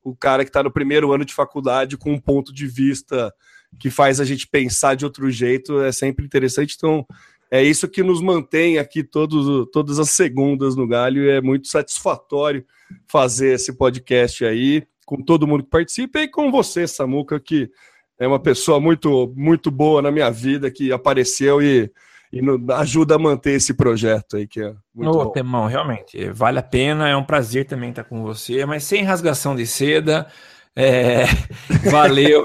o 0.00 0.14
cara 0.14 0.44
que 0.44 0.50
está 0.50 0.62
no 0.62 0.70
primeiro 0.70 1.12
ano 1.12 1.24
de 1.24 1.34
faculdade 1.34 1.96
com 1.96 2.12
um 2.12 2.20
ponto 2.20 2.54
de 2.54 2.68
vista 2.68 3.34
que 3.80 3.90
faz 3.90 4.20
a 4.20 4.24
gente 4.24 4.46
pensar 4.46 4.94
de 4.94 5.04
outro 5.04 5.28
jeito, 5.28 5.80
é 5.80 5.90
sempre 5.90 6.24
interessante. 6.24 6.76
Então, 6.76 7.04
é 7.50 7.64
isso 7.64 7.88
que 7.88 8.04
nos 8.04 8.22
mantém 8.22 8.78
aqui 8.78 9.02
todos, 9.02 9.68
todas 9.72 9.98
as 9.98 10.10
segundas 10.10 10.76
no 10.76 10.86
Galho. 10.86 11.28
É 11.28 11.40
muito 11.40 11.66
satisfatório 11.66 12.64
fazer 13.08 13.54
esse 13.54 13.76
podcast 13.76 14.44
aí 14.44 14.86
com 15.12 15.22
todo 15.22 15.46
mundo 15.46 15.62
que 15.62 15.68
participa 15.68 16.20
e 16.20 16.28
com 16.28 16.50
você, 16.50 16.88
Samuca, 16.88 17.38
que 17.38 17.70
é 18.18 18.26
uma 18.26 18.40
pessoa 18.40 18.80
muito, 18.80 19.30
muito 19.36 19.70
boa 19.70 20.00
na 20.00 20.10
minha 20.10 20.30
vida, 20.30 20.70
que 20.70 20.90
apareceu 20.90 21.60
e 21.60 21.92
e 22.32 22.40
ajuda 22.76 23.16
a 23.16 23.18
manter 23.18 23.50
esse 23.50 23.74
projeto 23.74 24.38
aí, 24.38 24.46
que 24.46 24.58
é 24.58 24.74
muito 24.94 25.10
Ô, 25.10 25.24
bom. 25.24 25.32
Temão, 25.32 25.66
realmente, 25.66 26.30
vale 26.30 26.60
a 26.60 26.62
pena, 26.62 27.06
é 27.06 27.14
um 27.14 27.22
prazer 27.22 27.66
também 27.66 27.90
estar 27.90 28.04
com 28.04 28.22
você, 28.22 28.64
mas 28.64 28.84
sem 28.84 29.02
rasgação 29.02 29.54
de 29.54 29.66
seda. 29.66 30.26
É, 30.74 31.24
valeu, 31.92 32.44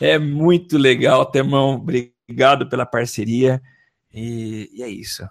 é 0.00 0.18
muito 0.18 0.78
legal, 0.78 1.26
Temão. 1.26 1.74
Obrigado 1.74 2.66
pela 2.66 2.86
parceria. 2.86 3.60
E, 4.10 4.70
e, 4.72 4.82
é 4.82 4.88
isso. 4.88 5.28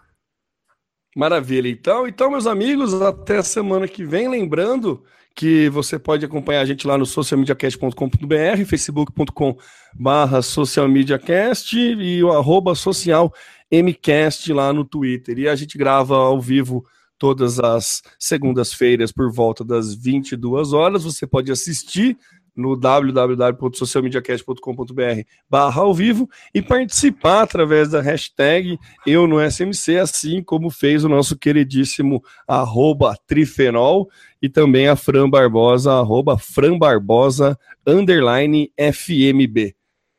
Maravilha, 1.15 1.67
então. 1.67 2.07
Então, 2.07 2.29
meus 2.29 2.45
amigos, 2.45 2.93
até 3.01 3.41
semana 3.41 3.87
que 3.87 4.05
vem. 4.05 4.29
Lembrando 4.29 5.03
que 5.35 5.69
você 5.69 5.99
pode 5.99 6.25
acompanhar 6.25 6.61
a 6.61 6.65
gente 6.65 6.87
lá 6.87 6.97
no 6.97 7.05
socialmediacast.com.br, 7.05 8.65
facebook.com 8.65 9.57
barra 9.93 10.41
socialmediacast 10.41 11.77
e 11.77 12.23
o 12.23 12.31
arroba 12.31 12.73
social 12.73 13.33
MCast 13.69 14.51
lá 14.53 14.71
no 14.71 14.85
Twitter. 14.85 15.37
E 15.37 15.49
a 15.49 15.55
gente 15.55 15.77
grava 15.77 16.15
ao 16.15 16.39
vivo 16.39 16.85
todas 17.17 17.59
as 17.59 18.01
segundas-feiras 18.17 19.11
por 19.11 19.31
volta 19.31 19.63
das 19.63 19.93
22 19.93 20.71
horas. 20.71 21.03
Você 21.03 21.27
pode 21.27 21.51
assistir 21.51 22.17
no 22.55 22.75
www.socialmediacast.com.br 22.75 25.21
barra 25.49 25.81
ao 25.81 25.91
vivo 25.93 26.29
e 26.53 26.61
participar 26.61 27.41
através 27.41 27.89
da 27.89 28.01
hashtag 28.01 28.79
eu 29.05 29.27
no 29.27 29.41
SMC, 29.41 29.97
assim 29.97 30.41
como 30.41 30.69
fez 30.69 31.03
o 31.03 31.09
nosso 31.09 31.37
queridíssimo 31.37 32.23
arroba 32.47 33.17
trifenol 33.27 34.09
e 34.41 34.47
também 34.47 34.87
a 34.87 34.95
Fran 34.95 35.29
Barbosa, 35.29 35.91
arroba 35.93 36.37
Fran 36.37 36.77
Barbosa, 36.77 37.59
underline 37.85 38.71
FMB. 38.77 39.75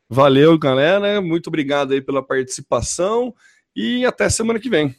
Valeu, 0.08 0.56
galera. 0.58 1.20
Muito 1.20 1.48
obrigado 1.48 1.92
aí 1.92 2.00
pela 2.00 2.22
participação 2.22 3.34
e 3.74 4.04
até 4.04 4.28
semana 4.28 4.60
que 4.60 4.70
vem. 4.70 4.94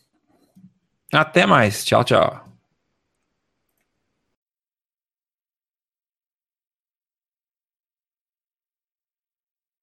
Até 1.14 1.46
mais. 1.46 1.86
Tchau, 1.86 2.04
tchau. 2.04 2.47